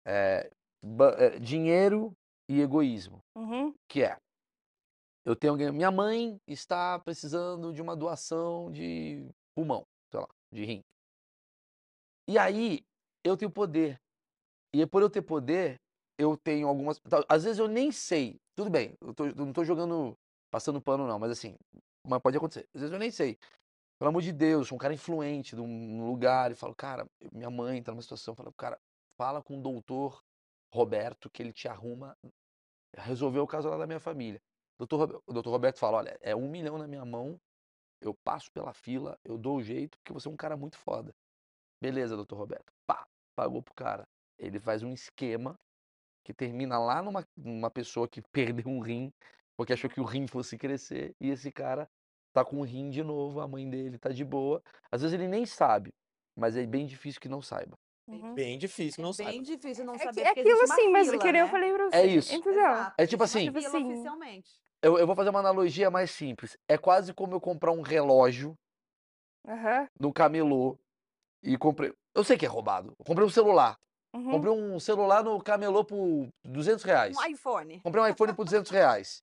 [0.07, 0.51] É,
[1.19, 2.13] é, dinheiro
[2.51, 3.21] e egoísmo.
[3.37, 3.73] Uhum.
[3.89, 4.17] que é
[5.25, 9.25] eu tenho alguém, minha mãe está precisando de uma doação de
[9.55, 10.83] pulmão, sei lá, de rim.
[12.29, 12.81] E aí
[13.25, 13.97] eu tenho poder.
[14.75, 15.77] E por eu ter poder,
[16.19, 18.42] eu tenho algumas, às vezes eu nem sei.
[18.55, 20.17] Tudo bem, eu, tô- eu não tô jogando
[20.51, 21.57] passando pano não, mas assim,
[22.07, 22.69] mas pode acontecer.
[22.75, 23.39] Às vezes eu nem sei.
[23.99, 27.83] Pelo amor de Deus, um cara influente de um lugar e falo, cara, minha mãe
[27.83, 28.79] tá numa situação, eu falo, cara,
[29.19, 30.23] fala com o doutor
[30.73, 32.17] Roberto que ele te arruma
[32.97, 34.41] resolveu o caso lá da minha família.
[34.79, 37.39] Doutor, o doutor Roberto fala, olha, é um milhão na minha mão,
[38.01, 41.15] eu passo pela fila, eu dou o jeito, porque você é um cara muito foda.
[41.81, 42.73] Beleza, doutor Roberto.
[42.87, 44.07] Pá, pagou pro cara.
[44.39, 45.55] Ele faz um esquema
[46.25, 49.13] que termina lá numa, numa pessoa que perdeu um rim,
[49.57, 51.89] porque achou que o rim fosse crescer, e esse cara
[52.33, 54.63] tá com o rim de novo, a mãe dele tá de boa.
[54.91, 55.93] Às vezes ele nem sabe,
[56.37, 57.77] mas é bem difícil que não saiba.
[58.09, 58.35] Uhum.
[58.35, 60.21] Bem difícil, não é bem difícil não É, que- saber.
[60.23, 61.51] é porque aquilo assim, mas fila, que nem eu né?
[61.53, 61.97] falei pra você.
[61.97, 62.35] É isso.
[62.35, 62.67] Entendeu?
[62.99, 64.51] É tipo assim- oficialmente.
[64.83, 66.57] Eu, eu vou fazer uma analogia mais simples.
[66.69, 68.57] É quase como eu comprar um relógio
[69.47, 69.87] Aham.
[70.01, 70.77] no camelô
[71.43, 71.93] e comprei.
[72.15, 72.93] Eu sei que é roubado.
[72.99, 73.79] Eu comprei um celular.
[74.15, 74.33] Uhum.
[74.33, 77.17] Comprei um celular no camelô por 200 reais.
[77.17, 77.81] Um iPhone.
[77.81, 79.23] Comprei um iPhone por 200 reais.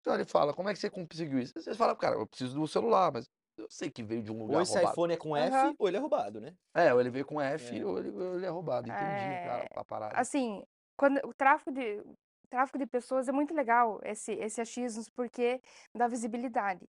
[0.00, 1.52] Então ele fala, como é que você conseguiu isso?
[1.56, 3.24] Você fala, cara, eu preciso do celular, mas
[3.58, 4.92] eu sei que veio de um lugar Ou esse roubado.
[4.92, 5.74] iPhone é com F, Aham.
[5.78, 6.54] ou ele é roubado, né?
[6.74, 7.84] É, ou ele veio com F, É.
[7.84, 8.88] ou, ele, ou ele é roubado.
[8.88, 10.20] Entendi, cara, É, a parada.
[10.20, 10.62] Assim,
[10.96, 15.60] quando o tráfico de o tráfico de pessoas é muito legal esse esse achismo porque
[15.94, 16.86] dá visibilidade.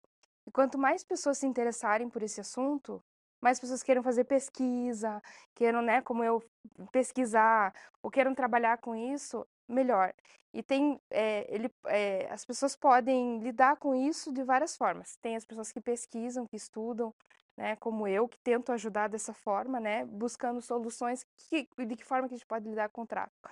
[0.46, 3.02] E quanto mais pessoas se interessarem por esse assunto,
[3.47, 5.22] mais pessoas queiram fazer pesquisa,
[5.55, 6.42] queiram, né, como eu,
[6.90, 7.72] pesquisar,
[8.03, 10.12] ou queiram trabalhar com isso, melhor.
[10.53, 15.16] E tem, eh, ele, eh, as pessoas podem lidar com isso de várias formas.
[15.22, 17.14] Tem as pessoas que pesquisam, que estudam,
[17.57, 22.26] né, como eu, que tento ajudar dessa forma, né, buscando soluções que, de que forma
[22.28, 23.49] que a gente pode lidar com o tráfico.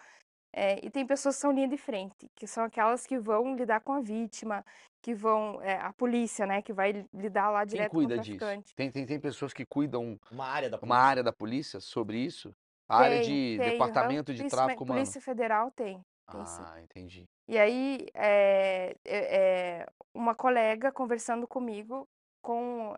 [0.56, 3.80] Eh, e tem pessoas que são linha de frente, que são aquelas que vão lidar
[3.80, 4.64] com a vítima,
[5.02, 8.00] que vão, eh, a polícia, né, que vai li- lidar lá Quem direto com o
[8.00, 8.36] cuida disso?
[8.36, 8.74] traficante.
[8.76, 11.08] Tem, tem, tem pessoas que cuidam Uma área da uma polícia.
[11.08, 12.54] área da polícia sobre isso?
[12.88, 15.00] A área Tem, de tem, departamento de Polícia- tráfico humano.
[15.00, 16.62] Polícia Federal tem, tem sim.
[16.62, 17.26] Ah, entendi.
[17.48, 22.08] E aí, é, é, uma colega conversando comigo
[22.42, 22.94] com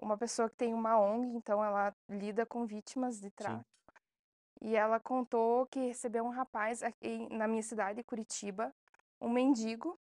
[0.00, 3.64] uma pessoa que tem uma ONG, então ela lida com vítimas de tráfico.
[4.60, 8.74] E ela contou que recebeu um rapaz aqui na minha cidade, Curitiba,
[9.20, 9.98] um mendigo,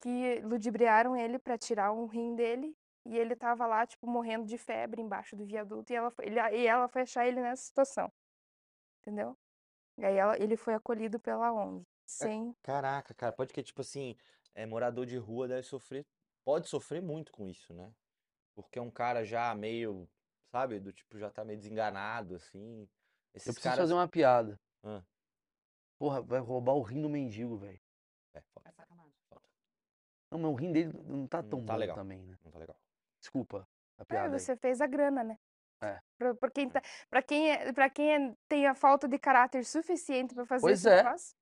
[0.00, 2.76] que ludibriaram ele para tirar um rim dele.
[3.06, 5.92] E ele tava lá, tipo, morrendo de febre embaixo do viaduto.
[5.92, 8.12] E ela, foi- ele, e ela foi achar ele nessa situação.
[9.00, 9.36] Entendeu?
[9.96, 11.84] E aí ela- ele foi acolhido pela ONG.
[12.06, 12.54] Sem.
[12.62, 14.16] Caraca, cara, pode que, tipo assim,
[14.54, 16.06] é, morador de rua deve sofrer,
[16.44, 17.92] pode sofrer muito com isso, né?
[18.54, 20.08] Porque é um cara já meio,
[20.50, 22.88] sabe, do tipo, já tá meio desenganado, assim.
[23.34, 23.78] Eu Esses preciso caras.
[23.78, 24.58] fazer uma piada.
[24.84, 25.02] Ah.
[25.98, 27.80] Porra, vai roubar o rim do mendigo, velho.
[28.34, 29.12] É, foda, É sacanagem.
[29.28, 29.42] foda.
[30.30, 31.96] Não, mas o rim dele não tá Não tão tá bom legal.
[31.96, 32.36] também, né?
[32.44, 32.76] Não tá legal.
[33.20, 33.66] Desculpa
[33.98, 34.40] a É, piada aí.
[34.40, 35.38] você fez a grana, né?
[35.80, 36.00] É.
[36.18, 39.64] Pra, pra quem, tá, pra quem, é, pra quem é- tem a falta de caráter
[39.64, 41.02] suficiente pra fazer Pois esse é.
[41.02, 41.34] negócio,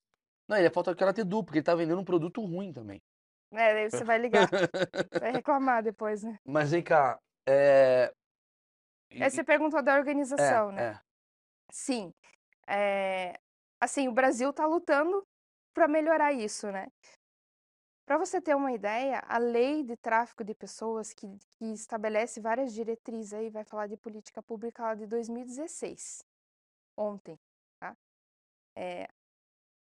[0.48, 3.02] Não, ele é falta de caráter duplo, porque ele tá vendendo um produto ruim também.
[3.50, 3.72] né?
[3.74, 4.46] Daí você vai ligar,
[5.20, 6.38] vai reclamar depois, né?
[6.46, 7.18] Mas vem cá,
[7.48, 8.12] é...
[9.10, 10.82] Aí você perguntou da é, organização, né?
[10.92, 11.00] é.
[11.70, 12.12] Sim.
[12.68, 13.38] É,
[13.80, 15.26] assim, o Brasil está lutando
[15.74, 16.88] para melhorar isso, né?
[18.06, 21.26] Para você ter uma ideia, a lei de tráfico de pessoas, que,
[21.58, 26.22] que estabelece várias diretrizes aí, vai falar de política pública lá de 2016,
[26.96, 27.36] ontem,
[27.80, 27.96] tá?
[28.76, 29.08] É,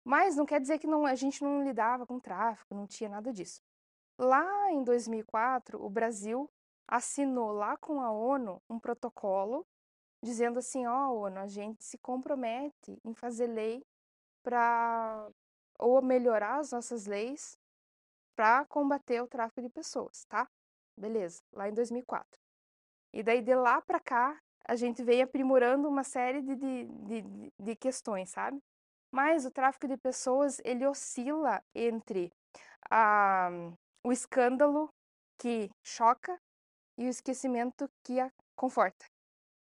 [0.05, 3.33] mas não quer dizer que não, a gente não lidava com tráfico, não tinha nada
[3.33, 3.61] disso.
[4.19, 6.49] Lá em 2004, o Brasil
[6.89, 9.67] assinou lá com a ONU um protocolo
[10.23, 13.83] dizendo assim, ó, ONU, a gente se compromete em fazer lei
[14.43, 15.29] para
[15.79, 17.59] ou melhorar as nossas leis
[18.35, 20.49] para combater o tráfico de pessoas, tá?
[20.97, 22.41] Beleza, lá em 2004.
[23.13, 24.39] E daí de lá para cá,
[24.69, 28.59] a gente vem aprimorando uma série de, de, de, de- questões, sabe?
[29.11, 32.33] Mas o tráfico de pessoas, ele oscila entre
[32.91, 33.49] a,
[34.05, 34.91] o escândalo
[35.39, 36.39] que choca
[36.99, 39.07] e o esquecimento que a conforta,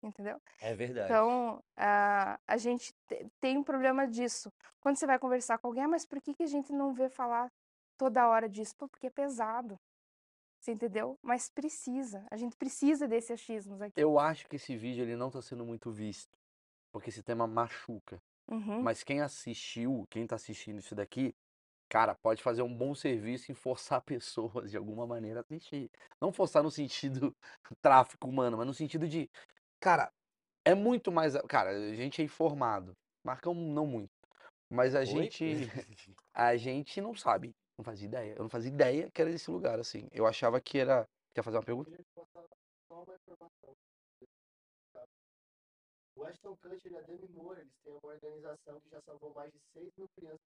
[0.06, 0.40] entendeu?
[0.60, 1.06] É verdade.
[1.06, 4.50] Então, a, a gente te- tem um problema disso.
[4.80, 7.08] Quando você vai conversar com alguém, "Ah, mas por que, que a gente não vê
[7.08, 7.48] falar
[7.98, 8.74] toda hora disso?
[8.76, 9.76] Pô, porque é pesado.
[10.60, 11.18] Você entendeu?
[11.22, 12.24] Mas precisa.
[12.30, 14.00] A gente precisa desses achismos aqui.
[14.00, 16.30] Eu acho que esse vídeo ele não tá sendo muito visto,
[16.92, 18.18] porque esse tema machuca.
[18.48, 18.80] Uhum.
[18.82, 21.34] Mas quem assistiu, quem tá assistindo isso daqui,
[21.88, 25.90] cara, pode fazer um bom serviço em forçar pessoas de alguma maneira a assistir.
[26.20, 27.34] Não forçar no sentido
[27.82, 29.28] tráfico humano, mas no sentido de,
[29.82, 30.12] cara,
[30.64, 32.92] é muito mais, cara, a gente é informado.
[33.24, 34.12] Marcão não muito.
[34.70, 35.06] Mas a Oi?
[35.06, 35.44] gente
[36.32, 38.34] a gente não sabe, não fazia ideia.
[38.34, 40.08] Eu não fazia ideia que era esse lugar assim.
[40.12, 41.04] Eu achava que era,
[41.34, 41.90] quer fazer uma pergunta?
[46.14, 49.52] O Ashton Kutcher e a Demi Moore, eles têm uma organização que já salvou mais
[49.52, 50.40] de 6 mil crianças.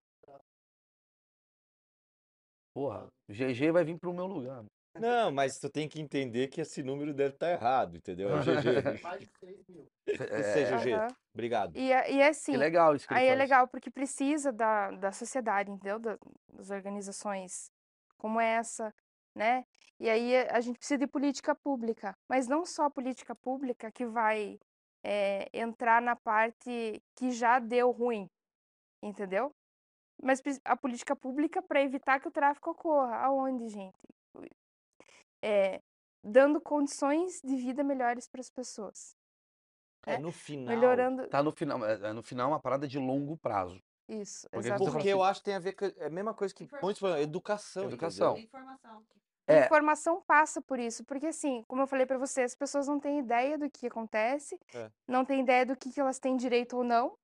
[2.72, 4.64] Porra, o GG vai vir pro meu lugar.
[5.00, 8.30] Não, mas tu tem que entender que esse número deve estar errado, entendeu?
[8.36, 9.02] É GG.
[9.02, 9.86] Mais de 6 mil.
[10.06, 10.94] É, Seja GG.
[10.94, 11.08] Aham.
[11.34, 11.76] Obrigado.
[11.76, 13.38] E, é- e é assim, que legal isso que ele aí é faz.
[13.38, 15.98] legal porque precisa da, da sociedade, entendeu?
[15.98, 16.18] Da-
[16.52, 17.70] das organizações
[18.16, 18.94] como essa,
[19.34, 19.64] né?
[20.00, 24.58] E aí a gente precisa de política pública, mas não só política pública que vai
[25.02, 28.28] é, entrar na parte que já deu ruim,
[29.02, 29.54] entendeu?
[30.22, 33.16] Mas a política pública para evitar que o tráfico ocorra.
[33.16, 33.98] Aonde, gente?
[35.42, 35.80] É,
[36.22, 39.16] dando condições de vida melhores para as pessoas.
[40.06, 40.74] É, É, no final.
[40.74, 41.26] Melhorando.
[41.28, 43.80] Tá no final, é- é no final é uma parada de longo prazo.
[44.08, 44.92] Isso, Porque exatamente.
[44.92, 47.18] Porque eu acho que tem a ver com é a mesma coisa que muitos falam,
[47.18, 47.84] educação.
[47.84, 48.36] Educação.
[48.38, 49.04] Informação.
[49.48, 49.64] A É.
[49.66, 53.18] informação passa por isso, porque assim, como eu falei pra você, as pessoas não têm
[53.20, 54.90] ideia do que acontece, É.
[55.08, 57.16] não têm ideia do que, que elas têm direito ou não,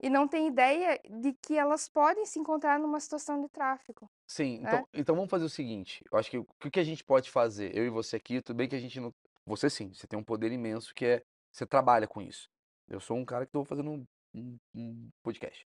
[0.00, 4.10] e não têm ideia de que elas podem se encontrar numa situação de tráfico.
[4.26, 4.68] Sim, É.
[4.68, 6.04] então, então vamos fazer o seguinte.
[6.10, 8.68] Eu acho que o que a gente pode fazer, eu e você aqui, tudo bem
[8.68, 9.12] que a gente não.
[9.46, 11.22] Você sim, você tem um poder imenso que é.
[11.50, 12.48] Você trabalha com isso.
[12.88, 15.66] Eu sou um cara que tô fazendo um, um- um podcast.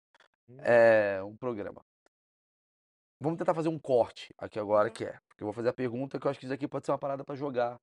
[0.47, 0.57] Hum.
[0.61, 1.83] É, um programa.
[3.19, 4.93] Vamos tentar fazer um corte aqui agora, Uhum.
[4.93, 5.17] que é.
[5.29, 6.97] Porque eu vou fazer a pergunta que eu acho que isso aqui pode ser uma
[6.99, 7.79] parada pra jogar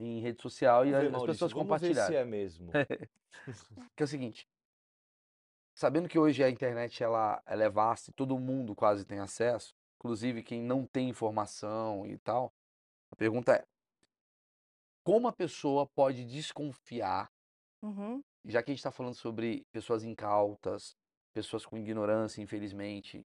[0.00, 2.16] em rede social e ver, as Maurício, pessoas vamos ver se compartilharem.
[2.18, 2.70] é mesmo.
[3.96, 4.46] Que é o seguinte.
[5.74, 9.72] Sabendo que hoje a internet ela, ela é vasta e todo mundo quase tem acesso,
[9.98, 12.52] inclusive quem não tem informação e tal,
[13.12, 13.64] a pergunta é:
[15.02, 17.28] como a pessoa pode desconfiar,
[17.82, 18.24] Uhum.
[18.44, 20.92] já que a gente está falando sobre pessoas incautas,
[21.32, 23.22] pessoas com ignorância, infelizmente,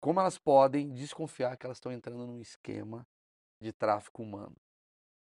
[0.00, 3.04] como elas podem desconfiar que elas estão entrando num esquema
[3.62, 4.56] de tráfico humano?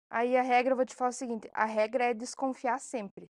[0.09, 3.27] Aí a regra, eu vou te falar o seguinte, a regra é desconfiar sempre.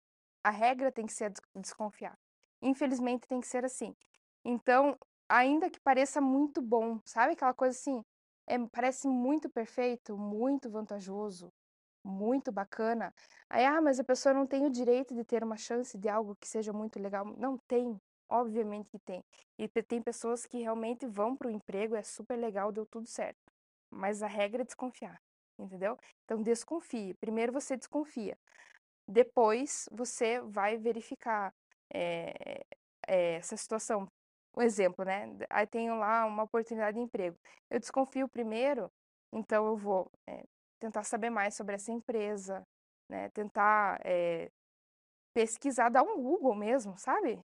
[0.45, 2.15] A regra tem que ser des- desconfiar.
[2.63, 3.95] Infelizmente tem que ser assim.
[4.45, 4.99] Então,
[5.29, 8.03] ainda que pareça muito bom, sabe aquela coisa assim,
[8.47, 11.53] é, parece muito perfeito, muito vantajoso,
[12.05, 13.13] muito bacana.
[13.49, 16.37] Aí, ah, mas a pessoa não tem o direito de ter uma chance de algo
[16.37, 17.25] que seja muito legal.
[17.39, 19.23] Não tem, obviamente que tem.
[19.59, 23.07] E te- tem pessoas que realmente vão para o emprego, é super legal, deu tudo
[23.07, 23.39] certo.
[23.91, 25.21] Mas a regra é desconfiar,
[25.59, 25.99] entendeu?
[26.25, 27.15] Então, desconfie.
[27.15, 28.39] Primeiro você desconfia.
[29.07, 31.53] Depois você vai verificar
[31.93, 32.65] eh,
[33.07, 34.07] eh, essa situação.
[34.57, 35.27] Um exemplo, né?
[35.49, 37.37] Aí tenho lá uma oportunidade de emprego.
[37.71, 38.91] Eu desconfio primeiro,
[39.33, 40.45] então eu vou eh,
[40.81, 42.67] tentar saber mais sobre essa empresa,
[43.09, 43.29] né?
[43.31, 44.01] Tentar
[45.33, 47.39] pesquisar, dar um Google mesmo, sabe?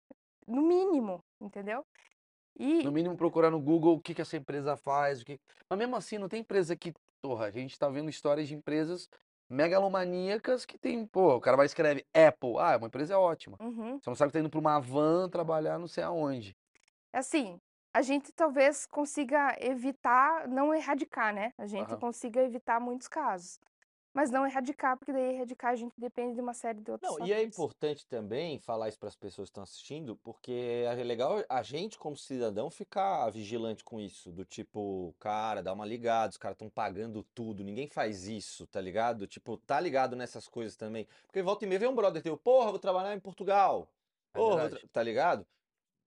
[0.47, 1.85] No mínimo, entendeu?
[2.57, 5.39] E No mínimo procurar no Google o que, que essa empresa faz, o que...
[5.69, 9.09] Mas mesmo assim, não tem empresa que, porra, a gente tá vendo histórias de empresas
[9.49, 13.57] megalomaníacas que tem, pô, o cara vai escrever Apple, ah, uma empresa é ótima.
[13.61, 13.99] Uhum.
[13.99, 16.55] Você não sabe que tá indo pra uma van trabalhar não sei aonde.
[17.13, 17.59] Assim,
[17.93, 21.51] a gente talvez consiga evitar, não erradicar, né?
[21.57, 21.99] A gente Aham.
[21.99, 23.59] consiga evitar muitos casos.
[24.13, 27.25] Mas não erradicar, porque daí erradicar a gente depende de uma série de outros Não,
[27.25, 31.43] e é importante também falar isso para as pessoas que estão assistindo, porque é legal
[31.49, 34.31] a gente, como cidadão, ficar vigilante com isso.
[34.31, 38.79] Do tipo, cara, dá uma ligada, os caras estão pagando tudo, ninguém faz isso, tá
[38.79, 39.25] ligado?
[39.25, 41.07] Tipo, tá ligado nessas coisas também.
[41.25, 43.87] Porque volta e meia vem um brother teu, porra, vou trabalhar em Portugal.
[44.33, 45.45] É Porra, tá ligado?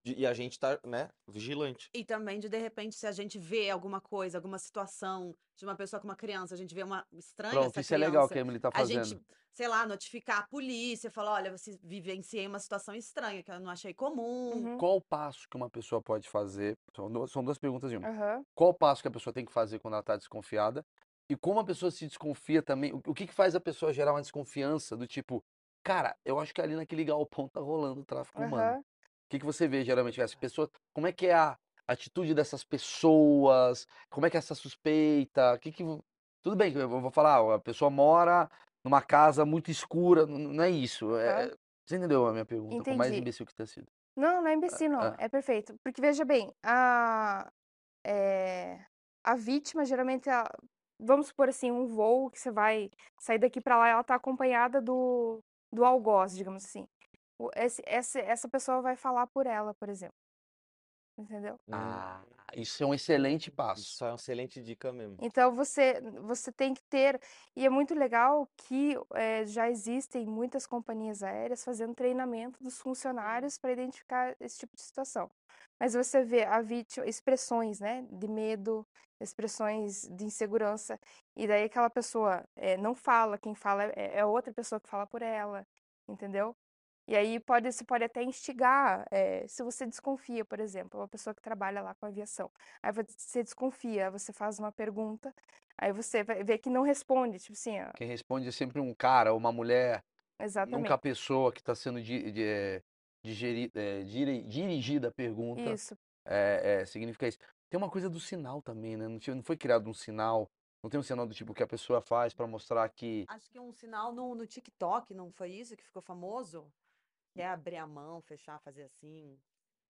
[0.06, 1.90] E e a gente tá, né, vigilante.
[1.92, 5.74] E também de, de repente, se a gente vê alguma coisa, alguma situação de uma
[5.74, 8.34] pessoa com uma criança, a gente vê uma estranha Pronto, essa isso é legal criança,
[8.34, 9.04] que a Emily tá a fazendo.
[9.04, 9.20] gente,
[9.52, 13.70] sei lá, notificar a polícia, falar, olha, você vivenciei uma situação estranha que eu não
[13.70, 14.52] achei comum.
[14.52, 14.78] Uhum.
[14.78, 16.76] Qual o passo que uma pessoa pode fazer?
[16.94, 18.08] São duas, são duas perguntas em uma.
[18.08, 18.44] Aham.
[18.54, 20.84] Qual o passo que a pessoa tem que fazer quando ela tá desconfiada?
[21.28, 22.92] E como a pessoa se desconfia também?
[22.92, 25.42] O, o que que faz a pessoa gerar uma desconfiança do tipo,
[25.86, 28.84] Cara, eu acho que ali naquele galpão tá rolando o tráfico humano.
[29.26, 30.22] O que que você vê geralmente?
[30.22, 33.86] As pessoas, como é que é a atitude dessas pessoas?
[34.08, 35.54] Como é que é essa suspeita?
[35.54, 35.84] O que que
[36.42, 38.48] Tudo bem eu vou falar, a pessoa mora
[38.84, 41.16] numa casa muito escura, não é isso.
[41.16, 41.56] é- Aham.
[41.84, 42.82] Você entendeu a minha pergunta?
[42.82, 43.20] Por mais Entendi.
[43.20, 43.86] imbecil que tenha sido.
[44.16, 45.00] Não, não é imbecil, não.
[45.00, 45.16] ah.
[45.18, 45.74] É perfeito.
[45.84, 47.48] Porque veja bem, a,
[48.04, 48.84] é,
[49.24, 50.50] a vítima geralmente, ela-
[50.98, 52.90] vamos supor assim, um voo que você vai
[53.20, 55.40] sair daqui para lá, ela tá acompanhada do,
[55.72, 56.86] do algoz, digamos assim.
[57.38, 60.14] O- Esse, essa, essa pessoa vai falar por ela, por exemplo.
[61.18, 61.58] Entendeu?
[61.68, 63.82] Hum, Ah, isso é um excelente passo.
[63.82, 65.18] Isso é uma excelente dica mesmo.
[65.18, 67.18] Então você, você tem que ter,
[67.56, 73.56] e é muito legal que eh, já existem muitas companhias aéreas fazendo treinamento dos funcionários
[73.58, 75.30] para identificar esse tipo de situação.
[75.80, 78.86] Mas você vê a vítima, expressões, né, de medo,
[79.20, 80.98] expressões de insegurança,
[81.34, 85.06] e daí aquela pessoa eh, não fala, quem fala é, é outra pessoa que fala
[85.06, 85.64] por ela,
[86.08, 86.54] entendeu?
[87.06, 91.34] E aí pode, você pode até instigar, eh, se você desconfia, por exemplo, uma pessoa
[91.34, 92.50] que trabalha lá com aviação.
[92.82, 95.32] Aí você desconfia, você faz uma pergunta,
[95.78, 99.32] aí você ver que não responde, tipo assim, ó, Quem responde é sempre um cara
[99.32, 100.04] ou uma mulher,
[100.38, 100.90] exatamente.
[100.90, 102.82] nunca a pessoa que está sendo di- de- eh,
[103.24, 103.70] digeri-
[104.06, 105.74] diri- dirigida a pergunta.
[105.74, 105.96] Isso,
[106.26, 107.38] É, é, significa isso.
[107.70, 109.08] Tem uma coisa do sinal também, né?
[109.08, 110.50] Não, não foi criado um sinal,
[110.82, 113.28] não tem um sinal do tipo que a pessoa faz para mostrar que.
[113.28, 116.72] Acho que um sinal no, no TikTok, não foi isso que ficou famoso?
[117.36, 119.38] Que é abrir a mão, fechar, fazer assim.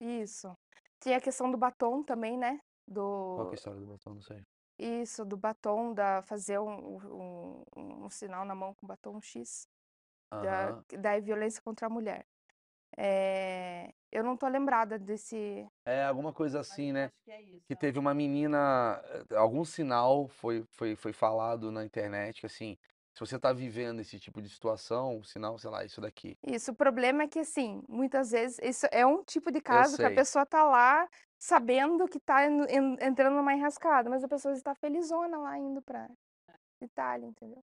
[0.00, 0.52] isso.
[1.00, 2.58] Tinha a questão do batom também, né?
[3.34, 4.14] Qual que é a Do, história do botão?
[4.14, 4.42] Não sei.
[4.78, 9.68] isso, do batom, da fazer um, um, um sinal na mão com batom X,
[10.30, 10.84] da, Aham.
[11.00, 12.26] da violência contra a mulher.
[12.96, 15.66] É, eu não tô lembrada desse.
[15.84, 17.04] É alguma coisa assim, né?
[17.04, 17.64] Acho que é isso.
[17.68, 19.00] Que teve uma menina,
[19.30, 22.76] eh, algum sinal foi, foi, foi falado na internet que assim,
[23.16, 26.36] se você tá vivendo esse tipo de situação, sinal, sei lá, isso daqui.
[26.46, 30.02] Isso, o problema é que, assim, muitas vezes, isso é um tipo de caso que
[30.04, 34.74] a pessoa tá lá sabendo que tá en- entrando numa enrascada, mas a pessoa está
[34.74, 36.10] felizona lá indo pra
[36.82, 37.64] Itália, entendeu?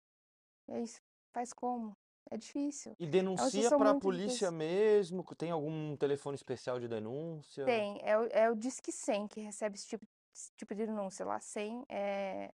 [0.69, 0.85] E aí,
[1.33, 1.91] faz como?
[2.31, 2.95] É difícil.
[2.97, 4.51] E denuncia situação pra muito polícia difícil.
[4.53, 5.25] mesmo?
[5.35, 7.65] Tem algum telefone especial de denúncia?
[7.65, 11.25] Tem, é o, é o Disque 100 que recebe esse tipo, esse tipo de denúncia
[11.25, 11.37] lá.
[11.41, 12.49] 100 é,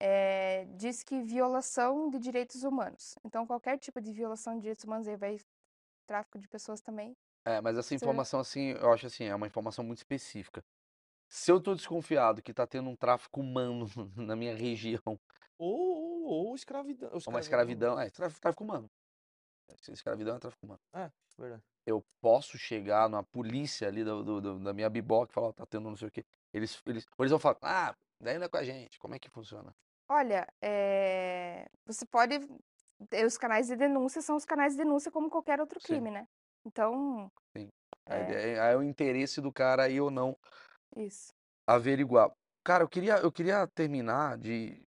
[0.00, 3.14] é Disque Violação de Direitos Humanos.
[3.24, 5.38] Então, qualquer tipo de violação de direitos humanos, aí vai
[6.06, 7.14] tráfico de pessoas também.
[7.44, 10.62] É, mas essa Você- informação, assim, eu acho assim, é uma informação muito específica.
[11.28, 13.86] Se eu tô desconfiado que tá tendo um tráfico humano
[14.16, 15.18] na minha região,
[15.58, 17.10] Ou, ou, ou escravidão.
[17.12, 18.90] ou uma escravidão, é, tráfico, humano.
[19.76, 20.80] Se Escravidão é tráfico humano.
[20.92, 21.62] É, verdade.
[21.86, 25.52] Eu posso chegar na polícia ali do, do- do- da minha biboca e falar, ó,
[25.52, 26.24] tá tendo não sei o quê.
[26.52, 28.98] Eles, eles, ou eles vão falar, ah, daí não é com a gente.
[28.98, 29.72] Como é que funciona?
[30.10, 32.40] Olha, é, você pode.
[33.24, 35.86] Os canais de denúncia são os canais de denúncia como qualquer outro Sim.
[35.86, 36.26] crime, né?
[36.66, 37.70] Então, Aí
[38.06, 40.36] é, é, aí é o interesse do cara aí ou não
[40.96, 41.32] isso.
[41.64, 42.28] averiguar.
[42.64, 44.82] Cara, eu queria, eu queria terminar de.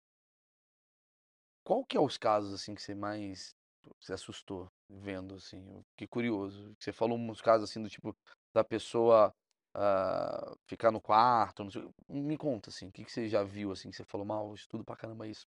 [1.66, 3.54] Qual que é os casos assim que você mais
[4.00, 5.70] se assustou vendo assim?
[5.70, 6.74] Eu fiquei curioso.
[6.80, 8.16] Você falou uns casos assim do tipo
[8.54, 9.36] da pessoa
[9.74, 11.88] ah, ficar no quarto, não sei.
[12.08, 14.84] Me conta assim, o que que você já viu assim que você falou mal, estudo
[14.84, 15.46] pra caramba isso.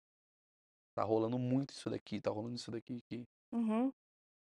[0.95, 3.93] Tá rolando muito isso daqui, tá rolando isso daqui que Uhum.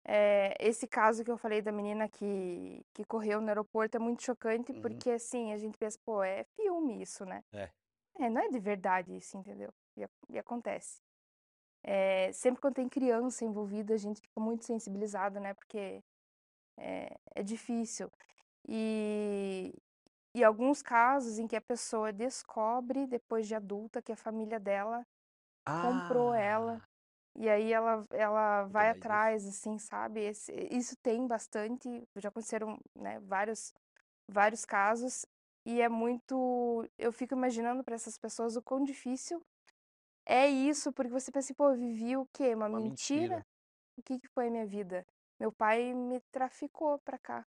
[0.06, 4.24] É, esse caso que eu falei da menina que, que correu no aeroporto é muito
[4.24, 4.82] chocante, Uhum.
[4.82, 7.44] porque assim, a gente pensa, pô, é filme isso, né?
[7.54, 7.70] É.
[8.20, 9.74] É, não é de verdade isso, entendeu?
[9.98, 11.02] E, e acontece.
[11.84, 15.54] É, sempre quando tem criança envolvida, a gente fica muito sensibilizado, né?
[15.54, 16.02] Porque
[16.78, 18.12] é, é difícil.
[18.68, 19.74] E,
[20.36, 25.06] e alguns casos em que a pessoa descobre, depois de adulta, que a família dela
[25.78, 26.80] comprou ela.
[26.80, 26.88] Ah,
[27.36, 29.20] E aí ela, ela vai mais isso.
[29.20, 30.22] atrás, assim, sabe?
[30.22, 33.74] Esse- isso tem bastante, já aconteceram, né, vários,
[34.30, 35.26] vários casos.
[35.66, 36.88] E é muito.
[36.98, 39.42] Eu fico imaginando para essas pessoas o quão difícil
[40.26, 42.54] é isso, porque você pensa assim, pô, eu vivi o quê?
[42.56, 43.42] Uma Uma mentira?
[43.42, 43.46] mentira.
[43.98, 45.06] O que que foi a minha vida?
[45.40, 47.46] Meu pai me traficou pra cá,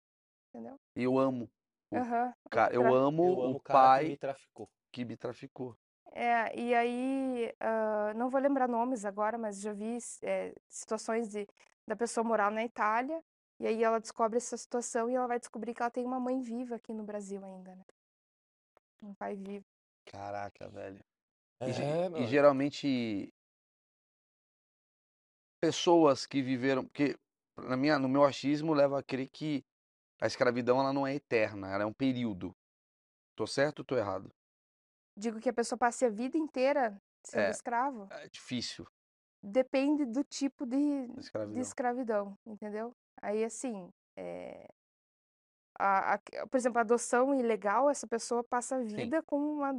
[0.54, 0.78] entendeu?
[0.96, 1.48] E eu amo
[1.90, 2.04] o o
[2.50, 4.68] cara, eu tra- amo Eu amo o cara que pai me traficou.
[4.92, 5.76] que me traficou.
[6.12, 11.46] É, e aí, ah, não vou lembrar nomes agora, mas já vi eh, situações de,
[11.86, 13.20] da pessoa morar na Itália,
[13.58, 16.40] e aí ela descobre essa situação e ela vai descobrir que ela tem uma mãe
[16.40, 17.82] viva aqui no Brasil ainda, né?
[19.02, 19.64] Um pai vivo.
[20.06, 21.04] Caraca, velho.
[21.60, 21.66] É,
[22.18, 23.32] E, e geralmente
[25.60, 27.16] pessoas que viveram, porque
[27.56, 29.64] na minha, no meu achismo leva a crer que
[30.20, 32.52] a escravidão ela não é eterna, ela é um período.
[33.36, 34.30] Tô certo ou tô errado?
[35.16, 37.50] Digo que a pessoa passe a vida inteira sendo É.
[37.50, 38.08] escravo.
[38.10, 38.86] É difícil.
[39.42, 41.60] depende do tipo de, de Escravidão.
[41.62, 42.92] escravidão, entendeu?
[43.20, 44.66] Aí, assim, é,
[45.78, 46.18] a, a-
[46.50, 49.72] por exemplo, a adoção ilegal, essa pessoa passa a vida com uma,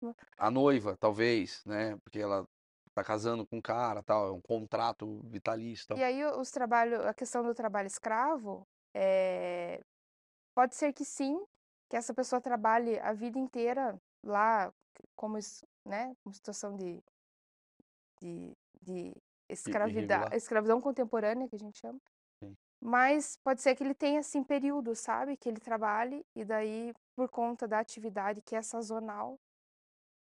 [0.00, 1.96] uma- A noiva, talvez, né?
[2.04, 2.46] Porque ela
[2.94, 5.98] tá casando com um cara, tal, é um contrato vitalício, tal.
[5.98, 9.80] E aí os trabalho, a questão do trabalho escravo, é,
[10.54, 11.42] pode ser que sim,
[11.88, 14.72] que essa pessoa trabalhe a vida inteira lá,
[15.16, 15.38] como,
[15.86, 17.02] né, como situação de,
[18.20, 18.52] de,
[18.82, 19.14] de
[20.18, 20.36] irregular.
[20.36, 21.98] escravidão contemporânea, que a gente chama.
[22.42, 22.54] Sim.
[22.80, 25.36] Mas pode ser que ele tenha, assim, períodos, sabe?
[25.36, 29.38] Que ele trabalhe e daí, por conta da atividade que é sazonal,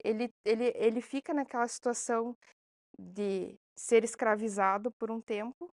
[0.04, 2.38] ele, ele, ele fica naquela situação
[2.98, 5.70] de ser escravizado por um tempo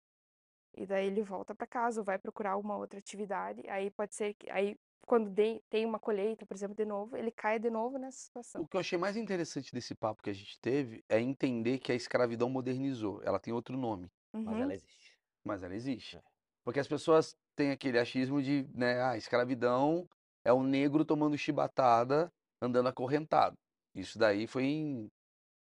[0.76, 3.62] e daí ele volta para casa ou vai procurar uma outra atividade.
[3.70, 4.76] Aí pode ser que aí
[5.08, 8.62] quando de- tem uma colheita, por exemplo, de novo, ele cai de novo nessa situação.
[8.62, 11.92] O que eu achei mais interessante desse papo que a gente teve é entender que
[11.92, 13.22] a escravidão modernizou.
[13.24, 14.62] Ela tem outro nome, Mas Uhum.
[14.64, 15.18] ela existe.
[15.46, 16.18] mas ela existe.
[16.18, 16.22] É.
[16.64, 20.06] Porque as pessoas têm aquele achismo de, né, ah, escravidão
[20.46, 22.30] é o negro tomando chibatada,
[22.62, 23.56] andando acorrentado.
[23.96, 25.08] Isso daí foi em,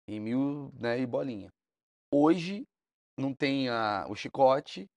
[0.08, 1.48] em mil, né, e bolinha.
[2.12, 2.64] Hoje
[3.18, 4.88] não tem a, o chicote,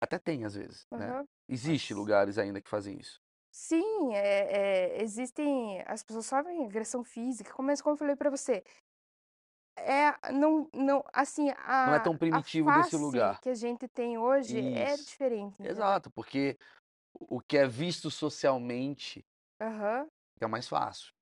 [0.00, 1.10] até tem às vezes, né?
[1.10, 1.24] Aham.
[1.48, 3.20] Existe Mas- lugares ainda que fazem isso.
[3.50, 5.82] Sim, é, é, existem.
[5.86, 8.62] As pessoas sofrem agressão física, como, como eu falei pra você.
[9.76, 13.40] É, não, não, assim, a, Não é tão primitivo desse lugar.
[13.40, 15.06] que a gente tem hoje é Isso.
[15.06, 15.54] diferente.
[15.54, 15.72] entendeu?
[15.72, 16.58] Exato, porque
[17.14, 19.24] o que é visto socialmente
[19.60, 20.06] Aham,
[20.40, 21.12] é mais fácil.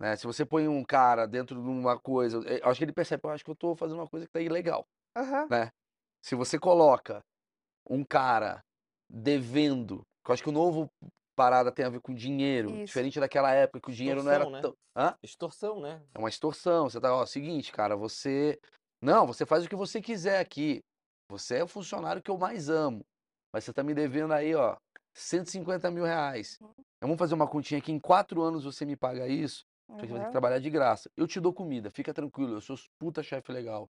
[0.00, 0.16] Né?
[0.16, 3.44] Se você põe um cara dentro de uma coisa, acho que ele percebe, eu acho
[3.44, 4.86] que eu tô fazendo uma coisa que tá ilegal.
[5.16, 5.70] Aham,
[6.22, 7.22] Se você coloca
[7.88, 8.62] um cara
[9.08, 10.88] devendo, que eu acho que o novo
[11.34, 12.86] parada tem a ver com dinheiro, Isso.
[12.86, 14.60] diferente daquela época que o dinheiro não era né?
[14.60, 14.76] tão.
[14.96, 15.16] Hã?
[15.22, 16.02] Extorsão, né?
[16.14, 16.88] É uma extorsão.
[16.88, 18.58] Você tá, ó, seguinte, cara, você.
[19.00, 20.82] Não, você faz o que você quiser aqui.
[21.28, 23.04] Você é o funcionário que eu mais amo.
[23.52, 24.76] Mas você tá me devendo aí, ó,
[25.14, 26.58] 150 mil reais.
[27.00, 29.64] Vamos fazer uma continha aqui, em quatro anos você me paga isso,
[29.98, 31.10] que você vai ter que trabalhar de graça.
[31.16, 33.90] Eu te dou comida, fica tranquilo, eu sou puta chefe legal.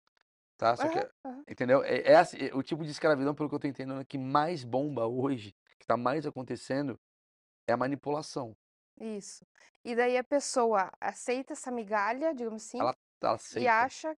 [0.59, 0.77] Tá?
[0.77, 0.99] Só que,
[1.49, 1.85] entendeu?
[1.85, 4.65] É, é assim, é o tipo de escravidão, pelo que eu tô entendendo, que mais
[4.65, 6.99] bomba hoje, que tá mais acontecendo,
[7.67, 8.57] é a manipulação.
[9.01, 9.47] Isso.
[9.85, 14.17] E daí a pessoa aceita essa migalha, digamos assim, Ela Ela e acha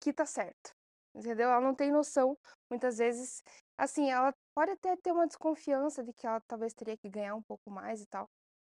[0.00, 0.72] que tá certo.
[1.14, 1.48] Entendeu?
[1.48, 2.36] Ela não tem noção,
[2.68, 3.42] muitas vezes,
[3.76, 7.42] assim, ela pode até ter uma desconfiança de que ela talvez teria que ganhar um
[7.42, 8.28] pouco mais e tal.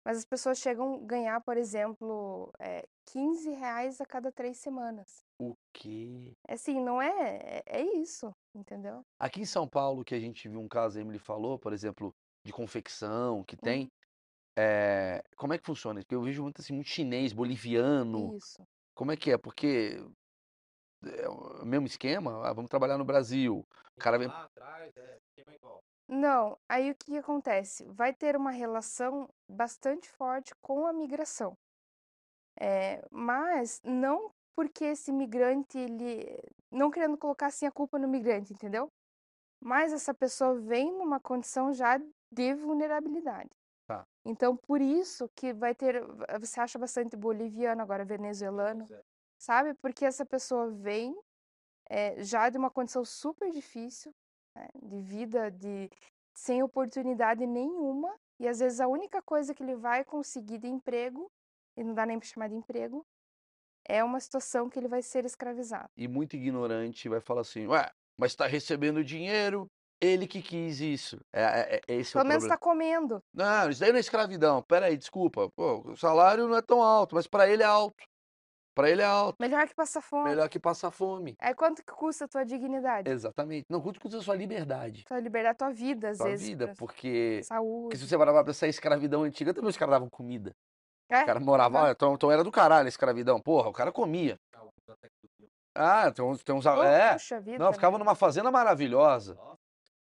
[0.05, 5.25] Mas as pessoas chegam a ganhar, por exemplo, é, 15 reais a cada três semanas.
[5.39, 6.37] O quê?
[6.47, 9.03] Assim, não é, é, é isso, entendeu?
[9.19, 12.15] Aqui em São Paulo, que a gente viu um caso, a Emily falou, por exemplo,
[12.45, 13.85] de confecção que tem.
[13.85, 13.91] Uhum.
[14.59, 16.01] é, como é que funciona?
[16.01, 18.37] Porque eu vejo muito assim, muito chinês, boliviano.
[18.37, 18.63] Isso.
[18.95, 19.39] Como é que é?
[19.39, 19.99] Porque
[21.03, 22.47] é o mesmo esquema?
[22.47, 23.67] Ah, vamos trabalhar no Brasil.
[23.97, 24.29] O cara vem.
[26.07, 27.85] Não, aí o que que acontece?
[27.87, 31.57] Vai ter uma relação bastante forte com a migração.
[32.61, 36.39] É, mas não porque esse migrante, ele.
[36.71, 38.89] Não querendo colocar assim a culpa no migrante, entendeu?
[39.61, 41.99] Mas essa pessoa vem numa condição já
[42.31, 43.51] de vulnerabilidade.
[43.87, 44.07] Tá.
[44.25, 46.05] Então, por isso que vai ter.
[46.41, 48.87] Você acha bastante boliviano, agora venezuelano,
[49.39, 49.75] sabe?
[49.75, 51.17] Porque essa pessoa vem
[51.89, 54.15] é, já de uma condição super difícil,
[54.55, 55.91] né, de vida, de
[56.37, 61.31] sem oportunidade nenhuma, e às vezes a única coisa que ele vai conseguir de emprego,
[61.77, 63.05] e não dá nem para chamar de emprego,
[63.87, 65.89] é uma situação que ele vai ser escravizado.
[65.97, 69.67] E muito ignorante vai falar assim: ué, mas está recebendo dinheiro,
[70.01, 71.19] ele que quis isso.
[71.33, 73.21] É, é- é- esse é o Pelo menos está comendo.
[73.33, 74.63] Não, isso daí não é escravidão.
[74.63, 75.51] Peraí, desculpa.
[75.55, 78.03] Pô, o salário não é tão alto, mas para ele é alto.
[78.75, 79.37] Para ele é alto.
[79.41, 80.31] Melhor que passar fome.
[80.31, 81.37] Melhor que passar fome.
[81.39, 83.09] Aí quanto que custa a tua dignidade?
[83.09, 83.67] Exatamente.
[83.71, 86.49] Não quanto custa a sua liberdade, Tua liberdade, tua vida, às sua vezes.
[86.49, 87.97] vida, pra- porque porque Saúde.
[87.99, 90.53] se você parar pra pensar em escravidão antiga, também os caras davam comida.
[91.09, 93.41] É, O cara morava, ah, então, então era do caralho a escravidão.
[93.41, 94.37] Porra, o cara comia.
[95.77, 97.59] Ah, tem uns, tem uns, é, Puxa vida.
[97.59, 98.05] não, ficava né?
[98.05, 99.37] numa fazenda maravilhosa.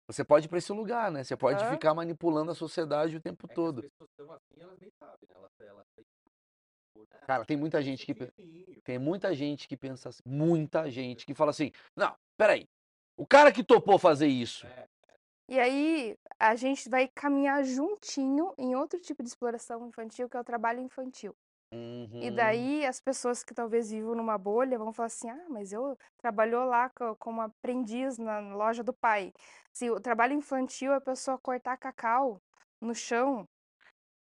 [0.08, 1.24] Você pode ir pra esse lugar, né?
[1.24, 1.70] Você pode Hã?
[1.72, 3.84] ficar manipulando a sociedade o tempo todo.
[7.26, 8.14] Cara, tem muita gente que
[8.84, 12.68] tem muita gente que pensa assim, muita gente que fala assim: "Não, peraí.
[13.18, 14.68] O cara que topou fazer isso,
[15.48, 20.40] E aí a gente vai caminhar juntinho em outro tipo de exploração infantil, que é
[20.40, 21.36] o trabalho infantil.
[21.72, 22.36] E Uhum.
[22.36, 26.66] daí as pessoas que talvez vivam numa bolha vão falar assim: ah, mas eu trabalhou
[26.66, 29.34] lá co- como aprendiz na loja do pai.
[29.74, 32.42] Se o trabalho infantil é a pessoa cortar cacau
[32.82, 33.48] no chão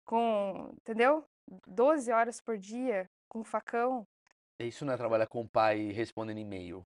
[0.06, 1.24] com, entendeu?
[1.68, 4.06] 12 horas por dia com facão.
[4.60, 6.84] Isso não é trabalhar com o pai respondendo e-mail.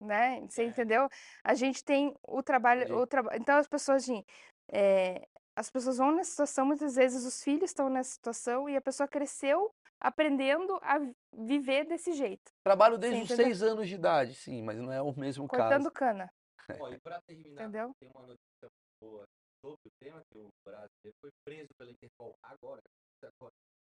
[0.00, 0.40] né?
[0.48, 0.66] Você É.
[0.66, 1.08] entendeu?
[1.42, 3.00] A gente tem o trabalho, Entendi.
[3.00, 3.36] o traba...
[3.36, 4.22] então as pessoas, assim,
[4.70, 5.26] é,
[5.56, 9.08] as pessoas vão nessa situação, muitas vezes os filhos estão nessa situação e a pessoa
[9.08, 14.62] cresceu aprendendo a vi- viver desse jeito, Trabalho desde os seis anos de idade, sim,
[14.62, 15.90] mas não é o mesmo cortando caso.
[15.90, 16.30] cana,
[16.80, 17.90] Ó, e pra terminar, entendeu?
[17.98, 18.68] tem uma notícia
[19.02, 19.24] boa
[19.60, 22.82] sobre o tema que o Brasil foi preso pela Interpol agora,
[23.20, 23.52] agora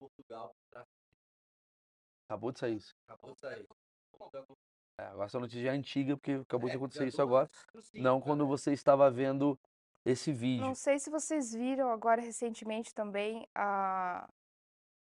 [0.09, 0.85] Portugal, pra-
[2.27, 2.93] Acabou de sair isso.
[3.07, 3.67] acabou de sair.
[4.99, 7.49] É, agora essa notícia é antiga, porque acabou de É, acontecer já isso agora.
[7.81, 8.25] sim, Não tá?
[8.25, 9.57] quando você estava vendo
[10.05, 10.65] esse vídeo.
[10.65, 14.27] Não sei se vocês viram agora recentemente também a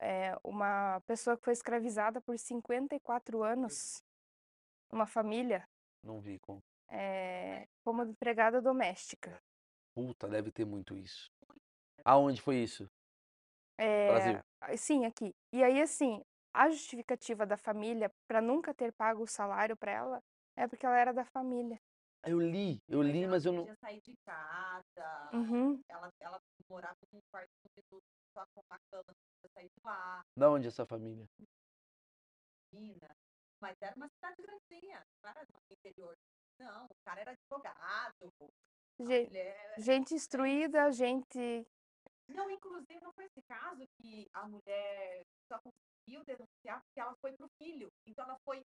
[0.00, 4.02] é, uma pessoa que foi escravizada por 54 anos,
[4.90, 5.64] uma família,
[6.02, 6.60] Não vi como.
[6.88, 9.40] é, como empregada doméstica.
[9.94, 11.30] Puta, deve ter muito isso.
[12.04, 12.90] Aonde foi isso?
[14.06, 14.34] Brasil.
[14.34, 15.34] É, ah, sim, aqui.
[15.52, 16.22] E aí, assim,
[16.52, 20.22] a justificativa da família para nunca ter pago o salário para ela
[20.56, 21.78] é porque ela era da família.
[22.24, 23.64] Eu li, eu li, mas eu não.
[23.64, 25.80] podia sair de casa, Uhum.
[25.88, 26.38] ela, ela
[26.70, 27.50] morava num quarto
[28.32, 31.26] só com uma cama, não sair de lá, Da onde é essa família?
[33.60, 36.16] Mas era uma cidade grandinha, não era no interior.
[36.58, 38.32] Não, o cara era advogado,
[38.98, 39.74] a Ge- mulher...
[39.78, 41.66] Gente instruída, gente.
[42.34, 47.32] Não, inclusive, não foi esse caso que a mulher só conseguiu denunciar porque ela foi
[47.32, 47.88] pro filho.
[48.06, 48.62] Então ela foi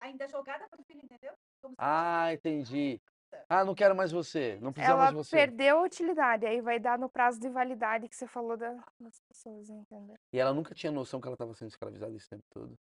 [0.00, 1.32] ainda jogada pro filho, entendeu?
[1.60, 3.00] Como se Ah, entendi.
[3.48, 4.58] Ah, não quero mais você.
[4.60, 5.36] Não precisa mais Ela de você.
[5.36, 9.20] perdeu a utilidade, aí vai dar no prazo de validade que você falou da- das
[9.28, 10.16] pessoas, entendeu?
[10.32, 12.74] E ela nunca tinha noção que ela estava sendo escravizada esse tempo todo.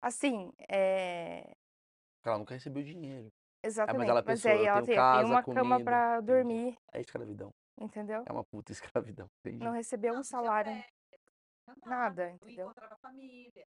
[0.00, 1.42] Assim, é.
[2.16, 3.28] Porque ela nunca recebeu dinheiro.
[3.64, 4.10] Exatamente.
[4.10, 6.26] ela mas pensou, aí eu ela tenho tem, tem casa, uma cama comida, entendi.
[6.26, 7.54] dormir, É escravidão.
[7.82, 8.24] Entendeu?
[8.26, 9.28] É uma puta escravidão.
[9.44, 9.64] Entendi.
[9.64, 12.66] Não recebeu um tinha salário, tinha nada, entendeu?
[12.66, 13.66] encontrava família.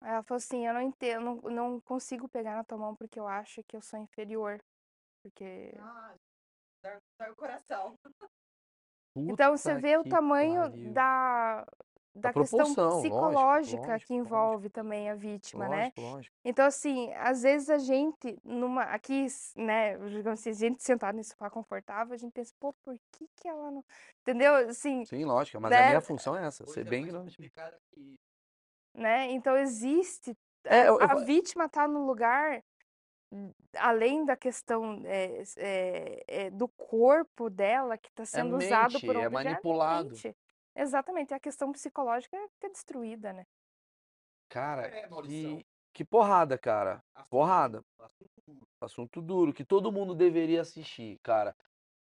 [0.00, 3.26] Ela falou assim, eu não entendo, não, não consigo pegar na tua mão porque eu
[3.26, 4.62] acho que eu sou inferior.
[5.22, 5.72] Porque.
[5.80, 6.14] Ah,
[7.18, 7.98] dói o coração.
[9.16, 10.92] Então você Puta vê o tamanho pariu.
[10.92, 11.66] da,
[12.18, 15.76] da questão lógico, psicológica lógico, que envolve também a vítima, né?
[15.84, 16.36] Lógico, lógico.
[16.44, 19.26] Então, assim, às vezes a gente, numa, aqui,
[19.56, 23.28] né, digamos assim, a gente sentado nesse sofá confortável, a gente pensa, pô, por que
[23.36, 23.84] que ela não...
[24.22, 24.54] Entendeu?
[24.54, 25.60] Assim, Sim, lógico.
[25.60, 25.78] Mas né?
[25.78, 27.06] a minha função é essa, Hoje ser é bem
[28.94, 29.30] né?
[29.32, 30.36] Então, existe...
[30.64, 32.62] É, eu- eu a vítima tá no lugar,
[33.32, 39.06] hum, além da questão é, é, é, do corpo dela, que está sendo usado mente,
[39.06, 40.08] por é outro, já manipulado.
[40.10, 40.36] mente.
[40.80, 43.44] Exatamente, a questão psicológica fica destruída, né?
[44.48, 47.02] Cara, É, que, que porrada, cara.
[47.14, 47.84] assunto- Porrada.
[47.98, 48.68] assunto duro.
[48.80, 51.54] Assunto duro, que todo mundo deveria assistir, cara.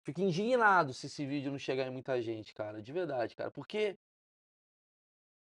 [0.05, 2.83] Fico indignado se esse vídeo não chegar em muita gente, cara.
[2.83, 3.51] De verdade, cara.
[3.51, 3.97] Porque,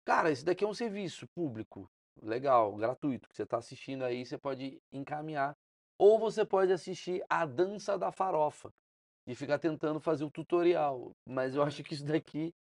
[0.04, 1.90] cara, isso daqui é um serviço público.
[2.22, 3.28] Legal, gratuito.
[3.28, 5.56] Que você tá assistindo aí, você pode encaminhar.
[5.98, 8.70] Ou você pode assistir a dança da farofa.
[9.26, 11.12] E ficar tentando fazer o tutorial.
[11.26, 12.54] Mas eu acho que isso daqui,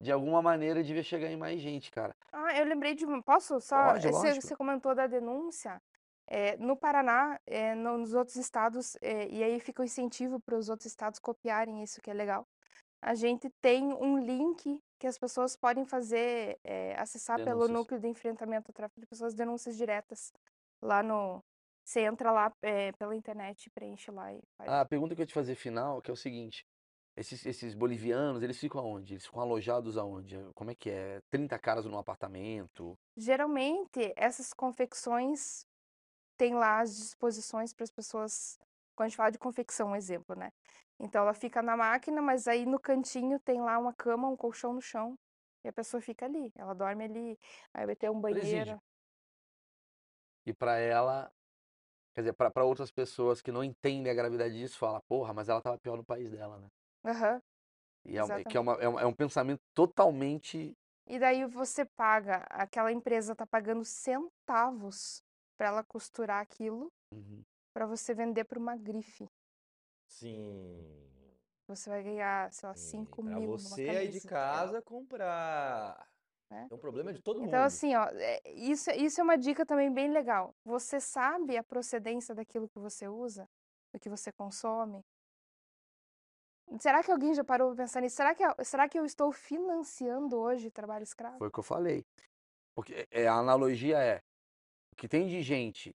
[0.00, 2.14] de alguma maneira, devia chegar em mais gente, cara.
[2.32, 3.22] Ah, eu lembrei de uma.
[3.22, 3.76] Posso só?
[3.82, 4.40] Pode, eh, Você, lógico.
[4.40, 5.80] você comentou da denúncia.
[6.32, 10.56] eh, no Paraná, eh, no- nos outros estados, eh, e aí fica o incentivo para
[10.56, 12.46] os outros estados copiarem isso, que é legal.
[13.02, 17.68] A gente tem um link que as pessoas podem fazer, eh, acessar pelo Denúncias.
[17.68, 20.32] núcleo de enfrentamento ao tráfico de pessoas, denúncias diretas
[20.82, 21.42] lá no.
[21.84, 24.72] Você entra lá eh, pela internet, preenche lá e faz.
[24.72, 26.64] Ah, a pergunta que eu te fazer final, que é o seguinte.
[27.16, 29.14] Esses, esses bolivianos, eles ficam aonde?
[29.14, 30.36] Eles ficam alojados aonde?
[30.54, 31.20] Como é que é?
[31.30, 32.94] 30 caras num apartamento?
[33.16, 35.66] Geralmente, essas confecções
[36.38, 38.58] têm lá as disposições para as pessoas.
[38.96, 40.50] Quando a gente fala de confecção, um exemplo, né?
[40.98, 44.72] Então ela fica na máquina, mas aí no cantinho tem lá uma cama, um colchão
[44.72, 45.14] no chão.
[45.64, 47.38] E a pessoa fica ali, ela dorme ali,
[47.74, 48.64] aí vai ter um Presídio.
[48.64, 48.80] banheiro.
[50.46, 51.30] E pra ela,
[52.14, 55.60] quer dizer, pra outras pessoas que não entendem a gravidade disso, fala, porra, mas ela
[55.60, 56.68] tava pior no país dela, né?
[57.04, 57.40] Aham.
[58.04, 60.76] E é, uma- que é, uma, é, uma- é um pensamento totalmente.
[61.06, 65.22] E daí você paga, aquela empresa tá pagando centavos
[65.58, 67.42] para ela costurar aquilo, Uhum.
[67.74, 69.28] para você vender para uma grife.
[70.08, 71.08] Sim.
[71.66, 72.90] Você vai ganhar, sei lá, sim.
[73.04, 74.28] 5 Pra mil numa você aí de camisa.
[74.28, 76.08] casa comprar.
[76.50, 76.66] Né?
[76.68, 77.48] É um problema de todo mundo.
[77.48, 80.52] Então, assim, ó, é- isso, isso é uma dica também bem legal.
[80.64, 83.48] Você sabe a procedência daquilo que você usa,
[83.92, 85.00] do que você consome?
[86.78, 88.16] Será que alguém já parou para pensar nisso?
[88.16, 91.38] Será que, eu- será que eu estou financiando hoje trabalho escravo?
[91.38, 92.04] Foi o que eu falei.
[92.74, 94.22] Porque é, a analogia é:
[94.92, 95.94] o que tem de gente.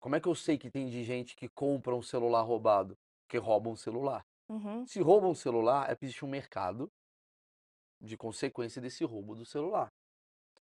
[0.00, 2.96] Como é que eu sei que tem de gente que compra um celular roubado?
[3.28, 4.24] Que rouba um celular.
[4.48, 4.86] Uhum.
[4.86, 6.90] Se roubam um celular, é porque existe um mercado
[8.00, 9.92] de consequência desse roubo do celular.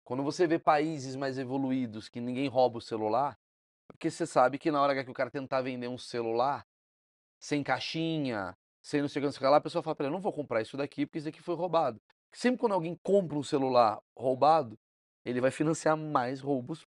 [0.03, 3.39] Quando você vê países mais evoluídos que ninguém rouba o celular,
[3.89, 6.65] é porque você sabe que na hora que o cara tentar vender um celular
[7.39, 9.95] sem caixinha, sem não sei o que, não sei o que lá, a pessoa fala
[9.95, 12.01] pra ele, não vou comprar isso daqui porque isso daqui foi roubado.
[12.33, 14.77] Sempre quando alguém compra um celular roubado,
[15.25, 16.85] ele vai financiar mais roubos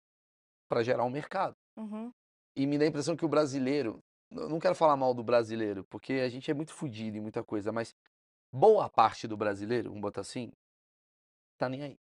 [0.69, 1.55] para gerar um mercado.
[1.77, 2.11] Uhum.
[2.57, 5.85] E me dá a impressão que o brasileiro, eu não quero falar mal do brasileiro,
[5.85, 7.95] porque a gente é muito fodido em muita coisa, mas
[8.53, 10.51] boa parte do brasileiro, vamos botar assim,
[11.59, 11.99] tá nem aí.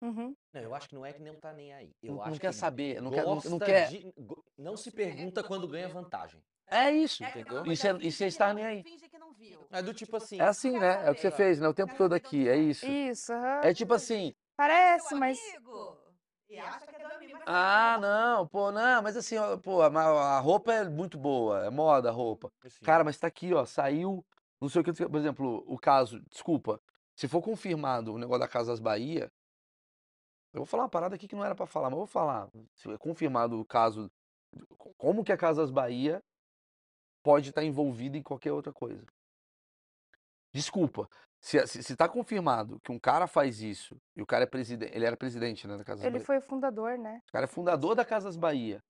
[0.00, 0.32] Uhum.
[0.54, 1.90] Não, eu acho que não é que não tá nem aí.
[2.00, 3.88] Eu Não, quer que saber, não quer, não, quer.
[3.88, 4.12] de-
[4.56, 6.40] não se pergunta quando ganha vantagem.
[6.70, 7.64] É isso, É entendeu?
[7.64, 8.82] não, Isso é, é que nem aí.
[8.82, 9.66] Finge que não viu.
[9.70, 10.40] É do tipo assim.
[10.40, 11.06] É assim, né?
[11.06, 11.68] É o que você fez, né?
[11.68, 12.86] O tempo todo aqui, é isso.
[12.86, 13.60] Isso, aham.
[13.62, 15.38] É tipo assim, Parece, mas.
[16.48, 16.62] E é
[17.46, 18.48] ah, não.
[18.48, 22.12] pô, não, mas assim, ó, pô, a, a roupa é muito boa, é moda a
[22.12, 22.50] roupa.
[22.82, 24.24] Cara, mas tá aqui, ó, saiu,
[24.60, 26.80] não sei o que, por exemplo, o caso, desculpa,
[27.14, 29.30] se for confirmado o negócio da Casas Bahia,
[30.52, 32.48] eu vou falar uma parada aqui que não era pra falar, mas eu vou falar.
[32.74, 34.10] Se é confirmado o caso,
[34.96, 36.20] como que a Casas Bahia
[37.22, 39.04] pode estar envolvida em qualquer outra coisa?
[40.52, 41.08] Desculpa,
[41.40, 44.94] se, se, se tá confirmado que um cara faz isso, e o cara é presidente,
[44.94, 46.24] ele era presidente, né, da Casas Ele Bahia.
[46.26, 47.20] foi o fundador, né?
[47.28, 48.82] O cara é fundador da Casas Bahia.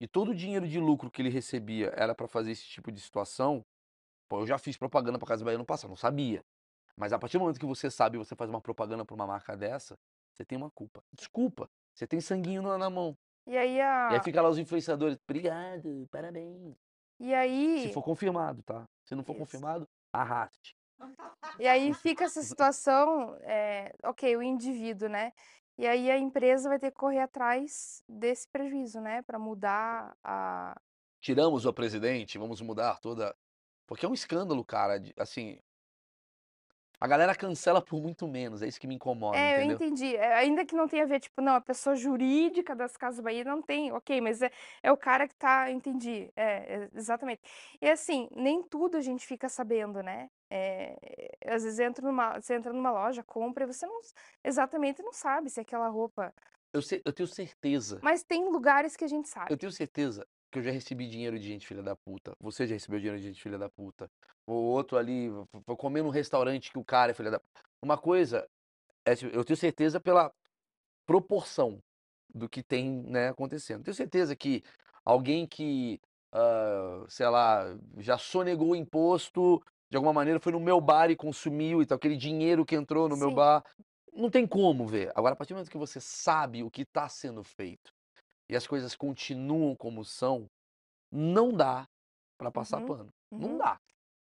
[0.00, 3.00] E todo o dinheiro de lucro que ele recebia era pra fazer esse tipo de
[3.00, 3.64] situação.
[4.28, 6.44] Pô, eu já fiz propaganda pra Casas Bahia no passado, não sabia.
[6.96, 9.26] Mas a partir do momento que você sabe e você faz uma propaganda pra uma
[9.26, 9.96] marca dessa,
[10.34, 11.02] você tem uma culpa.
[11.12, 13.16] Desculpa, você tem sanguinho na, na mão.
[13.46, 14.08] E aí E a.
[14.08, 16.74] aí fica lá os influenciadores, obrigado, parabéns.
[17.18, 17.88] E aí.
[17.88, 18.84] Se for confirmado, tá?
[19.04, 19.40] Se não for Isso.
[19.40, 20.76] confirmado, arraste.
[21.58, 25.32] E aí fica essa situação, é, ok, o indivíduo, né?
[25.78, 29.22] E aí a empresa vai ter que correr atrás desse prejuízo, né?
[29.22, 30.74] Para mudar a.
[31.20, 33.34] Tiramos o presidente, vamos mudar toda.
[33.86, 34.98] Porque é um escândalo, cara.
[34.98, 35.58] de- Assim.
[37.00, 39.82] A galera cancela por muito menos, é isso que me incomoda, É, eu entendeu?
[39.82, 40.16] entendi.
[40.16, 43.44] É, ainda que não tenha a ver, tipo, não, a pessoa jurídica das Casas Bahia
[43.44, 44.50] não tem, ok, mas é,
[44.82, 46.32] é o cara que tá, entendi.
[46.36, 47.42] É, é, exatamente.
[47.80, 50.30] E assim, nem tudo a gente fica sabendo, né?
[50.50, 50.96] É,
[51.46, 54.00] às vezes entra numa, você entra numa loja, compra e você não
[54.44, 56.32] exatamente não sabe se aquela roupa.
[56.72, 58.00] Eu, sei- eu tenho certeza.
[58.02, 59.50] Mas tem lugares que a gente sabe.
[59.50, 62.32] Eu tenho certeza que eu já recebi dinheiro de gente filha da puta.
[62.40, 64.10] Você já recebeu dinheiro de gente filha da puta.
[64.46, 65.28] O outro ali,
[65.66, 67.40] vou comer num restaurante que o cara é filha da
[67.82, 68.48] Uma coisa,
[69.04, 70.32] é, tipo, eu tenho certeza pela
[71.06, 71.82] proporção
[72.32, 73.84] do que tem, né, acontecendo.
[73.84, 74.62] Tenho certeza que
[75.04, 76.00] alguém que,
[76.32, 81.16] ah, sei lá, já sonegou o imposto, de alguma maneira foi no meu bar e
[81.16, 83.34] consumiu e tal, aquele dinheiro que entrou no meu Sim.
[83.34, 83.64] bar.
[84.12, 85.12] Não tem como ver.
[85.14, 87.95] Agora, a partir do momento que você sabe o que está sendo feito
[88.48, 90.46] e as coisas continuam como são,
[91.10, 91.86] não dá
[92.38, 93.08] pra passar Uhum, pano.
[93.36, 93.58] Não uhum.
[93.58, 93.78] dá.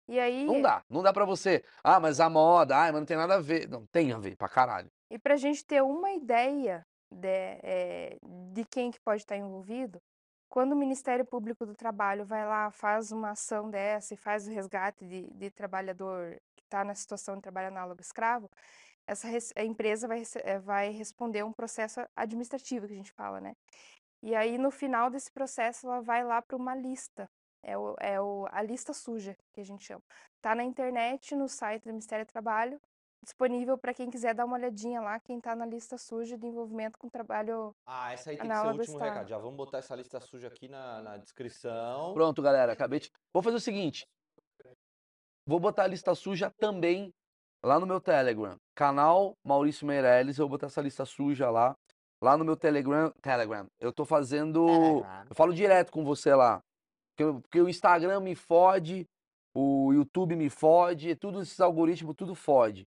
[0.08, 0.82] E aí, Não dá.
[0.90, 1.64] Não dá pra você.
[1.84, 3.68] Ah, mas a moda, ah, mas não tem nada a ver.
[3.70, 4.90] Não, tem a ver pra caralho.
[5.10, 7.28] e para a gente ter uma ideia de,
[7.64, 8.18] eh,
[8.54, 10.00] de quem que pode estar envolvido,
[10.50, 14.52] quando o Ministério Público do Trabalho vai lá, faz uma ação dessa e faz o
[14.52, 18.50] resgate de, de trabalhador que está na situação de trabalho análogo escravo,
[19.08, 19.28] essa
[19.64, 23.54] empresa vai, eh, vai responder um processo administrativo que a gente fala, né?
[24.22, 27.30] E aí, no final desse processo, ela vai lá para uma lista.
[27.64, 30.02] É, o, é o, a lista suja, que a gente chama.
[30.42, 32.80] Tá na internet, no site do Ministério do Trabalho,
[33.24, 36.98] disponível para quem quiser dar uma olhadinha lá, quem tá na lista suja de envolvimento
[36.98, 37.76] com trabalho.
[37.86, 39.06] Ah, essa aí tem que ser o último está.
[39.06, 39.28] recado.
[39.28, 42.14] Já vamos botar essa lista suja aqui na, na descrição.
[42.14, 42.72] Pronto, galera.
[42.74, 43.12] Acabei de.
[43.34, 44.08] Vou fazer o seguinte.
[45.46, 47.14] Vou botar a lista suja também
[47.64, 48.58] lá no meu Telegram.
[48.76, 50.38] Canal Maurício Meirelles.
[50.38, 51.76] Eu vou botar essa lista suja lá.
[52.22, 53.12] Lá no meu Telegram.
[53.22, 53.68] Telegram.
[53.80, 54.66] Eu tô fazendo.
[54.66, 55.26] Telegram.
[55.30, 56.62] Eu falo direto com você lá.
[57.16, 59.08] Porque, porque o Instagram me fode.
[59.54, 61.16] O YouTube me fode.
[61.16, 62.88] Tudo esses algoritmos, tudo fode.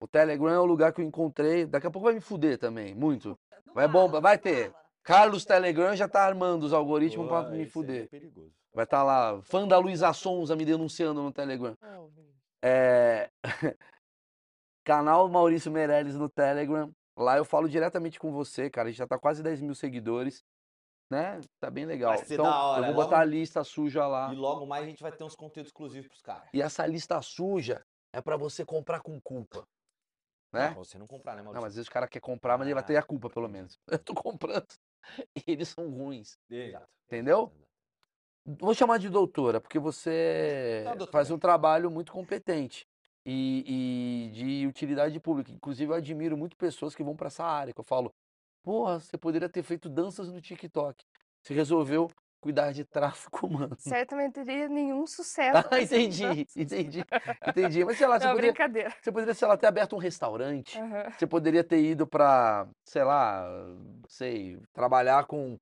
[0.00, 1.66] O Telegram é o lugar que eu encontrei.
[1.66, 2.94] Daqui a pouco vai me fuder também.
[2.94, 3.38] Muito.
[3.74, 4.72] Vai fala, bom, não vai ter.
[5.02, 8.04] Carlos Telegram já tá armando os algoritmos pra Pô, me esse aí fuder.
[8.04, 8.52] É perigoso.
[8.74, 11.76] Vai estar lá, fã da Luísa Sonza me denunciando no Telegram.
[12.62, 13.30] É...
[14.84, 16.92] Canal Maurício Meirelles no Telegram.
[17.18, 18.88] Lá eu falo diretamente com você, cara.
[18.88, 20.44] A gente já tá quase 10 mil seguidores.
[21.10, 21.40] Né?
[21.58, 22.16] Tá bem legal.
[22.18, 24.30] ser Então, da hora, eu vou logo- botar a lista suja lá.
[24.32, 26.48] E logo mais a gente vai ter uns conteúdos exclusivos pros caras.
[26.52, 27.82] E essa lista suja
[28.12, 29.66] é pra você comprar com culpa.
[30.52, 30.68] Né?
[30.68, 31.62] Não, você não comprar, né, Não, Maurício?
[31.62, 33.00] mas às vezes o cara quer comprar, mas ele vai ter Ah.
[33.00, 33.78] a culpa, pelo menos.
[33.90, 34.66] Eu tô comprando.
[35.46, 36.36] E eles são ruins.
[36.50, 36.86] Exato.
[37.06, 37.50] Entendeu?
[38.44, 42.86] Vou chamar de doutora, porque você Tá, faz um trabalho muito competente
[43.28, 45.52] e, e de utilidade pública.
[45.52, 48.12] Inclusive, eu admiro muito pessoas que vão para essa área, que eu falo,
[48.62, 51.04] porra, você poderia ter feito danças no TikTok.
[51.44, 52.08] Você resolveu
[52.40, 53.76] cuidar de tráfico humano.
[53.76, 55.68] Certamente teria nenhum sucesso.
[55.70, 57.04] Ah, entendi, entendi,
[57.46, 57.84] entendi.
[57.84, 58.94] Mas sei lá, você Não, poderia, brincadeira.
[59.00, 60.82] você poderia, sei lá, ter aberto um restaurante.
[60.82, 61.12] Aham.
[61.16, 63.46] Você poderia ter ido para, sei lá,
[64.08, 65.56] sei, trabalhar com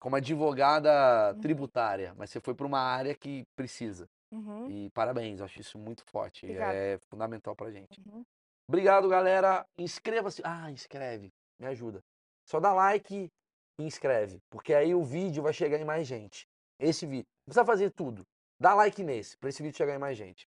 [0.00, 1.40] como advogada Uhum.
[1.40, 4.06] tributária, mas você foi para uma área que precisa.
[4.36, 4.70] Uhum.
[4.70, 6.44] E parabéns, eu acho isso muito forte.
[6.44, 6.74] Obrigada.
[6.74, 8.00] É fundamental pra gente.
[8.06, 8.24] Uhum.
[8.68, 9.66] Obrigado, galera.
[9.78, 10.42] Inscreva-se.
[10.44, 11.32] Ah, inscreve.
[11.58, 12.02] Me ajuda.
[12.44, 13.30] Só dá like
[13.78, 16.46] e inscreve, porque aí o vídeo vai chegar em mais gente.
[16.78, 17.26] Esse vídeo.
[17.46, 18.26] Não precisa fazer tudo.
[18.60, 20.46] Dá like nesse, pra esse vídeo chegar em mais gente.